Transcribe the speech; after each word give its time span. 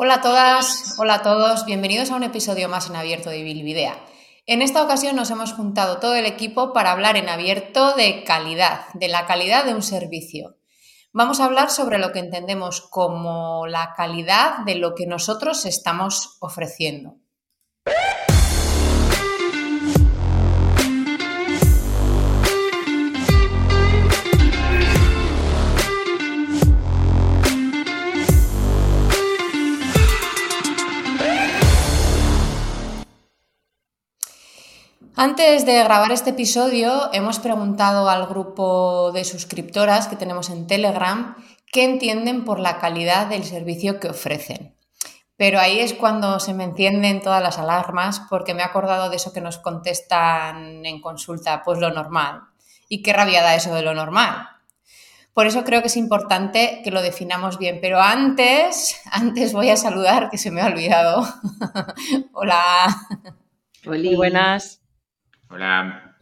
Hola 0.00 0.14
a 0.14 0.20
todas, 0.20 0.94
hola 1.00 1.14
a 1.14 1.22
todos, 1.22 1.64
bienvenidos 1.66 2.12
a 2.12 2.14
un 2.14 2.22
episodio 2.22 2.68
más 2.68 2.88
en 2.88 2.94
abierto 2.94 3.30
de 3.30 3.42
Bilvidea. 3.42 3.98
En 4.46 4.62
esta 4.62 4.84
ocasión 4.84 5.16
nos 5.16 5.28
hemos 5.32 5.54
juntado 5.54 5.98
todo 5.98 6.14
el 6.14 6.24
equipo 6.24 6.72
para 6.72 6.92
hablar 6.92 7.16
en 7.16 7.28
abierto 7.28 7.96
de 7.96 8.22
calidad, 8.22 8.82
de 8.94 9.08
la 9.08 9.26
calidad 9.26 9.64
de 9.64 9.74
un 9.74 9.82
servicio. 9.82 10.56
Vamos 11.12 11.40
a 11.40 11.46
hablar 11.46 11.70
sobre 11.70 11.98
lo 11.98 12.12
que 12.12 12.20
entendemos 12.20 12.80
como 12.80 13.66
la 13.66 13.92
calidad 13.96 14.58
de 14.58 14.76
lo 14.76 14.94
que 14.94 15.08
nosotros 15.08 15.66
estamos 15.66 16.36
ofreciendo. 16.38 17.16
Antes 35.20 35.66
de 35.66 35.82
grabar 35.82 36.12
este 36.12 36.30
episodio, 36.30 37.10
hemos 37.12 37.40
preguntado 37.40 38.08
al 38.08 38.28
grupo 38.28 39.10
de 39.10 39.24
suscriptoras 39.24 40.06
que 40.06 40.14
tenemos 40.14 40.48
en 40.48 40.68
Telegram 40.68 41.34
qué 41.72 41.82
entienden 41.82 42.44
por 42.44 42.60
la 42.60 42.78
calidad 42.78 43.26
del 43.26 43.42
servicio 43.42 43.98
que 43.98 44.10
ofrecen. 44.10 44.76
Pero 45.36 45.58
ahí 45.58 45.80
es 45.80 45.92
cuando 45.92 46.38
se 46.38 46.54
me 46.54 46.62
encienden 46.62 47.20
todas 47.20 47.42
las 47.42 47.58
alarmas 47.58 48.22
porque 48.30 48.54
me 48.54 48.62
he 48.62 48.64
acordado 48.64 49.10
de 49.10 49.16
eso 49.16 49.32
que 49.32 49.40
nos 49.40 49.58
contestan 49.58 50.86
en 50.86 51.00
consulta, 51.00 51.64
pues 51.64 51.80
lo 51.80 51.90
normal. 51.90 52.42
¿Y 52.88 53.02
qué 53.02 53.12
rabia 53.12 53.42
da 53.42 53.56
eso 53.56 53.74
de 53.74 53.82
lo 53.82 53.94
normal? 53.94 54.46
Por 55.34 55.48
eso 55.48 55.64
creo 55.64 55.80
que 55.80 55.88
es 55.88 55.96
importante 55.96 56.80
que 56.84 56.92
lo 56.92 57.02
definamos 57.02 57.58
bien. 57.58 57.80
Pero 57.82 58.00
antes, 58.00 59.00
antes 59.10 59.52
voy 59.52 59.70
a 59.70 59.76
saludar, 59.76 60.30
que 60.30 60.38
se 60.38 60.52
me 60.52 60.60
ha 60.60 60.66
olvidado. 60.66 61.26
Hola. 62.34 62.96
Muy 63.84 64.14
buenas. 64.14 64.77
Hola. 65.50 66.14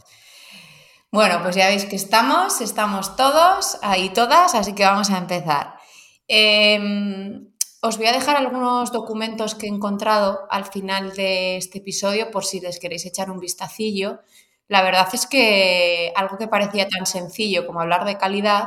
Bueno, 1.11 1.43
pues 1.43 1.57
ya 1.57 1.67
veis 1.67 1.85
que 1.85 1.97
estamos, 1.97 2.61
estamos 2.61 3.17
todos 3.17 3.79
ahí 3.83 4.11
todas, 4.11 4.55
así 4.55 4.73
que 4.75 4.85
vamos 4.85 5.11
a 5.11 5.19
empezar. 5.19 5.75
Em, 6.29 7.49
os 7.81 7.97
voy 7.97 8.07
a 8.07 8.13
dejar 8.13 8.37
algunos 8.37 8.93
documentos 8.93 9.57
que 9.57 9.67
he 9.67 9.69
encontrado 9.69 10.47
al 10.49 10.65
final 10.65 11.15
de 11.15 11.57
este 11.57 11.79
episodio 11.79 12.31
por 12.31 12.45
si 12.45 12.61
les 12.61 12.79
queréis 12.79 13.05
echar 13.05 13.31
un 13.31 13.41
vistacillo. 13.41 14.21
La 14.69 14.83
verdad 14.83 15.09
es 15.13 15.27
que 15.27 16.13
algo 16.15 16.39
que 16.39 16.47
parecía 16.49 16.89
tan 16.89 17.07
sencillo 17.07 17.67
como 17.67 17.81
hablar 17.81 18.05
de 18.05 18.19
calidad, 18.19 18.67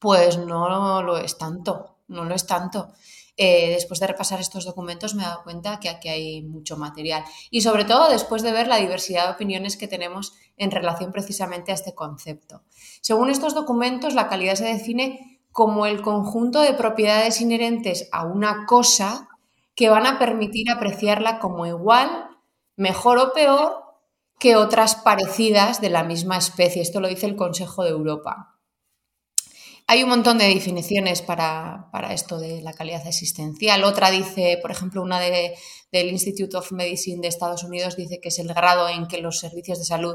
pues 0.00 0.36
no 0.38 1.02
lo 1.02 1.16
es 1.16 1.38
tanto, 1.38 1.98
no 2.08 2.24
lo 2.24 2.34
es 2.34 2.46
tanto. 2.46 2.92
Eh, 3.40 3.70
después 3.70 4.00
de 4.00 4.08
repasar 4.08 4.40
estos 4.40 4.64
documentos 4.64 5.14
me 5.14 5.22
he 5.22 5.26
dado 5.26 5.44
cuenta 5.44 5.78
que 5.78 5.88
aquí 5.88 6.08
hay 6.08 6.42
mucho 6.42 6.76
material 6.76 7.22
y 7.50 7.60
sobre 7.60 7.84
todo 7.84 8.10
después 8.10 8.42
de 8.42 8.50
ver 8.50 8.66
la 8.66 8.78
diversidad 8.78 9.26
de 9.26 9.34
opiniones 9.34 9.76
que 9.76 9.86
tenemos 9.86 10.34
en 10.56 10.72
relación 10.72 11.12
precisamente 11.12 11.70
a 11.70 11.76
este 11.76 11.94
concepto. 11.94 12.62
Según 13.00 13.30
estos 13.30 13.54
documentos, 13.54 14.14
la 14.14 14.28
calidad 14.28 14.56
se 14.56 14.64
define 14.64 15.40
como 15.52 15.86
el 15.86 16.02
conjunto 16.02 16.60
de 16.62 16.74
propiedades 16.74 17.40
inherentes 17.40 18.08
a 18.10 18.24
una 18.24 18.66
cosa 18.66 19.28
que 19.76 19.88
van 19.88 20.06
a 20.06 20.18
permitir 20.18 20.68
apreciarla 20.68 21.38
como 21.38 21.64
igual, 21.64 22.26
mejor 22.74 23.18
o 23.18 23.32
peor 23.32 23.84
que 24.40 24.56
otras 24.56 24.96
parecidas 24.96 25.80
de 25.80 25.90
la 25.90 26.02
misma 26.02 26.38
especie. 26.38 26.82
Esto 26.82 27.00
lo 27.00 27.06
dice 27.06 27.26
el 27.26 27.36
Consejo 27.36 27.84
de 27.84 27.90
Europa. 27.90 28.57
Hay 29.90 30.02
un 30.02 30.10
montón 30.10 30.36
de 30.36 30.46
definiciones 30.48 31.22
para, 31.22 31.88
esto 32.10 32.38
de 32.38 32.60
la 32.60 32.74
calidad 32.74 33.06
existencial. 33.06 33.84
Otra 33.84 34.10
dice, 34.10 34.58
por 34.60 34.70
ejemplo, 34.70 35.00
una 35.00 35.18
de, 35.18 35.54
del 35.90 36.08
Institute 36.08 36.54
of 36.58 36.72
Medicine 36.72 37.22
de 37.22 37.28
Estados 37.28 37.64
Unidos 37.64 37.96
dice 37.96 38.20
que 38.20 38.28
es 38.28 38.38
el 38.38 38.48
grado 38.48 38.86
en 38.90 39.08
que 39.08 39.16
los 39.22 39.38
servicios 39.38 39.78
de 39.78 39.86
salud 39.86 40.14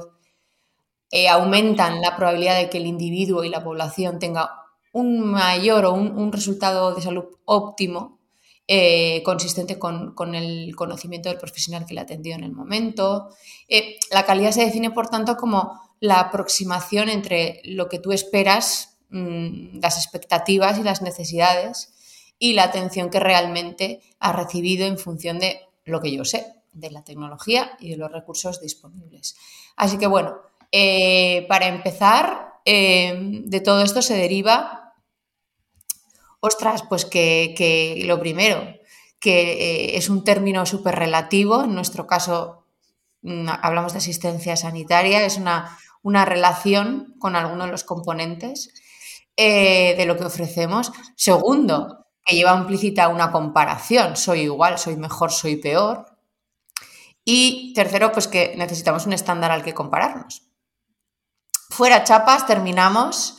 eh, 1.10 1.28
aumentan 1.28 2.02
la 2.02 2.16
probabilidad 2.16 2.56
de 2.56 2.70
que 2.70 2.78
el 2.78 2.86
individuo 2.86 3.44
y 3.44 3.50
la 3.50 3.64
población 3.64 4.20
tenga 4.20 4.52
un 4.92 5.32
mayor 5.32 5.86
o 5.86 5.94
un, 5.94 6.32
resultado 6.32 6.94
de 6.94 7.02
salud 7.02 7.26
óptimo 7.46 8.20
eh, 8.68 9.24
consistente 9.24 9.80
con, 9.80 10.14
el 10.36 10.76
conocimiento 10.76 11.30
del 11.30 11.40
profesional 11.40 11.88
que 11.88 11.96
le 11.96 12.02
atendido 12.02 12.36
en 12.36 12.44
el 12.44 12.54
momento. 12.54 13.30
Eh, 13.68 13.96
la 14.12 14.24
calidad 14.24 14.52
se 14.52 14.66
define, 14.66 14.92
por 14.92 15.08
tanto, 15.08 15.36
como 15.36 15.82
la 16.00 16.20
aproximación 16.20 17.10
entre 17.10 17.60
lo 17.64 17.90
que 17.90 17.98
tú 17.98 18.12
esperas 18.12 18.93
Mm, 19.14 19.80
las 19.80 19.98
expectativas 19.98 20.80
y 20.80 20.84
las 20.84 21.04
necesidades 21.04 21.94
y 22.40 22.54
la 22.54 22.64
atención 22.64 23.12
que 23.12 23.20
realmente 23.20 24.02
ha 24.20 24.34
recibido 24.34 24.88
en 24.88 24.98
función 24.98 25.38
de 25.38 25.62
lo 25.86 26.02
que 26.02 26.12
yo 26.12 26.26
sé, 26.26 26.48
de 26.72 26.90
la 26.90 27.04
tecnología 27.04 27.78
y 27.80 27.92
de 27.92 27.98
los 27.98 28.12
recursos 28.12 28.60
disponibles. 28.60 29.38
Así 29.76 30.00
que 30.00 30.08
bueno, 30.08 30.38
eh, 30.72 31.46
para 31.48 31.68
empezar, 31.68 32.54
eh, 32.66 33.16
de 33.46 33.62
todo 33.62 33.84
esto 33.84 34.02
se 34.02 34.16
deriva, 34.16 34.96
ostras, 36.40 36.82
pues 36.82 37.06
que, 37.06 38.02
lo 38.08 38.20
primero, 38.20 38.66
que 39.20 39.52
eh, 39.52 39.98
es 39.98 40.10
un 40.10 40.24
término 40.24 40.66
súper 40.66 40.96
relativo, 40.96 41.66
en 41.66 41.76
nuestro 41.76 42.08
caso 42.08 42.66
mm, 43.22 43.48
hablamos 43.62 43.94
de 43.94 44.00
asistencia 44.00 44.56
sanitaria, 44.56 45.24
es 45.24 45.38
una, 45.38 45.78
una 46.02 46.26
relación 46.26 47.14
con 47.20 47.36
algunos 47.36 47.68
de 47.68 47.72
los 47.74 47.84
componentes 47.84 48.74
eh, 49.38 49.96
de 49.98 50.06
lo 50.06 50.18
que 50.18 50.26
ofrecemos. 50.26 50.92
Segundo, 51.16 52.06
que 52.26 52.36
lleva 52.36 52.56
implícita 52.56 53.08
una 53.08 53.32
comparación, 53.32 54.16
soy 54.16 54.42
igual, 54.42 54.78
soy 54.78 54.96
mejor, 54.96 55.32
soy 55.32 55.58
peor. 55.58 56.06
Y 57.26 57.74
tercero, 57.74 58.12
pues 58.12 58.28
que 58.28 58.54
necesitamos 58.58 59.06
un 59.06 59.14
estándar 59.14 59.52
al 59.52 59.64
que 59.64 59.74
compararnos. 59.74 60.44
Fuera 61.70 62.04
chapas, 62.04 62.46
terminamos 62.46 63.38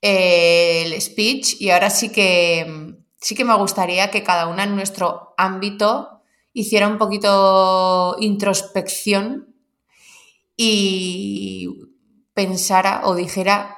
eh, 0.00 0.84
el 0.86 1.00
speech 1.00 1.60
y 1.60 1.70
ahora 1.70 1.90
sí 1.90 2.10
que, 2.10 2.94
sí 3.20 3.34
que 3.34 3.44
me 3.44 3.56
gustaría 3.56 4.10
que 4.10 4.22
cada 4.22 4.46
una 4.46 4.64
en 4.64 4.76
nuestro 4.76 5.34
ámbito 5.36 6.22
hiciera 6.52 6.88
un 6.88 6.98
poquito 6.98 8.16
introspección 8.20 9.54
y 10.56 11.68
pensara 12.32 13.02
o 13.04 13.14
dijera 13.14 13.76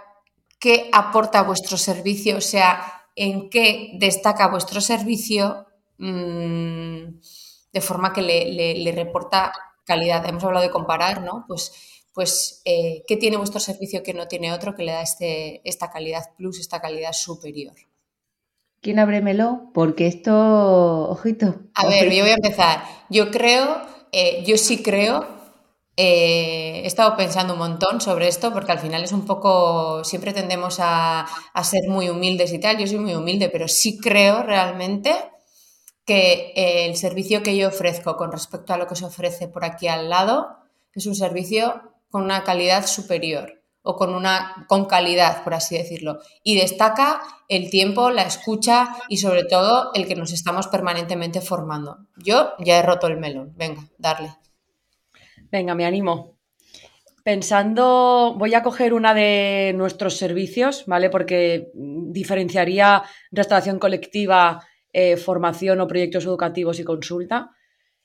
qué 0.66 0.90
aporta 0.92 1.44
vuestro 1.44 1.76
servicio, 1.76 2.38
o 2.38 2.40
sea, 2.40 3.04
en 3.14 3.50
qué 3.50 3.92
destaca 4.00 4.48
vuestro 4.48 4.80
servicio 4.80 5.64
mm, 5.98 7.20
de 7.72 7.80
forma 7.80 8.12
que 8.12 8.20
le, 8.20 8.92
reporta 8.92 9.52
calidad. 9.84 10.28
Hemos 10.28 10.42
hablado 10.42 10.66
de 10.66 10.72
comparar, 10.72 11.22
¿no? 11.22 11.44
Pues, 11.46 12.02
pues 12.12 12.62
eh, 12.64 13.04
¿qué 13.06 13.16
tiene 13.16 13.36
vuestro 13.36 13.60
servicio 13.60 14.02
que 14.02 14.12
no 14.12 14.26
tiene 14.26 14.52
otro 14.52 14.74
que 14.74 14.82
le 14.82 14.90
da 14.90 15.02
este, 15.02 15.60
esta 15.62 15.88
calidad 15.92 16.24
plus, 16.36 16.58
esta 16.58 16.80
calidad 16.80 17.12
superior? 17.12 17.76
¿Quién 18.80 18.98
ábremelo? 18.98 19.70
Porque 19.72 20.08
esto, 20.08 20.32
ojito. 21.10 21.60
A 21.74 21.86
ver, 21.86 22.12
yo 22.12 22.24
voy 22.24 22.32
a 22.32 22.34
empezar. 22.42 22.82
Yo 23.08 23.30
creo, 23.30 23.82
eh, 24.10 24.42
yo 24.44 24.56
sí 24.58 24.82
creo 24.82 25.35
eh, 25.96 26.82
he 26.84 26.86
estado 26.86 27.16
pensando 27.16 27.54
un 27.54 27.58
montón 27.58 28.02
sobre 28.02 28.28
esto 28.28 28.52
porque 28.52 28.72
al 28.72 28.78
final 28.78 29.02
es 29.02 29.12
un 29.12 29.24
poco, 29.24 30.04
siempre 30.04 30.34
tendemos 30.34 30.76
a, 30.80 31.26
ser 31.62 31.88
muy 31.88 32.10
humildes 32.10 32.52
y 32.52 32.58
tal, 32.58 32.76
yo 32.76 32.86
soy 32.86 32.98
muy 32.98 33.14
humilde, 33.14 33.48
pero 33.48 33.66
sí 33.66 33.98
creo 33.98 34.42
realmente 34.42 35.14
que 36.04 36.52
el 36.54 36.96
servicio 36.96 37.42
que 37.42 37.56
yo 37.56 37.68
ofrezco 37.68 38.16
con 38.16 38.30
respecto 38.30 38.74
a 38.74 38.76
lo 38.76 38.86
que 38.86 38.94
se 38.94 39.06
ofrece 39.06 39.48
por 39.48 39.64
aquí 39.64 39.88
al 39.88 40.10
lado 40.10 40.58
es 40.92 41.06
un 41.06 41.14
servicio 41.14 41.82
con 42.10 42.22
una 42.22 42.44
calidad 42.44 42.86
superior 42.86 43.62
o 43.82 43.96
con 43.96 44.14
una 44.14 44.66
con 44.68 44.84
calidad, 44.84 45.44
por 45.44 45.54
así 45.54 45.78
decirlo. 45.78 46.18
Y 46.42 46.56
destaca 46.56 47.22
el 47.48 47.70
tiempo, 47.70 48.10
la 48.10 48.22
escucha 48.22 48.96
y 49.08 49.18
sobre 49.18 49.44
todo 49.44 49.92
el 49.94 50.06
que 50.06 50.16
nos 50.16 50.32
estamos 50.32 50.66
permanentemente 50.66 51.40
formando. 51.40 51.98
Yo 52.16 52.52
ya 52.58 52.78
he 52.78 52.82
roto 52.82 53.06
el 53.06 53.16
melón. 53.16 53.52
Venga, 53.56 53.88
darle. 53.98 54.34
Venga, 55.50 55.74
me 55.74 55.84
animo. 55.84 56.38
Pensando, 57.22 58.34
voy 58.38 58.54
a 58.54 58.62
coger 58.62 58.94
una 58.94 59.14
de 59.14 59.72
nuestros 59.74 60.16
servicios, 60.16 60.84
¿vale? 60.86 61.10
Porque 61.10 61.70
diferenciaría 61.74 63.02
restauración 63.32 63.78
colectiva, 63.78 64.64
eh, 64.92 65.16
formación 65.16 65.80
o 65.80 65.88
proyectos 65.88 66.24
educativos 66.24 66.78
y 66.78 66.84
consulta. 66.84 67.50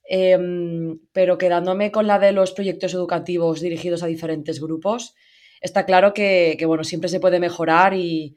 Em, 0.03 0.99
pero 1.13 1.37
quedándome 1.37 1.91
con 1.91 2.07
la 2.07 2.19
de 2.19 2.31
los 2.31 2.51
proyectos 2.51 2.93
educativos 2.93 3.61
dirigidos 3.61 4.03
a 4.03 4.07
diferentes 4.07 4.59
grupos, 4.59 5.13
está 5.61 5.85
claro 5.85 6.13
que, 6.13 6.57
bueno, 6.65 6.83
siempre 6.83 7.09
se 7.09 7.19
puede 7.19 7.39
mejorar 7.39 7.93
y, 7.93 8.35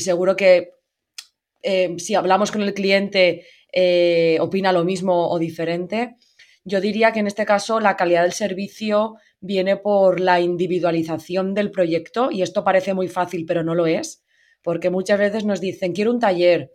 seguro 0.00 0.34
que 0.34 0.70
em, 1.62 1.98
si 1.98 2.14
hablamos 2.14 2.50
con 2.50 2.62
el 2.62 2.74
cliente 2.74 3.46
eh, 3.72 4.38
opina 4.40 4.72
lo 4.72 4.84
mismo 4.84 5.28
o 5.30 5.38
diferente. 5.38 6.16
Yo 6.68 6.80
diría 6.80 7.12
que 7.12 7.20
en 7.20 7.28
este 7.28 7.46
caso 7.46 7.78
la 7.78 7.94
calidad 7.94 8.22
del 8.22 8.32
servicio 8.32 9.14
viene 9.38 9.76
por 9.76 10.18
la 10.18 10.40
individualización 10.40 11.54
del 11.54 11.70
proyecto 11.70 12.32
y 12.32 12.42
esto 12.42 12.64
parece 12.64 12.92
muy 12.92 13.06
fácil, 13.06 13.46
pero 13.46 13.62
no 13.62 13.76
lo 13.76 13.86
es, 13.86 14.24
porque 14.62 14.90
muchas 14.90 15.20
veces 15.20 15.44
nos 15.44 15.60
dicen, 15.60 15.92
quiero 15.92 16.10
un 16.10 16.18
taller, 16.18 16.72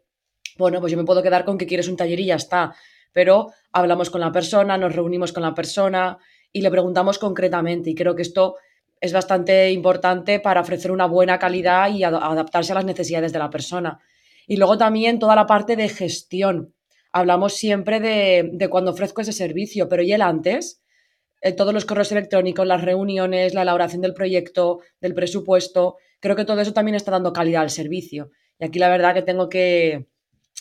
bueno, 0.57 0.79
pues 0.79 0.93
yo 0.93 0.97
me 0.97 1.03
puedo 1.03 1.21
quedar 1.21 1.43
con 1.43 1.57
que 1.57 1.67
quieres 1.67 1.89
un 1.89 1.97
taller 1.97 2.21
y 2.21 2.27
ya 2.27 2.35
está, 2.35 2.73
pero 3.11 3.47
hablamos 3.73 4.09
con 4.09 4.21
la 4.21 4.31
persona, 4.31 4.77
nos 4.77 4.95
reunimos 4.95 5.33
con 5.33 5.43
la 5.43 5.53
persona 5.53 6.17
y 6.53 6.61
le 6.61 6.71
preguntamos 6.71 7.19
concretamente 7.19 7.89
y 7.89 7.95
creo 7.95 8.15
que 8.15 8.21
esto 8.21 8.55
es 9.01 9.11
bastante 9.11 9.71
importante 9.71 10.39
para 10.39 10.61
ofrecer 10.61 10.93
una 10.93 11.05
buena 11.05 11.37
calidad 11.37 11.93
y 11.93 12.05
adaptarse 12.05 12.71
a 12.71 12.75
las 12.75 12.85
necesidades 12.85 13.33
de 13.33 13.39
la 13.39 13.49
persona. 13.49 13.99
Y 14.47 14.55
luego 14.55 14.77
también 14.77 15.19
toda 15.19 15.35
la 15.35 15.47
parte 15.47 15.75
de 15.75 15.89
gestión. 15.89 16.73
Hablamos 17.11 17.53
siempre 17.53 17.99
de, 17.99 18.67
cuando 18.69 18.91
ofrezco 18.91 19.21
ese 19.21 19.33
servicio, 19.33 19.89
pero 19.89 20.03
¿y 20.03 20.13
el 20.13 20.21
antes? 20.21 20.81
Todos 21.57 21.73
los 21.73 21.85
correos 21.85 22.11
electrónicos, 22.11 22.67
las 22.67 22.83
reuniones, 22.83 23.53
la 23.53 23.63
elaboración 23.63 24.01
del 24.01 24.13
proyecto, 24.13 24.79
del 25.01 25.13
presupuesto. 25.13 25.97
Creo 26.19 26.35
que 26.35 26.45
todo 26.45 26.61
eso 26.61 26.73
también 26.73 26.95
está 26.95 27.11
dando 27.11 27.33
calidad 27.33 27.63
al 27.63 27.69
servicio. 27.69 28.29
Y 28.59 28.65
aquí 28.65 28.79
la 28.79 28.89
verdad 28.89 29.15
que 29.15 29.23
tengo 29.23 29.49
que, 29.49 30.07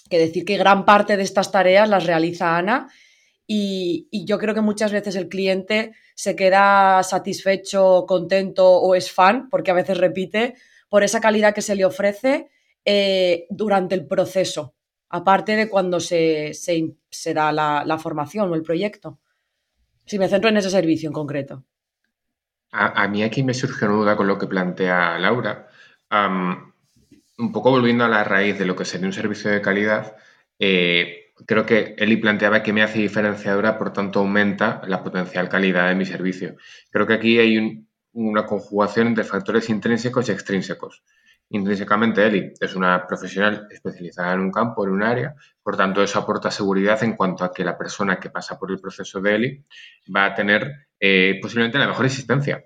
decir 0.08 0.44
que 0.44 0.56
gran 0.56 0.84
parte 0.84 1.16
de 1.16 1.22
estas 1.22 1.52
tareas 1.52 1.88
las 1.88 2.06
realiza 2.06 2.56
Ana 2.56 2.88
y, 3.52 4.08
yo 4.24 4.38
creo 4.38 4.54
que 4.54 4.60
muchas 4.60 4.92
veces 4.92 5.16
el 5.16 5.28
cliente 5.28 5.92
se 6.14 6.36
queda 6.36 7.02
satisfecho, 7.02 8.04
contento 8.06 8.78
o 8.78 8.94
es 8.94 9.10
fan, 9.10 9.48
porque 9.50 9.70
a 9.72 9.74
veces 9.74 9.98
repite, 9.98 10.54
por 10.88 11.02
esa 11.02 11.20
calidad 11.20 11.52
que 11.52 11.62
se 11.62 11.74
le 11.74 11.84
ofrece 11.84 12.48
eh, 12.84 13.46
durante 13.50 13.96
el 13.96 14.06
proceso, 14.06 14.74
aparte 15.10 15.56
de 15.56 15.68
cuando 15.68 16.00
se, 16.00 16.52
da 17.34 17.52
la, 17.52 17.98
formación 17.98 18.50
o 18.50 18.54
el 18.54 18.62
proyecto. 18.62 19.18
Si 20.06 20.18
me 20.18 20.28
centro 20.28 20.48
en 20.48 20.56
ese 20.56 20.70
servicio 20.70 21.08
en 21.08 21.12
concreto. 21.12 21.64
A, 22.72 23.08
mí 23.08 23.24
aquí 23.24 23.42
me 23.42 23.52
surge 23.52 23.84
una 23.84 23.94
duda 23.94 24.16
con 24.16 24.28
lo 24.28 24.38
que 24.38 24.46
plantea 24.46 25.18
Laura. 25.18 25.68
un 26.10 27.52
poco 27.52 27.70
volviendo 27.70 28.04
a 28.04 28.08
la 28.08 28.22
raíz 28.22 28.58
de 28.58 28.64
lo 28.64 28.76
que 28.76 28.84
sería 28.84 29.08
un 29.08 29.12
servicio 29.12 29.50
de 29.50 29.60
calidad, 29.60 30.16
eh, 30.58 31.32
creo 31.46 31.66
que 31.66 31.96
Eli 31.98 32.16
planteaba 32.16 32.62
que 32.62 32.72
me 32.72 32.82
hace 32.82 33.00
diferenciadora, 33.00 33.78
por 33.78 33.92
tanto 33.92 34.20
aumenta 34.20 34.82
la 34.86 35.02
potencial 35.02 35.48
calidad 35.48 35.88
de 35.88 35.96
mi 35.96 36.06
servicio. 36.06 36.56
Creo 36.90 37.06
que 37.06 37.14
aquí 37.14 37.38
hay 37.38 37.84
una 38.12 38.46
conjugación 38.46 39.08
entre 39.08 39.24
factores 39.24 39.68
intrínsecos 39.68 40.28
y 40.28 40.32
extrínsecos. 40.32 41.02
Intrínsecamente, 41.52 42.24
Eli 42.24 42.52
es 42.60 42.76
una 42.76 43.06
profesional 43.08 43.66
especializada 43.70 44.34
en 44.34 44.40
un 44.40 44.52
campo, 44.52 44.84
en 44.84 44.92
un 44.92 45.02
área, 45.02 45.34
por 45.62 45.76
tanto, 45.76 46.00
eso 46.00 46.20
aporta 46.20 46.48
seguridad 46.50 47.02
en 47.02 47.16
cuanto 47.16 47.44
a 47.44 47.52
que 47.52 47.64
la 47.64 47.76
persona 47.76 48.20
que 48.20 48.30
pasa 48.30 48.56
por 48.56 48.70
el 48.70 48.80
proceso 48.80 49.20
de 49.20 49.34
Eli 49.34 49.64
va 50.14 50.26
a 50.26 50.34
tener 50.34 50.86
eh, 51.00 51.38
posiblemente 51.42 51.78
la 51.78 51.88
mejor 51.88 52.06
existencia. 52.06 52.64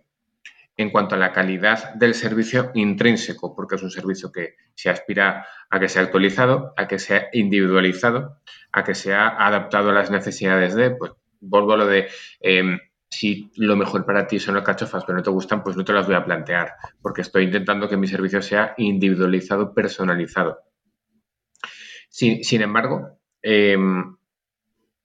En 0.76 0.90
cuanto 0.90 1.14
a 1.14 1.18
la 1.18 1.32
calidad 1.32 1.94
del 1.94 2.14
servicio 2.14 2.72
intrínseco, 2.74 3.54
porque 3.54 3.76
es 3.76 3.82
un 3.82 3.90
servicio 3.90 4.30
que 4.30 4.56
se 4.74 4.90
aspira 4.90 5.46
a 5.70 5.80
que 5.80 5.88
sea 5.88 6.02
actualizado, 6.02 6.74
a 6.76 6.86
que 6.86 6.98
sea 6.98 7.28
individualizado, 7.32 8.40
a 8.72 8.84
que 8.84 8.94
sea 8.94 9.28
adaptado 9.28 9.90
a 9.90 9.94
las 9.94 10.10
necesidades 10.10 10.74
de, 10.74 10.90
pues 10.90 11.12
vuelvo 11.40 11.74
a 11.74 11.76
lo 11.76 11.86
de 11.86 12.08
em, 12.40 12.78
si 13.14 13.50
lo 13.56 13.76
mejor 13.76 14.04
para 14.04 14.26
ti 14.26 14.40
son 14.40 14.56
las 14.56 14.64
cachofas 14.64 15.04
pero 15.04 15.16
no 15.16 15.22
te 15.22 15.30
gustan, 15.30 15.62
pues 15.62 15.76
no 15.76 15.84
te 15.84 15.92
las 15.92 16.06
voy 16.06 16.16
a 16.16 16.24
plantear, 16.24 16.74
porque 17.00 17.20
estoy 17.22 17.44
intentando 17.44 17.88
que 17.88 17.96
mi 17.96 18.08
servicio 18.08 18.42
sea 18.42 18.74
individualizado, 18.76 19.72
personalizado. 19.72 20.58
Sin, 22.10 22.62
embargo, 22.62 23.18
em, 23.42 24.16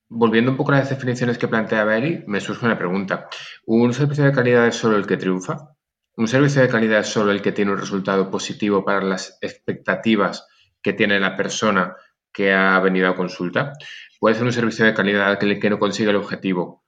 volviendo 0.10 0.52
un 0.52 0.58
poco 0.58 0.72
a 0.72 0.80
las 0.80 0.90
definiciones 0.90 1.38
que 1.38 1.48
planteaba 1.48 1.98
Eli, 1.98 2.24
me 2.28 2.40
surge 2.40 2.66
una 2.66 2.78
pregunta. 2.78 3.28
¿Un 3.66 3.94
servicio 3.94 4.24
de 4.26 4.32
calidad 4.32 4.68
es 4.68 4.76
solo 4.76 4.98
el 4.98 5.08
que 5.08 5.18
triunfa? 5.18 5.76
¿Un 6.16 6.28
servicio 6.28 6.62
de 6.62 6.70
calidad 6.70 7.00
es 7.00 7.08
solo 7.08 7.32
el 7.32 7.42
que 7.42 7.52
tiene 7.52 7.72
un 7.72 7.78
resultado 7.78 8.30
positivo 8.30 8.84
para 8.84 9.02
las 9.02 9.38
expectativas 9.42 10.48
que 10.82 10.94
tiene 10.94 11.20
la 11.20 11.36
persona 11.36 11.96
que 12.32 12.54
ha 12.54 12.80
venido 12.80 13.08
a 13.08 13.16
consulta? 13.16 13.74
¿Puede 14.20 14.36
ser 14.36 14.46
un 14.46 14.52
servicio 14.52 14.86
de 14.86 14.94
calidad 14.94 15.40
que, 15.40 15.60
que 15.60 15.70
no 15.70 15.80
consigue 15.80 16.10
el 16.10 16.16
objetivo, 16.16 16.84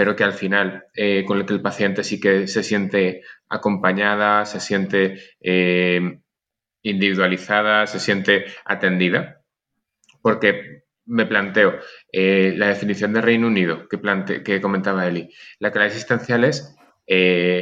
pero 0.00 0.16
que 0.16 0.24
al 0.24 0.32
final, 0.32 0.86
eh, 0.94 1.26
con 1.26 1.36
el 1.36 1.44
que 1.44 1.52
el 1.52 1.60
paciente 1.60 2.04
sí 2.04 2.18
que 2.18 2.48
se 2.48 2.62
siente 2.62 3.20
acompañada, 3.50 4.46
se 4.46 4.58
siente 4.58 5.20
eh, 5.42 6.22
individualizada, 6.80 7.86
se 7.86 8.00
siente 8.00 8.46
atendida. 8.64 9.42
Porque 10.22 10.84
me 11.04 11.26
planteo 11.26 11.74
eh, 12.10 12.54
la 12.56 12.68
definición 12.68 13.12
de 13.12 13.20
Reino 13.20 13.46
Unido 13.46 13.88
que, 13.90 14.42
que 14.42 14.60
comentaba 14.62 15.06
Eli. 15.06 15.28
La 15.58 15.70
calidad 15.70 15.92
existencial 15.92 16.44
es 16.44 16.74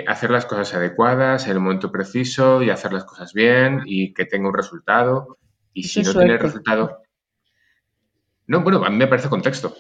hacer 0.06 0.31
las 0.31 0.46
cosas 0.46 0.73
adecuadas 0.75 1.46
en 1.46 1.55
el 1.55 1.61
momento 1.61 1.90
preciso 1.90 2.62
y 2.62 2.70
hacer 2.70 2.93
las 2.93 3.05
cosas 3.05 3.32
bien 3.32 3.81
y 3.85 4.14
que 4.14 4.26
tenga 4.26 4.46
un 4.46 4.55
resultado. 4.55 5.38
Y 5.73 5.82
si 5.82 6.02
no 6.02 6.12
tiene 6.14 6.38
resultado. 6.38 7.02
No, 8.46 8.61
bueno, 8.61 8.85
a 8.85 8.90
mí 8.90 8.96
me 8.96 9.08
parece 9.08 9.29
contexto 9.29 9.75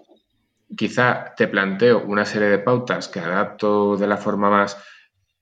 quizá 0.76 1.34
te 1.36 1.48
planteo 1.48 2.04
una 2.04 2.24
serie 2.24 2.48
de 2.48 2.58
pautas 2.58 3.08
que 3.08 3.20
adapto 3.20 3.96
de 3.96 4.06
la 4.06 4.16
forma 4.16 4.50
más, 4.50 4.76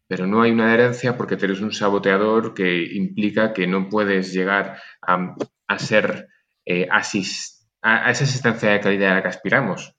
pero 0.06 0.26
no 0.26 0.42
hay 0.42 0.52
una 0.52 0.68
adherencia 0.68 1.16
porque 1.16 1.34
eres 1.34 1.60
un 1.60 1.72
saboteador 1.72 2.54
que 2.54 2.84
implica 2.94 3.52
que 3.52 3.66
no 3.66 3.88
puedes 3.88 4.32
llegar 4.32 4.80
a, 5.02 5.78
ser 5.78 6.28
eh, 6.64 6.86
a, 6.90 7.00
esa 7.00 8.24
asistencia 8.24 8.70
de 8.70 8.80
calidad 8.80 9.12
a 9.12 9.14
la 9.16 9.22
que 9.22 9.28
aspiramos. 9.28 9.94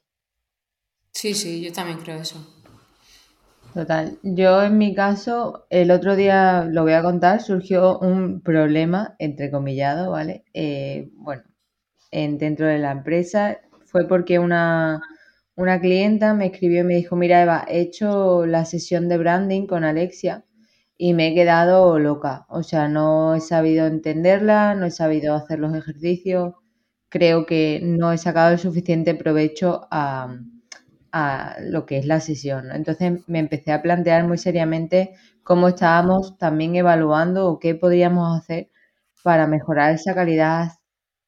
Sí, 1.12 1.34
sí, 1.34 1.64
yo 1.64 1.74
también 1.74 2.00
creo 2.00 2.22
eso. 2.22 2.54
Total. 3.74 4.18
Yo 4.24 4.64
en 4.64 4.78
mi 4.78 4.96
caso, 4.96 5.68
el 5.70 5.92
otro 5.92 6.16
día, 6.16 6.64
lo 6.64 6.84
voy 6.84 6.94
a 6.94 7.04
contar, 7.04 7.42
surgió 7.42 8.00
un 8.00 8.42
problema, 8.42 9.16
entrecomillado, 9.20 10.12
¿vale? 10.12 10.46
Eh, 10.54 11.10
bueno, 11.14 11.44
en, 12.12 12.38
dentro 12.38 12.66
de 12.66 12.80
la 12.80 12.92
empresa 12.92 13.60
fue 13.86 14.08
porque 14.08 14.40
una, 14.40 15.02
una 15.58 15.82
clienta 15.82 16.34
me 16.36 16.48
escribió 16.48 16.82
y 16.82 16.84
me 16.84 16.96
dijo, 16.96 17.16
mira 17.16 17.42
Eva, 17.42 17.66
he 17.68 17.82
hecho 17.82 18.46
la 18.46 18.64
sesión 18.66 19.10
de 19.10 19.18
branding 19.18 19.66
con 19.68 19.84
Alexia 19.84 20.46
y 20.98 21.14
me 21.16 21.30
he 21.30 21.36
quedado 21.36 21.98
loca. 22.00 22.46
O 22.50 22.64
sea, 22.64 22.88
no 22.88 23.36
he 23.36 23.42
sabido 23.42 23.88
entenderla, 23.88 24.76
no 24.76 24.86
he 24.86 24.92
sabido 24.92 25.36
hacer 25.36 25.60
los 25.60 25.76
ejercicios. 25.76 26.54
Creo 27.10 27.46
que 27.48 27.80
no 27.84 28.12
he 28.12 28.20
sacado 28.20 28.52
el 28.54 28.60
suficiente 28.60 29.16
provecho 29.16 29.88
a, 29.92 30.30
lo 31.62 31.88
que 31.88 31.98
es 31.98 32.06
la 32.06 32.20
sesión. 32.20 32.72
Entonces 32.72 33.28
me 33.28 33.40
empecé 33.40 33.72
a 33.72 33.82
plantear 33.82 34.28
muy 34.28 34.38
seriamente 34.38 35.16
cómo 35.44 35.70
estábamos 35.70 36.38
también 36.38 36.76
evaluando 36.76 37.48
o 37.48 37.60
qué 37.60 37.74
podríamos 37.76 38.38
hacer 38.38 38.70
para 39.24 39.48
mejorar 39.48 39.96
esa 39.96 40.14
calidad 40.14 40.74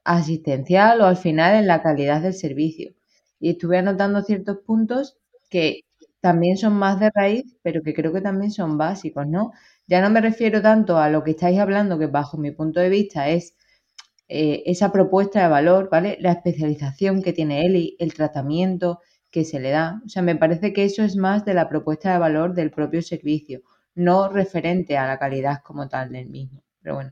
asistencial 0.04 1.02
o 1.02 1.06
al 1.08 1.18
final 1.18 1.56
en 1.56 1.68
la 1.68 1.81
calidad 1.81 2.22
del 2.22 2.34
servicio 2.36 2.99
y 3.40 3.52
estuve 3.52 3.78
anotando 3.78 4.22
ciertos 4.22 4.58
puntos 4.66 5.18
que 5.50 5.81
también 6.22 6.58
son 6.58 6.74
más 6.74 7.00
de 7.00 7.12
raíz, 7.14 7.56
pero 7.64 7.81
que 7.81 7.94
creo 7.94 8.14
que 8.14 8.22
también 8.22 8.52
son 8.52 8.78
básicos, 8.78 9.28
¿no? 9.28 9.52
Ya 9.88 10.02
no 10.02 10.10
me 10.10 10.22
refiero 10.22 10.62
tanto 10.62 10.98
a 10.98 11.10
lo 11.10 11.24
que 11.24 11.31
estáis 11.31 11.60
hablando, 11.60 11.98
que 11.98 12.08
bajo 12.08 12.38
mi 12.38 12.52
punto 12.52 12.80
de 12.80 12.90
vista 12.90 13.30
es 13.30 13.56
eh, 14.28 14.64
esa 14.66 14.92
propuesta 14.92 15.42
de 15.42 15.50
valor, 15.50 15.90
¿vale? 15.92 16.18
La 16.19 16.31
especialización 16.34 17.22
que 17.24 17.34
tiene 17.34 17.66
Eli, 17.66 17.96
el 18.00 18.14
tratamiento 18.14 19.00
que 19.31 19.44
se 19.46 19.60
le 19.60 19.72
da. 19.72 20.02
O 20.06 20.10
sea, 20.10 20.22
me 20.22 20.36
parece 20.36 20.74
que 20.74 20.86
eso 20.86 21.04
es 21.04 21.16
más 21.16 21.46
de 21.46 21.54
la 21.56 21.68
propuesta 21.69 22.12
de 22.14 22.19
valor 22.19 22.54
del 22.54 22.72
propio 22.72 23.02
servicio, 23.02 23.62
no 23.96 24.30
referente 24.30 24.98
a 24.98 25.08
la 25.08 25.18
calidad 25.19 25.60
como 25.64 25.88
tal 25.90 26.12
del 26.12 26.30
mismo. 26.30 26.64
Pero 26.81 26.96
bueno, 26.96 27.12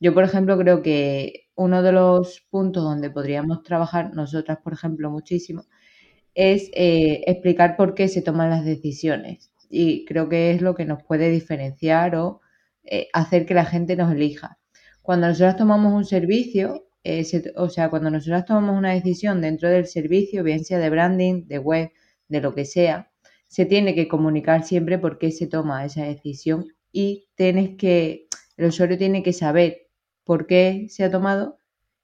yo, 0.00 0.14
por 0.14 0.24
ejemplo, 0.24 0.58
creo 0.58 0.82
que 0.82 1.47
uno 1.58 1.82
de 1.82 1.90
los 1.90 2.46
puntos 2.50 2.84
donde 2.84 3.10
podríamos 3.10 3.64
trabajar 3.64 4.14
nosotras, 4.14 4.58
por 4.62 4.74
ejemplo, 4.74 5.10
muchísimo, 5.10 5.64
es 6.34 6.70
eh, 6.72 7.24
explicar 7.26 7.76
por 7.76 7.94
qué 7.94 8.06
se 8.06 8.22
toman 8.22 8.50
las 8.50 8.64
decisiones. 8.64 9.50
Y 9.68 10.04
creo 10.04 10.28
que 10.28 10.52
es 10.52 10.62
lo 10.62 10.76
que 10.76 10.84
nos 10.84 11.02
puede 11.02 11.30
diferenciar 11.30 12.14
o 12.14 12.40
eh, 12.84 13.08
hacer 13.12 13.44
que 13.44 13.54
la 13.54 13.64
gente 13.64 13.96
nos 13.96 14.12
elija. 14.12 14.58
Cuando 15.02 15.26
nosotros 15.26 15.56
tomamos 15.56 15.92
un 15.92 16.04
servicio, 16.04 16.86
eh, 17.02 17.26
o 17.56 17.68
sea, 17.68 17.90
cuando 17.90 18.10
nosotros 18.10 18.44
tomamos 18.44 18.78
una 18.78 18.92
decisión 18.92 19.40
dentro 19.40 19.68
del 19.68 19.86
servicio, 19.86 20.44
bien 20.44 20.64
sea 20.64 20.78
de 20.78 20.90
branding, 20.90 21.48
de 21.48 21.58
web, 21.58 21.90
de 22.28 22.40
lo 22.40 22.54
que 22.54 22.66
sea, 22.66 23.10
se 23.48 23.66
tiene 23.66 23.96
que 23.96 24.06
comunicar 24.06 24.62
siempre 24.62 24.98
por 24.98 25.18
qué 25.18 25.32
se 25.32 25.48
toma 25.48 25.84
esa 25.84 26.04
decisión 26.04 26.66
y 26.92 27.28
tienes 27.34 27.76
que, 27.76 28.28
el 28.56 28.66
usuario 28.66 28.96
tiene 28.96 29.24
que 29.24 29.32
saber 29.32 29.87
por 30.28 30.46
qué 30.46 30.88
se 30.90 31.04
ha 31.04 31.10
tomado 31.10 31.58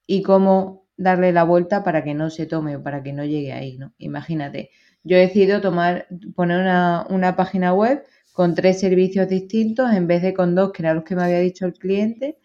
y 0.07 0.23
cómo 0.23 0.89
darle 0.97 1.31
la 1.31 1.45
vuelta 1.45 1.85
para 1.85 2.03
que 2.03 2.15
no 2.15 2.31
se 2.31 2.47
tome 2.47 2.77
o 2.77 2.83
para 2.83 3.03
que 3.03 3.13
no 3.13 3.23
llegue 3.23 3.53
ahí, 3.53 3.77
¿no? 3.77 3.93
Imagínate, 3.99 4.71
yo 5.03 5.19
he 5.19 5.21
decidido 5.21 5.61
tomar, 5.61 6.07
poner 6.35 6.61
una, 6.61 7.35
página 7.37 7.75
web 7.75 8.03
con 8.33 8.55
tres 8.55 8.81
servicios 8.81 9.29
distintos 9.29 9.93
en 9.93 10.07
vez 10.07 10.23
de 10.23 10.33
con 10.33 10.55
dos, 10.55 10.73
que 10.73 10.83
eran 10.83 10.97
los 10.97 11.05
que 11.05 11.15
me 11.17 11.23
había 11.25 11.39
dicho 11.41 11.67
el 11.67 11.75
cliente, 11.75 12.39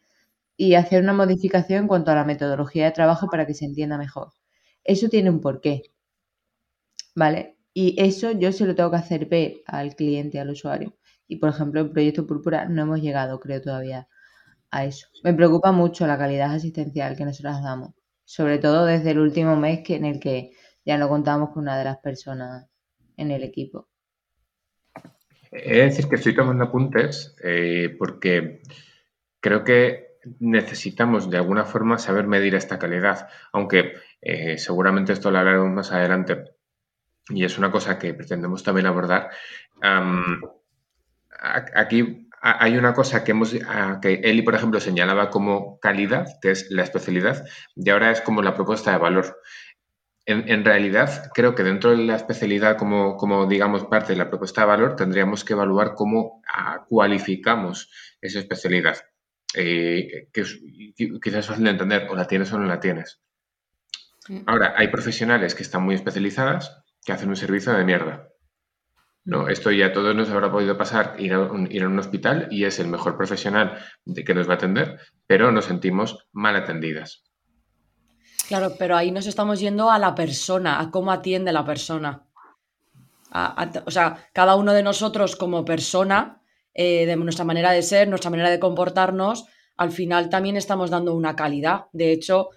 y 0.57 0.74
hacer 0.75 1.01
una 1.01 1.13
modificación 1.13 1.83
en 1.83 1.88
cuanto 1.88 2.12
a 2.12 2.15
la 2.15 2.25
metodología 2.25 2.83
de 2.86 2.91
trabajo 2.91 3.27
para 3.31 3.48
que 3.48 3.53
se 3.53 3.63
entienda 3.63 3.98
mejor. 3.98 4.33
Eso 4.83 5.07
tiene 5.07 5.29
un 5.29 5.39
porqué, 5.39 5.83
¿vale? 7.15 7.57
Y 7.74 7.95
eso 8.01 8.31
yo 8.31 8.51
se 8.51 8.65
lo 8.65 8.75
tengo 8.75 8.91
que 8.91 8.98
hacer 8.98 9.27
ver 9.27 9.62
al 9.65 9.95
cliente, 9.95 10.41
al 10.41 10.50
usuario. 10.50 10.98
Y 11.25 11.38
por 11.38 11.50
ejemplo, 11.51 11.79
en 11.81 11.93
Proyecto 11.93 12.27
Púrpura 12.27 12.65
no 12.65 12.81
hemos 12.81 13.01
llegado, 13.01 13.39
creo, 13.39 13.62
todavía 13.62 14.09
a 14.71 14.85
eso. 14.85 15.07
Me 15.23 15.33
preocupa 15.33 15.71
mucho 15.71 16.07
la 16.07 16.17
calidad 16.17 16.53
asistencial 16.53 17.15
que 17.15 17.25
nosotros 17.25 17.61
damos. 17.61 17.91
sobre 18.25 18.59
todo 18.59 18.85
desde 18.85 19.11
el 19.11 19.19
último 19.19 19.55
mes 19.55 19.79
que, 19.83 19.95
en 19.95 20.05
el 20.05 20.19
que 20.19 20.51
ya 20.85 20.99
no 20.99 21.09
contamos 21.09 21.49
con 21.49 21.63
una 21.63 21.79
de 21.79 21.85
las 21.85 21.97
personas 21.97 22.67
en 23.17 23.31
el 23.31 23.43
equipo. 23.43 23.88
He 25.51 25.77
de 25.77 25.83
decir 25.85 26.07
que 26.07 26.15
estoy 26.15 26.35
tomando 26.35 26.65
apuntes 26.65 27.35
eh, 27.43 27.95
porque 27.97 28.61
creo 29.39 29.63
que 29.63 30.19
necesitamos 30.39 31.29
de 31.31 31.38
alguna 31.38 31.65
forma 31.65 31.97
saber 31.97 32.27
medir 32.27 32.53
esta 32.53 32.77
calidad, 32.77 33.29
aunque 33.51 33.93
eh, 34.21 34.59
seguramente 34.59 35.13
esto 35.13 35.31
lo 35.31 35.39
hablaremos 35.39 35.71
más 35.71 35.91
adelante 35.91 36.43
y 37.29 37.43
es 37.45 37.57
una 37.57 37.71
cosa 37.71 37.97
que 37.97 38.13
pretendemos 38.13 38.63
también 38.63 38.88
abordar. 38.88 39.29
aquí 41.73 42.28
hay 42.41 42.77
una 42.77 42.93
cosa 42.93 43.24
que 43.24 43.31
hemos 43.31 43.53
que 44.01 44.13
Eli, 44.24 44.41
por 44.41 44.55
ejemplo, 44.55 44.79
señalaba 44.79 45.29
como 45.29 45.79
calidad, 45.79 46.27
que 46.41 46.51
es 46.51 46.67
la 46.69 46.84
especialidad, 46.84 47.46
y 47.75 47.89
ahora 47.89 48.12
es 48.12 48.22
como 48.22 48.41
la 48.41 48.55
propuesta 48.55 48.91
de 48.91 48.98
valor. 48.98 49.39
En, 50.25 50.63
realidad, 50.63 51.31
creo 51.34 51.55
que 51.55 51.63
dentro 51.63 51.89
de 51.89 51.98
la 51.98 52.15
especialidad, 52.15 52.77
como, 52.77 53.17
como, 53.17 53.48
digamos 53.48 53.86
parte 53.86 54.13
de 54.13 54.19
la 54.19 54.29
propuesta 54.29 54.62
de 54.62 54.67
valor, 54.67 54.96
tendríamos 54.96 55.43
que 55.43 55.53
evaluar 55.53 55.96
cómo 55.96 56.43
ah, 56.48 56.86
cualificamos 56.88 57.89
esa 58.22 58.38
especialidad. 58.38 58.98
Eh, 59.55 60.27
que, 60.31 60.43
quizás 61.19 61.39
es 61.39 61.48
fácil 61.48 61.63
de 61.63 61.72
entender, 61.72 62.08
o 62.12 62.15
la 62.15 62.27
tienes 62.27 62.53
o 62.53 62.60
no 62.60 62.65
la 62.65 62.79
tienes. 62.79 63.22
Ahora, 64.46 64.75
hay 64.77 64.89
profesionales 64.89 65.55
que 65.55 65.63
están 65.63 65.81
muy 65.81 65.96
especializadas 65.96 66.84
que 67.03 67.12
hacen 67.12 67.29
un 67.29 67.36
servicio 67.36 67.74
de 67.74 67.84
mierda. 67.84 68.28
No, 69.29 69.48
esto 69.48 69.71
ya 69.71 69.86
a 69.86 69.93
todos 69.93 70.15
nos 70.15 70.31
habrá 70.31 70.51
podido 70.51 70.75
pasar, 70.75 71.13
ir 71.19 71.33
a, 71.33 71.39
un, 71.41 71.71
ir 71.71 71.83
a 71.83 71.88
un 71.88 72.00
hospital 72.00 72.48
y 72.50 72.65
es 72.65 72.79
el 72.79 72.88
mejor 72.88 73.15
profesional 73.15 73.77
de 74.03 74.24
que 74.24 74.33
nos 74.33 74.50
va 74.50 74.53
a 74.53 74.55
atender, 74.55 75.00
pero 75.27 75.51
nos 75.51 75.65
sentimos 75.65 76.25
mal 76.31 76.55
atendidas. 76.55 77.24
Claro, 78.48 78.74
pero 78.79 78.98
ahí 78.98 79.12
nos 79.12 79.27
estamos 79.27 79.59
yendo 79.59 79.91
a 79.91 80.00
la 80.00 80.15
persona, 80.15 80.81
a 80.81 80.89
cómo 80.89 81.12
atiende 81.12 81.53
la 81.53 81.63
persona. 81.63 82.24
o 83.86 83.91
sea, 83.91 84.17
cada 84.33 84.55
uno 84.55 84.74
de 84.74 84.81
nosotros 84.81 85.36
como 85.36 85.63
persona, 85.63 86.41
eh, 86.74 87.05
de 87.05 87.15
nuestra 87.15 87.45
manera 87.45 87.69
de 87.69 87.83
ser, 87.83 88.07
nuestra 88.07 88.31
manera 88.31 88.50
de 88.50 88.59
comportarnos, 88.59 89.45
al 89.77 89.91
final 89.91 90.31
también 90.31 90.57
estamos 90.57 90.89
dando 90.89 91.13
una 91.13 91.36
calidad. 91.36 91.86
De 91.93 92.12
hecho, 92.12 92.50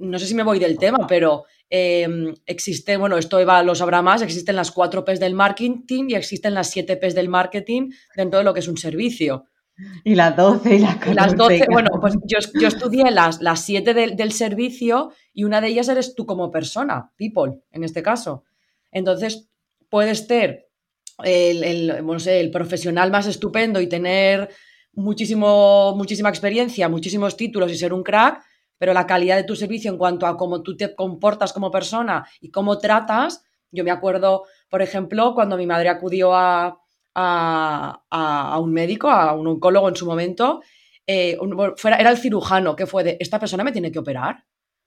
no 0.00 0.18
sé 0.18 0.26
si 0.26 0.34
me 0.34 0.42
voy 0.42 0.58
del 0.58 0.76
tema, 0.76 1.06
pero 1.06 1.44
em, 1.70 2.34
existe, 2.46 2.96
bueno, 2.96 3.16
esto 3.16 3.38
Eva 3.38 3.62
lo 3.62 3.74
sabrá 3.74 4.02
más, 4.02 4.22
existen 4.22 4.56
las 4.56 4.70
cuatro 4.70 5.04
P's 5.04 5.20
del 5.20 5.34
marketing 5.34 6.06
y 6.08 6.14
existen 6.14 6.54
las 6.54 6.70
siete 6.70 6.96
P's 6.96 7.14
del 7.14 7.28
marketing 7.28 7.90
dentro 8.14 8.38
de 8.38 8.44
lo 8.44 8.52
que 8.52 8.60
es 8.60 8.68
un 8.68 8.76
servicio. 8.76 9.46
Y 10.04 10.14
las 10.14 10.36
12 10.36 10.74
y 10.74 11.14
las 11.14 11.36
12, 11.36 11.66
bueno, 11.70 11.90
pues 12.00 12.14
yo, 12.26 12.68
estudié 12.68 13.10
las, 13.10 13.40
las 13.40 13.64
7 13.64 13.94
del, 13.94 14.32
servicio 14.32 15.12
y 15.32 15.44
una 15.44 15.60
de 15.60 15.68
ellas 15.68 15.88
eres 15.88 16.14
tú 16.14 16.26
como 16.26 16.50
persona, 16.50 17.12
people, 17.16 17.62
en 17.70 17.84
este 17.84 18.02
caso. 18.02 18.44
Entonces, 18.92 19.48
puedes 19.88 20.26
ser 20.26 20.68
el, 21.24 21.64
el 21.64 22.50
profesional 22.50 23.10
más 23.10 23.26
estupendo 23.26 23.80
y 23.80 23.88
tener 23.88 24.50
muchísimo, 24.92 25.94
muchísima 25.96 26.28
experiencia, 26.28 26.88
muchísimos 26.88 27.36
títulos 27.36 27.70
y 27.70 27.76
ser 27.76 27.92
un 27.92 28.02
crack, 28.02 28.42
pero 28.80 28.94
la 28.94 29.06
calidad 29.06 29.36
de 29.36 29.44
tu 29.44 29.54
servicio 29.54 29.90
en 29.90 29.98
cuanto 29.98 30.26
a 30.26 30.38
cómo 30.38 30.62
tú 30.62 30.74
te 30.74 30.94
comportas 30.94 31.52
como 31.52 31.70
persona 31.70 32.26
y 32.40 32.50
cómo 32.50 32.78
tratas, 32.78 33.44
yo 33.70 33.84
me 33.84 33.90
acuerdo, 33.90 34.44
por 34.70 34.80
ejemplo, 34.80 35.34
cuando 35.34 35.58
mi 35.58 35.66
madre 35.66 35.90
acudió 35.90 36.34
a, 36.34 36.80
a, 37.14 38.58
un 38.58 38.72
médico, 38.72 39.10
a 39.10 39.34
un 39.34 39.46
oncólogo 39.48 39.86
en 39.86 39.96
su 39.96 40.06
momento, 40.06 40.62
eh, 41.06 41.36
era 41.84 42.10
el 42.10 42.16
cirujano 42.16 42.74
que 42.74 42.86
fue 42.86 43.04
de, 43.04 43.18
esta 43.20 43.38
persona 43.38 43.64
me 43.64 43.72
tiene 43.72 43.92
que 43.92 43.98
operar, 43.98 44.46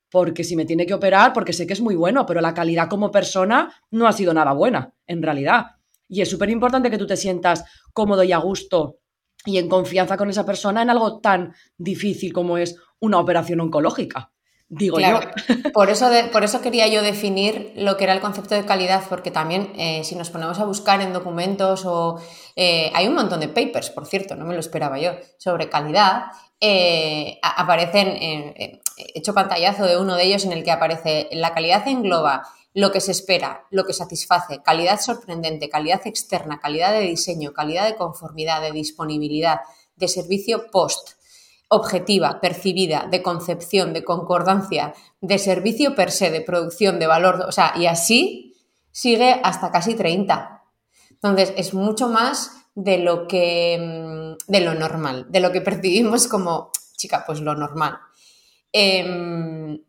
porque 0.09 0.43
si 0.43 0.55
me 0.55 0.65
tiene 0.65 0.87
que 0.87 0.95
operar, 0.95 1.31
porque 1.31 1.53
sé 1.53 1.67
que 1.67 1.73
es 1.73 1.81
muy 1.81 1.93
bueno, 1.93 2.25
pero 2.25 2.41
la 2.41 2.55
calidad 2.55 2.89
como 2.89 3.11
persona 3.11 3.75
no 3.91 4.07
ha 4.07 4.11
sido 4.11 4.33
nada 4.33 4.53
buena, 4.53 4.95
en 5.05 5.21
realidad. 5.21 5.67
Y 6.07 6.21
es 6.21 6.31
súper 6.31 6.49
importante 6.49 6.89
que 6.89 6.97
tú 6.97 7.05
te 7.05 7.15
sientas 7.15 7.63
cómodo 7.93 8.23
y 8.23 8.31
a 8.31 8.39
gusto 8.39 9.01
y 9.45 9.57
en 9.57 9.67
confianza 9.67 10.17
con 10.17 10.29
esa 10.29 10.45
persona 10.45 10.81
en 10.81 10.89
algo 10.89 11.19
tan 11.19 11.53
difícil 11.77 12.31
como 12.31 12.57
es 12.57 12.77
una 13.03 13.19
operación 13.19 13.59
oncológica 13.59 14.31
digo 14.69 14.99
yo. 14.99 15.19
Por 15.73 15.89
eso, 15.89 16.09
por 16.31 16.43
eso 16.43 16.61
quería 16.61 16.87
yo 16.87 17.01
definir 17.01 17.73
lo 17.75 17.97
que 17.97 18.05
era 18.05 18.13
el 18.13 18.21
concepto 18.21 18.55
de 18.55 18.65
calidad, 18.65 19.03
porque 19.07 19.31
también 19.31 19.71
eh, 19.77 20.03
si 20.03 20.15
nos 20.15 20.29
ponemos 20.29 20.59
a 20.59 20.65
buscar 20.65 21.01
en 21.01 21.13
documentos 21.13 21.85
o... 21.85 22.19
Eh, 22.55 22.91
hay 22.93 23.07
un 23.07 23.15
montón 23.15 23.39
de 23.39 23.47
papers, 23.47 23.89
por 23.89 24.05
cierto, 24.05 24.35
no 24.35 24.45
me 24.45 24.53
lo 24.53 24.59
esperaba 24.59 24.99
yo, 24.99 25.11
sobre 25.37 25.69
calidad. 25.69 26.25
Eh, 26.59 27.39
aparecen, 27.41 28.07
he 28.07 28.81
hecho 29.15 29.33
pantallazo 29.33 29.85
de 29.85 29.97
uno 29.97 30.15
de 30.15 30.23
ellos 30.23 30.45
en 30.45 30.53
el 30.53 30.63
que 30.63 30.71
aparece 30.71 31.29
la 31.31 31.53
calidad 31.53 31.87
engloba 31.87 32.43
lo 32.75 32.91
que 32.91 33.01
se 33.01 33.11
espera, 33.11 33.65
lo 33.69 33.85
que 33.85 33.93
satisface, 33.93 34.61
calidad 34.63 34.99
sorprendente, 34.99 35.69
calidad 35.69 36.01
externa, 36.05 36.59
calidad 36.59 36.91
de 36.91 37.01
diseño, 37.01 37.53
calidad 37.53 37.85
de 37.85 37.95
conformidad, 37.95 38.61
de 38.61 38.71
disponibilidad, 38.71 39.59
de 39.95 40.07
servicio 40.07 40.71
post 40.71 41.22
objetiva, 41.73 42.39
percibida, 42.39 43.07
de 43.09 43.21
concepción, 43.23 43.93
de 43.93 44.03
concordancia, 44.03 44.93
de 45.21 45.39
servicio 45.39 45.95
per 45.95 46.11
se, 46.11 46.29
de 46.29 46.41
producción, 46.41 46.99
de 46.99 47.07
valor, 47.07 47.45
o 47.47 47.51
sea, 47.51 47.73
y 47.75 47.87
así 47.87 48.55
sigue 48.91 49.41
hasta 49.43 49.71
casi 49.71 49.95
30. 49.95 50.63
Entonces, 51.09 51.53
es 51.57 51.73
mucho 51.73 52.09
más 52.09 52.51
de 52.75 52.99
lo 52.99 53.27
que, 53.27 53.77
mm, 53.79 54.51
de 54.51 54.59
lo 54.61 54.75
normal, 54.75 55.25
de 55.29 55.39
lo 55.39 55.51
que 55.51 55.61
percibimos 55.61 56.27
como, 56.27 56.71
chica, 56.95 57.23
pues 57.25 57.39
lo 57.41 57.55
normal. 57.55 57.97
Em, 58.71 59.79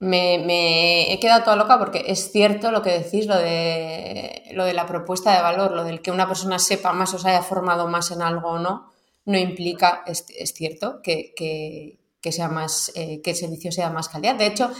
me, 0.00 1.12
he 1.12 1.20
quedado 1.20 1.44
toda 1.44 1.56
loca 1.56 1.78
porque 1.78 2.04
es 2.06 2.32
cierto 2.32 2.70
lo 2.70 2.82
que 2.82 2.98
decís, 2.98 3.26
lo 3.26 3.36
de, 3.36 4.50
lo 4.52 4.64
de 4.64 4.74
la 4.74 4.86
propuesta 4.86 5.34
de 5.34 5.42
valor, 5.42 5.72
lo 5.72 5.84
del 5.84 6.00
que 6.00 6.10
una 6.10 6.26
persona 6.26 6.58
sepa 6.58 6.92
más 6.92 7.12
o 7.14 7.18
se 7.18 7.28
haya 7.28 7.42
formado 7.42 7.86
más 7.88 8.10
en 8.10 8.22
algo 8.22 8.50
o 8.50 8.58
no 8.58 8.90
no 9.24 9.38
implica, 9.38 10.02
es, 10.06 10.24
cierto, 10.54 11.00
que, 11.02 11.98
sea 12.22 12.48
más, 12.48 12.92
eh, 12.94 13.20
que 13.22 13.30
el 13.30 13.36
servicio 13.36 13.72
sea 13.72 13.90
más 13.90 14.08
calidad. 14.08 14.36
De 14.36 14.46
hecho, 14.46 14.70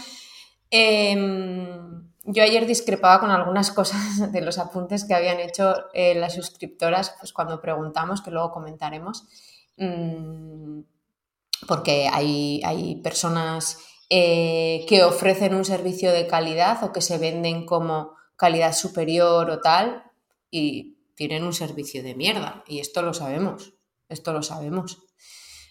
em, 0.69 2.09
yo 2.23 2.43
ayer 2.43 2.65
discrepaba 2.65 3.19
con 3.19 3.31
algunas 3.31 3.71
cosas 3.79 4.31
de 4.31 4.41
los 4.41 4.57
apuntes 4.57 5.05
que 5.05 5.13
habían 5.13 5.39
hecho 5.39 5.75
eh, 5.93 6.15
las 6.15 6.35
suscriptoras 6.35 7.15
pues 7.19 7.33
cuando 7.33 7.61
preguntamos, 7.61 8.21
que 8.21 8.31
luego 8.31 8.51
comentaremos, 8.51 9.25
mm, 9.77 10.81
porque 11.67 12.09
hay, 12.11 12.61
hay 12.63 12.95
personas 12.97 13.77
eh, 14.09 14.85
que 14.89 15.03
ofrecen 15.03 15.55
un 15.55 15.63
servicio 15.63 16.11
de 16.11 16.27
calidad 16.27 16.83
o 16.83 16.91
que 16.91 17.01
se 17.01 17.17
venden 17.17 17.65
como 17.65 18.15
calidad 18.35 18.73
superior 18.73 19.49
o 19.49 19.61
tal 19.61 20.03
y 20.49 20.97
tienen 21.15 21.43
un 21.43 21.53
servicio 21.53 22.03
de 22.03 22.15
mierda 22.15 22.63
y 22.67 22.79
esto 22.79 23.03
lo 23.03 23.13
sabemos. 23.13 23.73
Esto 24.11 24.33
lo 24.33 24.43
sabemos. 24.43 24.99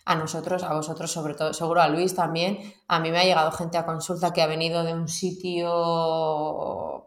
A 0.07 0.15
nosotros, 0.15 0.63
a 0.63 0.75
vosotros 0.75 1.13
sobre 1.13 1.35
todo, 1.35 1.53
seguro 1.53 1.83
a 1.83 1.89
Luis 1.89 2.15
también. 2.15 2.59
A 2.89 2.99
mí 3.01 3.11
me 3.11 3.21
ha 3.21 3.25
llegado 3.25 3.53
gente 3.53 3.79
a 3.79 3.85
consulta 3.85 4.33
que 4.33 4.43
ha 4.43 4.47
venido 4.47 4.83
de 4.83 4.95
un 4.95 5.09
sitio 5.09 7.07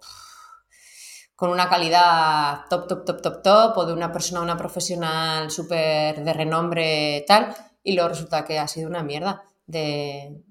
con 1.35 1.49
una 1.49 1.67
calidad 1.67 2.61
top, 2.69 2.87
top, 2.87 3.05
top, 3.05 3.21
top, 3.21 3.41
top, 3.41 3.77
o 3.77 3.85
de 3.85 3.93
una 3.93 4.11
persona, 4.11 4.41
una 4.41 4.55
profesional 4.55 5.49
súper 5.49 6.23
de 6.23 6.33
renombre 6.33 7.25
tal, 7.27 7.53
y 7.83 7.93
luego 7.93 8.09
resulta 8.09 8.45
que 8.45 8.59
ha 8.59 8.67
sido 8.67 8.87
una 8.87 9.03
mierda 9.03 9.43
de, 9.65 10.43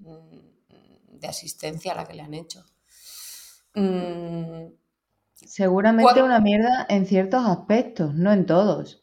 de 1.07 1.27
asistencia 1.27 1.93
a 1.93 1.95
la 1.95 2.05
que 2.05 2.13
le 2.13 2.21
han 2.21 2.33
hecho. 2.33 2.63
Mm. 3.73 4.73
Seguramente 5.33 6.21
una 6.21 6.39
mierda 6.39 6.85
en 6.89 7.05
ciertos 7.05 7.45
aspectos, 7.45 8.13
no 8.13 8.31
en 8.31 8.45
todos. 8.45 9.02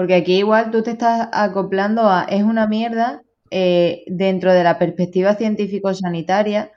Porque 0.00 0.14
aquí 0.14 0.38
igual 0.38 0.70
tú 0.70 0.82
te 0.82 0.92
estás 0.92 1.28
acoplando 1.30 2.08
a, 2.08 2.22
es 2.22 2.42
una 2.42 2.66
mierda 2.66 3.20
eh, 3.50 4.02
dentro 4.06 4.50
de 4.50 4.64
la 4.64 4.78
perspectiva 4.78 5.34
científico-sanitaria 5.34 6.72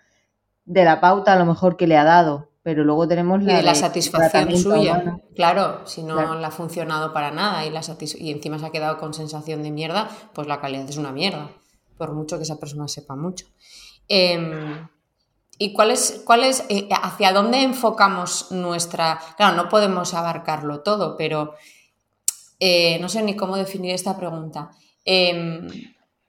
de 0.65 0.83
la 0.83 0.99
pauta 0.99 1.31
a 1.31 1.37
lo 1.37 1.45
mejor 1.45 1.77
que 1.77 1.87
le 1.87 1.95
ha 1.95 2.03
dado, 2.03 2.49
pero 2.63 2.83
luego 2.83 3.07
tenemos 3.07 3.41
la, 3.41 3.55
de 3.55 3.63
la 3.63 3.75
satisfacción 3.75 4.57
suya. 4.57 5.21
Claro, 5.37 5.87
si 5.87 6.03
no 6.03 6.35
le 6.37 6.45
ha 6.45 6.51
funcionado 6.51 7.13
para 7.13 7.31
nada 7.31 7.65
y, 7.65 7.69
la 7.69 7.79
y 8.17 8.29
encima 8.29 8.59
se 8.59 8.65
ha 8.65 8.71
quedado 8.71 8.97
con 8.97 9.13
sensación 9.13 9.63
de 9.63 9.71
mierda, 9.71 10.09
pues 10.33 10.45
la 10.45 10.59
calidad 10.59 10.89
es 10.89 10.97
una 10.97 11.13
mierda, 11.13 11.49
por 11.97 12.11
mucho 12.11 12.35
que 12.35 12.43
esa 12.43 12.59
persona 12.59 12.89
sepa 12.89 13.15
mucho. 13.15 13.45
Em, 14.09 14.85
¿Y 15.57 15.71
cuál 15.71 15.91
es, 15.91 16.23
cuál 16.25 16.43
es 16.43 16.65
eh, 16.67 16.89
hacia 16.91 17.31
dónde 17.31 17.63
enfocamos 17.63 18.51
nuestra... 18.51 19.17
Claro, 19.37 19.55
no 19.55 19.69
podemos 19.69 20.13
abarcarlo 20.13 20.81
todo, 20.81 21.15
pero 21.15 21.53
eh, 22.65 22.97
no 23.01 23.09
sé 23.09 23.21
ni 23.21 23.35
cómo 23.35 23.57
definir 23.57 23.93
esta 23.93 24.17
pregunta. 24.17 24.71
Em, 25.03 25.67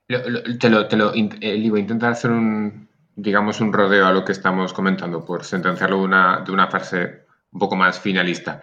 te 0.08 0.68
lo, 0.68 0.88
te 0.88 0.96
lo 0.96 1.14
eh, 1.14 1.54
intentar 1.54 2.10
hacer 2.10 2.32
un, 2.32 2.88
digamos, 3.14 3.60
un 3.60 3.72
rodeo 3.72 4.04
a 4.04 4.12
lo 4.12 4.24
que 4.24 4.32
estamos 4.32 4.72
comentando, 4.72 5.24
por 5.24 5.44
sentenciarlo 5.44 6.02
una, 6.02 6.42
de 6.44 6.50
una 6.50 6.66
frase 6.66 7.26
un 7.52 7.60
poco 7.60 7.76
más 7.76 8.00
finalista. 8.00 8.62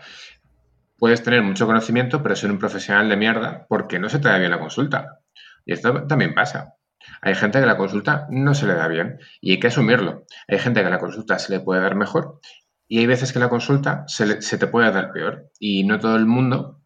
Puedes 0.97 1.23
tener 1.23 1.43
mucho 1.43 1.65
conocimiento, 1.65 2.21
pero 2.21 2.35
ser 2.35 2.51
un 2.51 2.59
profesional 2.59 3.07
de 3.07 3.15
mierda 3.15 3.65
porque 3.69 3.99
no 3.99 4.09
se 4.09 4.19
te 4.19 4.27
da 4.27 4.37
bien 4.37 4.51
la 4.51 4.59
consulta. 4.59 5.19
Y 5.65 5.71
esto 5.71 6.05
también 6.07 6.33
pasa. 6.33 6.75
Hay 7.21 7.35
gente 7.35 7.61
que 7.61 7.65
la 7.65 7.77
consulta 7.77 8.27
no 8.29 8.53
se 8.53 8.67
le 8.67 8.73
da 8.73 8.89
bien 8.89 9.17
y 9.39 9.51
hay 9.51 9.59
que 9.61 9.67
asumirlo. 9.67 10.25
Hay 10.49 10.59
gente 10.59 10.83
que 10.83 10.89
la 10.89 10.99
consulta 10.99 11.39
se 11.39 11.53
le 11.53 11.61
puede 11.61 11.79
dar 11.79 11.95
mejor 11.95 12.41
y 12.89 12.99
hay 12.99 13.05
veces 13.05 13.31
que 13.31 13.39
la 13.39 13.47
consulta 13.47 14.03
se, 14.07 14.41
se 14.41 14.57
te 14.57 14.67
puede 14.67 14.91
dar 14.91 15.13
peor. 15.13 15.49
Y 15.57 15.85
no 15.85 15.97
todo 16.01 16.17
el 16.17 16.25
mundo, 16.25 16.80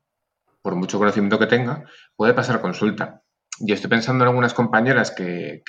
por 0.65 0.75
mucho 0.75 0.97
conocimiento 0.97 1.37
que 1.37 1.45
tenga, 1.45 1.83
puede 2.15 2.33
pasar 2.33 2.59
consulta. 2.59 3.21
Yo 3.59 3.75
estoy 3.75 3.87
pensando 3.87 4.23
en 4.23 4.29
algunas 4.29 4.55
compañeras 4.55 5.11
que, 5.11 5.61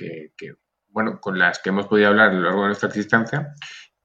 bueno, 0.88 1.20
con 1.20 1.38
las 1.38 1.58
que 1.58 1.68
hemos 1.68 1.86
podido 1.86 2.08
hablar 2.08 2.30
a 2.30 2.32
lo 2.32 2.40
largo 2.40 2.62
de 2.62 2.68
nuestra 2.68 2.88
existencia, 2.88 3.52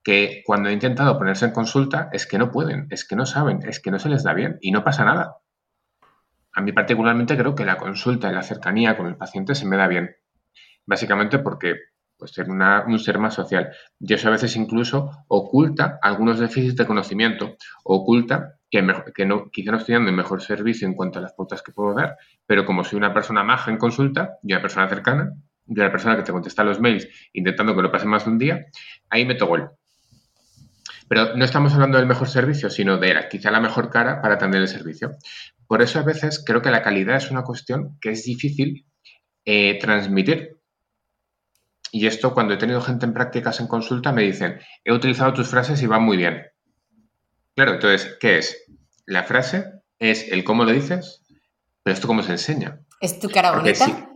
que 0.04 0.44
cuando 0.46 0.68
he 0.68 0.74
intentado 0.74 1.18
ponerse 1.18 1.46
en 1.46 1.52
consulta 1.52 2.10
es 2.12 2.28
que 2.28 2.38
no 2.38 2.52
pueden, 2.52 2.88
es 2.90 3.08
que 3.08 3.16
no 3.16 3.26
saben, 3.26 3.62
es 3.66 3.80
que 3.80 3.90
no 3.90 4.00
se 4.00 4.10
les 4.10 4.24
da 4.24 4.34
bien 4.34 4.58
y 4.60 4.74
no 4.74 4.84
pasa 4.84 5.06
nada. 5.06 5.38
A 6.52 6.62
mí 6.62 6.74
particularmente 6.74 7.38
creo 7.38 7.56
que 7.56 7.64
la 7.64 7.78
consulta 7.78 8.30
y 8.30 8.34
la 8.34 8.44
cercanía 8.44 8.98
con 8.98 9.08
el 9.08 9.16
paciente 9.16 9.56
se 9.56 9.66
me 9.66 9.78
da 9.78 9.88
bien. 9.88 10.18
Básicamente 10.86 11.40
porque 11.40 11.76
pues, 12.18 12.32
ser 12.32 12.50
un 12.50 13.00
ser 13.00 13.18
más 13.18 13.36
social. 13.36 13.72
Y 13.98 14.14
eso 14.14 14.28
a 14.28 14.32
veces 14.32 14.58
incluso 14.58 15.10
oculta 15.30 16.00
algunos 16.02 16.38
déficits 16.38 16.76
de 16.76 16.86
conocimiento, 16.86 17.56
oculta 17.86 18.58
que, 18.72 18.84
que 19.14 19.26
no, 19.26 19.52
quizá 19.52 19.72
no 19.72 19.78
estoy 19.78 19.94
dando 19.94 20.10
el 20.10 20.16
mejor 20.16 20.42
servicio 20.42 20.88
en 20.88 20.96
cuanto 20.96 21.20
a 21.20 21.22
las 21.22 21.34
pautas 21.34 21.62
que 21.62 21.74
puedo 21.74 21.94
dar, 21.94 22.16
pero 22.48 22.66
como 22.66 22.84
soy 22.84 22.98
una 22.98 23.14
persona 23.14 23.44
maja 23.44 23.70
en 23.70 23.78
consulta 23.78 24.38
y 24.42 24.54
una 24.54 24.62
persona 24.62 24.88
cercana, 24.88 25.34
y 25.68 25.80
una 25.80 25.92
persona 25.92 26.16
que 26.16 26.24
te 26.24 26.32
contesta 26.32 26.64
los 26.64 26.80
mails 26.80 27.08
intentando 27.34 27.76
que 27.76 27.82
no 27.82 27.92
pase 27.92 28.06
más 28.08 28.26
de 28.26 28.32
un 28.32 28.38
día, 28.40 28.66
ahí 29.10 29.26
meto 29.26 29.46
gol. 29.46 29.72
Pero 31.08 31.36
no 31.36 31.44
estamos 31.44 31.74
hablando 31.74 31.98
del 31.98 32.08
mejor 32.08 32.30
servicio, 32.30 32.70
sino 32.70 32.98
de 32.98 33.14
la, 33.14 33.28
quizá 33.28 33.52
la 33.52 33.60
mejor 33.60 33.90
cara 33.90 34.22
para 34.22 34.36
atender 34.36 34.62
el 34.62 34.68
servicio. 34.70 35.12
Por 35.68 35.82
eso 35.82 36.00
a 36.00 36.04
veces 36.04 36.44
creo 36.46 36.62
que 36.62 36.72
la 36.72 36.82
calidad 36.82 37.18
es 37.18 37.30
una 37.30 37.44
cuestión 37.44 37.98
que 38.00 38.12
es 38.12 38.24
difícil 38.24 38.86
eh, 39.44 39.78
transmitir. 39.80 40.58
Y 41.92 42.08
esto 42.08 42.34
cuando 42.34 42.54
he 42.54 42.58
tenido 42.58 42.80
gente 42.80 43.06
en 43.06 43.14
prácticas 43.14 43.60
en 43.60 43.68
consulta 43.68 44.14
me 44.14 44.24
dicen, 44.24 44.60
he 44.86 44.94
utilizado 44.94 45.34
tus 45.34 45.50
frases 45.50 45.82
y 45.82 45.88
van 45.88 46.04
muy 46.04 46.16
bien. 46.16 46.51
Claro, 47.56 47.74
entonces, 47.74 48.18
¿qué 48.20 48.38
es? 48.38 48.66
La 49.06 49.24
frase 49.24 49.66
es 50.00 50.32
el 50.32 50.44
cómo 50.44 50.64
lo 50.66 50.72
dices, 50.72 51.24
pero 51.84 51.94
esto 51.94 52.08
cómo 52.08 52.24
se 52.24 52.32
enseña. 52.32 52.80
¿Es 53.00 53.20
tu 53.20 53.30
cara 53.30 53.52
bonita? 53.52 54.10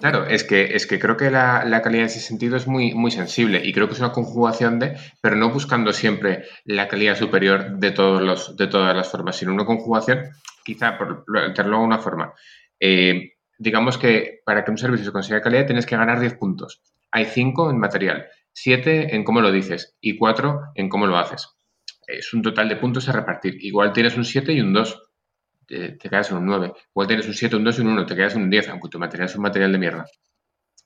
Claro, 0.00 0.26
es 0.26 0.44
que, 0.44 0.76
es 0.76 0.86
que 0.86 0.98
creo 0.98 1.16
que 1.16 1.30
la, 1.30 1.80
calidad 1.82 2.02
en 2.02 2.06
ese 2.06 2.20
sentido 2.20 2.56
es 2.56 2.66
muy, 2.66 2.94
muy 2.94 3.10
sensible 3.10 3.62
y 3.64 3.72
creo 3.72 3.86
que 3.86 3.94
es 3.94 4.00
una 4.00 4.12
conjugación 4.12 4.78
de, 4.78 4.96
pero 5.20 5.36
no 5.36 5.50
buscando 5.50 5.92
siempre 5.92 6.44
la 6.64 6.88
calidad 6.88 7.16
superior 7.16 7.78
de, 7.78 7.90
todos 7.90 8.20
los, 8.20 8.56
de 8.56 8.66
todas 8.66 8.94
las 8.94 9.10
formas, 9.10 9.36
sino 9.36 9.52
una 9.52 9.64
conjugación, 9.64 10.30
quizá 10.64 10.98
por 10.98 11.24
meterlo 11.28 11.78
de 11.78 11.84
una 11.84 11.98
forma. 11.98 12.34
Eh, 12.78 13.34
digamos 13.58 13.98
que 13.98 14.40
para 14.44 14.64
que 14.64 14.70
un 14.70 14.78
servicio 14.78 15.06
se 15.06 15.12
consiga 15.12 15.40
calidad 15.40 15.66
tienes 15.66 15.86
que 15.86 15.96
ganar 15.96 16.20
10 16.20 16.34
puntos. 16.34 16.82
Hay 17.10 17.26
5 17.26 17.70
en 17.70 17.78
material, 17.78 18.26
7 18.52 19.14
en 19.14 19.24
cómo 19.24 19.40
lo 19.40 19.52
dices 19.52 19.96
y 20.00 20.16
4 20.16 20.60
en 20.74 20.88
cómo 20.88 21.06
lo 21.06 21.18
haces. 21.18 21.48
Es 22.18 22.32
un 22.34 22.42
total 22.42 22.68
de 22.68 22.76
puntos 22.76 23.08
a 23.08 23.12
repartir. 23.12 23.56
Igual 23.64 23.92
tienes 23.92 24.16
un 24.16 24.24
7 24.24 24.52
y 24.52 24.60
un 24.60 24.72
2 24.72 25.10
te, 25.70 25.98
quedas 25.98 26.30
en 26.30 26.38
un 26.38 26.46
9. 26.46 26.72
Igual 26.90 27.06
tienes 27.06 27.26
un 27.26 27.34
7, 27.34 27.56
un 27.56 27.64
2 27.64 27.78
y 27.78 27.80
un 27.82 27.88
1, 27.88 28.06
te 28.06 28.16
quedas 28.16 28.34
en 28.34 28.42
un 28.42 28.50
10, 28.50 28.68
aunque 28.70 28.88
tu 28.88 28.98
material 28.98 29.28
es 29.28 29.36
un 29.36 29.42
material 29.42 29.72
de 29.72 29.78
mierda. 29.78 30.06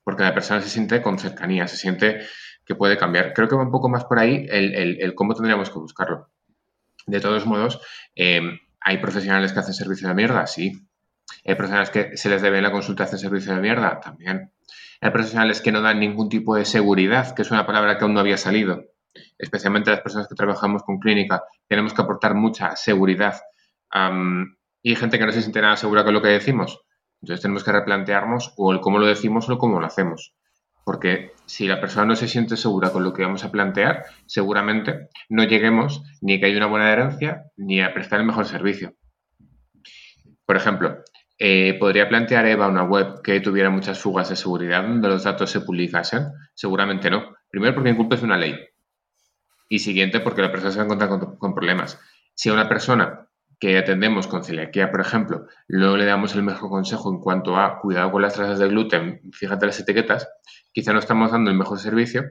Porque 0.02 0.22
la 0.22 0.34
persona 0.34 0.60
se 0.60 0.68
siente 0.68 1.00
con 1.00 1.18
cercanía, 1.18 1.66
se 1.66 1.76
siente 1.76 2.20
que 2.64 2.74
puede 2.74 2.96
cambiar. 2.96 3.32
Creo 3.32 3.48
que 3.48 3.56
va 3.56 3.62
un 3.62 3.70
poco 3.70 3.88
más 3.88 4.04
por 4.04 4.18
ahí 4.18 4.46
el, 4.48 5.14
cómo 5.14 5.34
tendríamos 5.34 5.70
que 5.70 5.78
buscarlo. 5.78 6.30
De 7.06 7.20
todos 7.20 7.46
modos, 7.46 7.80
eh, 8.14 8.42
¿hay 8.80 8.98
profesionales 8.98 9.52
que 9.52 9.60
hacen 9.60 9.74
servicio 9.74 10.08
de 10.08 10.14
mierda? 10.14 10.46
Sí. 10.46 10.72
¿Hay 11.46 11.54
profesionales 11.54 11.90
que 11.90 12.16
se 12.16 12.28
les 12.28 12.42
debe 12.42 12.58
en 12.58 12.64
la 12.64 12.72
consulta 12.72 13.04
hacer 13.04 13.18
servicio 13.18 13.54
de 13.54 13.60
mierda? 13.60 14.00
También. 14.00 14.52
¿Hay 15.00 15.10
profesionales 15.10 15.60
que 15.60 15.72
no 15.72 15.80
dan 15.80 16.00
ningún 16.00 16.28
tipo 16.28 16.56
de 16.56 16.64
seguridad, 16.64 17.34
que 17.34 17.42
es 17.42 17.50
una 17.50 17.66
palabra 17.66 17.98
que 17.98 18.04
aún 18.04 18.14
no 18.14 18.20
había 18.20 18.36
salido? 18.36 18.84
Especialmente 19.38 19.90
las 19.90 20.00
personas 20.00 20.28
que 20.28 20.35
trabajamos 20.35 20.83
con 20.83 20.99
clínica, 20.99 21.42
tenemos 21.68 21.94
que 21.94 22.03
aportar 22.03 22.35
mucha 22.35 22.77
seguridad 22.77 23.40
y 24.83 24.90
hay 24.90 24.96
gente 24.96 25.18
que 25.18 25.27
no 25.27 25.33
se 25.33 25.40
siente 25.40 25.61
nada 25.61 25.77
segura 25.77 26.05
con 26.05 26.14
lo 26.14 26.22
que 26.22 26.29
decimos. 26.29 26.81
Entonces 27.22 27.42
tenemos 27.42 27.64
que 27.64 27.72
replantearnos 27.72 28.53
o 28.57 28.72
el 28.72 28.81
cómo 28.81 28.98
lo 28.98 29.07
decimos 29.07 29.48
o 29.48 29.53
el 29.53 29.59
cómo 29.59 29.81
lo 29.81 29.87
hacemos. 29.87 30.35
Porque 30.85 31.33
si 31.46 31.66
la 31.66 31.81
persona 31.81 32.05
no 32.05 32.16
se 32.16 32.29
siente 32.29 32.59
segura 32.59 32.90
con 32.90 33.03
lo 33.03 33.14
que 33.14 33.22
vamos 33.22 33.44
a 33.44 33.50
plantear, 33.50 34.05
seguramente 34.27 35.09
no 35.31 35.44
lleguemos 35.44 36.03
ni 36.20 36.35
a 36.35 36.40
que 36.40 36.46
haya 36.46 36.59
una 36.59 36.66
buena 36.66 36.92
herencia 36.92 37.44
ni 37.57 37.81
a 37.81 37.94
prestar 37.94 38.20
el 38.20 38.27
mejor 38.27 38.44
servicio. 38.44 38.94
Por 40.44 40.57
ejemplo, 40.57 40.98
eh, 41.38 41.79
¿podría 41.81 42.09
plantear 42.09 42.46
Eva 42.46 42.68
una 42.68 42.85
web 42.85 43.22
que 43.22 43.40
tuviera 43.40 43.70
muchas 43.70 43.98
fugas 43.98 44.29
de 44.29 44.37
seguridad 44.37 44.83
donde 44.83 45.09
los 45.09 45.24
datos 45.24 45.50
se 45.50 45.62
publicasen? 45.62 46.27
Seguramente 46.53 47.09
no. 47.09 47.35
Primero 47.48 47.74
porque 47.74 47.90
incumples 47.90 48.22
una 48.22 48.37
ley. 48.37 48.55
Y 49.74 49.80
siguiente 49.80 50.20
porque 50.20 50.40
la 50.40 50.52
persona 50.52 50.70
se 50.70 50.78
va 50.78 50.82
a 50.82 50.84
encontrar 50.84 51.10
con, 51.10 51.37
con 51.37 51.52
problemas. 51.52 51.98
Si 52.37 52.48
a 52.48 52.52
una 52.52 52.68
persona 52.68 53.28
que 53.58 53.76
atendemos 53.76 54.28
con 54.28 54.44
celiaquía, 54.44 54.92
por 54.92 55.00
ejemplo, 55.00 55.48
no 55.66 55.96
le 55.96 56.04
damos 56.04 56.37
el 56.37 56.44
mejor 56.44 56.70
consejo 56.70 57.10
en 57.10 57.18
cuanto 57.18 57.56
a 57.56 57.80
cuidado 57.80 58.12
con 58.12 58.22
las 58.22 58.34
trazas 58.34 58.60
de 58.60 58.68
gluten, 58.68 59.20
fíjate 59.32 59.66
las 59.66 59.80
etiquetas, 59.80 60.28
quizá 60.72 60.92
no 60.92 61.00
estamos 61.00 61.32
dando 61.32 61.50
el 61.50 61.56
mejor 61.56 61.80
servicio 61.80 62.22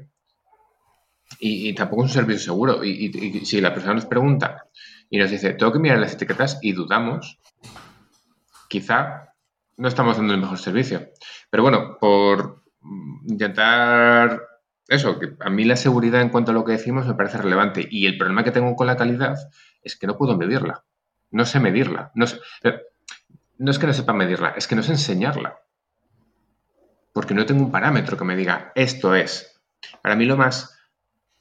y, 1.37 1.73
tampoco 1.73 2.05
es 2.05 2.11
un 2.11 2.13
servicio 2.13 2.45
seguro. 2.45 2.81
Y, 2.81 3.11
si 3.45 3.59
la 3.59 3.73
persona 3.73 3.95
nos 3.95 4.05
pregunta 4.05 4.69
y 5.09 5.17
nos 5.17 5.29
dice, 5.29 5.53
tengo 5.53 5.73
que 5.73 5.79
mirar 5.79 5.99
las 5.99 6.13
etiquetas 6.13 6.59
y 6.61 6.71
dudamos, 6.71 7.41
quizá 8.69 9.33
no 9.75 9.89
estamos 9.89 10.15
dando 10.15 10.33
el 10.33 10.39
mejor 10.39 10.59
servicio. 10.59 11.09
Pero 11.49 11.63
bueno, 11.63 11.97
por 11.99 12.63
intentar 13.27 14.52
eso, 14.87 15.19
que 15.19 15.35
a 15.39 15.49
mí 15.49 15.63
la 15.63 15.75
seguridad 15.75 16.21
en 16.21 16.29
cuanto 16.29 16.51
a 16.51 16.53
lo 16.53 16.65
que 16.65 16.73
decimos 16.73 17.07
me 17.07 17.15
parece 17.15 17.37
relevante 17.37 17.87
y 17.89 18.05
el 18.05 18.17
problema 18.17 18.43
que 18.43 18.51
tengo 18.51 18.75
con 18.75 18.87
la 18.87 18.97
calidad 18.97 19.37
es 19.81 19.95
que 19.95 20.07
no 20.07 20.17
puedo 20.17 20.37
medirla 20.37 20.83
no 21.33 21.45
sé 21.45 21.59
medirla. 21.59 22.11
No, 22.13 22.25
no 23.57 23.71
es 23.71 23.79
que 23.79 23.87
no 23.87 23.93
sepa 23.93 24.13
medirla, 24.13 24.53
es 24.55 24.67
que 24.67 24.75
no 24.75 24.83
sé 24.83 24.91
enseñarla. 24.91 25.59
Porque 27.11 27.33
no 27.33 27.45
tengo 27.45 27.63
un 27.63 27.71
parámetro 27.71 28.17
que 28.17 28.23
me 28.23 28.35
diga, 28.35 28.71
esto 28.75 29.15
es. 29.15 29.59
Para 30.01 30.15
mí 30.15 30.25
lo 30.25 30.37
más, 30.37 30.79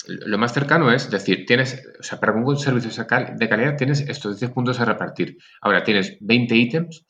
lo 0.07 0.39
más 0.39 0.53
cercano 0.53 0.91
es 0.91 1.11
decir, 1.11 1.45
tienes, 1.47 1.83
o 2.01 2.03
sea, 2.03 2.19
para 2.19 2.33
un 2.33 2.59
servicio 2.59 2.91
de 2.91 3.49
calidad 3.49 3.77
tienes 3.77 4.01
estos 4.01 4.41
10 4.41 4.51
puntos 4.53 4.81
a 4.81 4.87
repartir. 4.87 5.39
Ahora 5.61 5.85
tienes 5.85 6.17
20 6.21 6.55
ítems, 6.57 7.05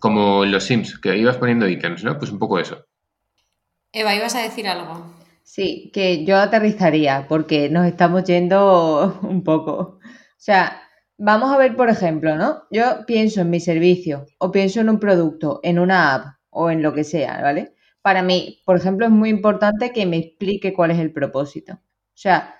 como 0.00 0.44
los 0.44 0.64
Sims, 0.64 0.98
que 0.98 1.16
ibas 1.16 1.36
poniendo 1.36 1.68
ítems, 1.68 2.02
¿no? 2.02 2.18
Pues 2.18 2.32
un 2.32 2.40
poco 2.40 2.58
eso. 2.58 2.86
Eva, 3.92 4.14
ibas 4.14 4.34
a 4.34 4.42
decir 4.42 4.66
algo. 4.66 5.19
Sí, 5.54 5.90
que 5.92 6.24
yo 6.24 6.36
aterrizaría, 6.38 7.26
porque 7.28 7.68
nos 7.68 7.86
estamos 7.86 8.24
yendo 8.24 9.18
un 9.22 9.42
poco. 9.44 9.72
O 9.98 10.00
sea, 10.38 10.82
Vamos 11.22 11.50
a 11.52 11.58
ver, 11.58 11.76
por 11.76 11.90
ejemplo, 11.90 12.34
¿no? 12.36 12.62
Yo 12.70 13.04
pienso 13.06 13.42
en 13.42 13.50
mi 13.50 13.60
servicio 13.60 14.24
o 14.38 14.50
pienso 14.50 14.80
en 14.80 14.88
un 14.88 14.98
producto, 14.98 15.60
en 15.62 15.78
una 15.78 16.14
app 16.14 16.24
o 16.48 16.70
en 16.70 16.82
lo 16.82 16.94
que 16.94 17.04
sea, 17.04 17.42
¿vale? 17.42 17.74
Para 18.00 18.22
mí, 18.22 18.62
por 18.64 18.76
ejemplo, 18.78 19.04
es 19.04 19.12
muy 19.12 19.28
importante 19.28 19.92
que 19.92 20.06
me 20.06 20.16
explique 20.16 20.72
cuál 20.72 20.92
es 20.92 20.98
el 20.98 21.12
propósito. 21.12 21.74
O 21.74 21.78
sea, 22.14 22.54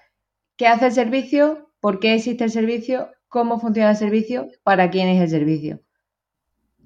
¿qué 0.59 0.67
hace 0.67 0.87
el 0.89 0.93
servicio? 0.93 1.71
¿Por 1.81 2.01
qué 2.01 2.15
existe 2.15 2.45
el 2.45 2.51
servicio? 2.51 3.11
¿Cómo 3.29 3.61
funciona 3.61 3.91
el 3.93 3.97
servicio? 3.97 4.49
¿Para 4.63 4.91
quién 4.91 5.09
es 5.09 5.23
el 5.23 5.31
servicio? 5.31 5.81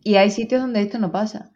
Y 0.05 0.15
hay 0.15 0.31
sitios 0.31 0.61
donde 0.61 0.83
esto 0.83 1.01
no 1.01 1.11
pasa. 1.11 1.51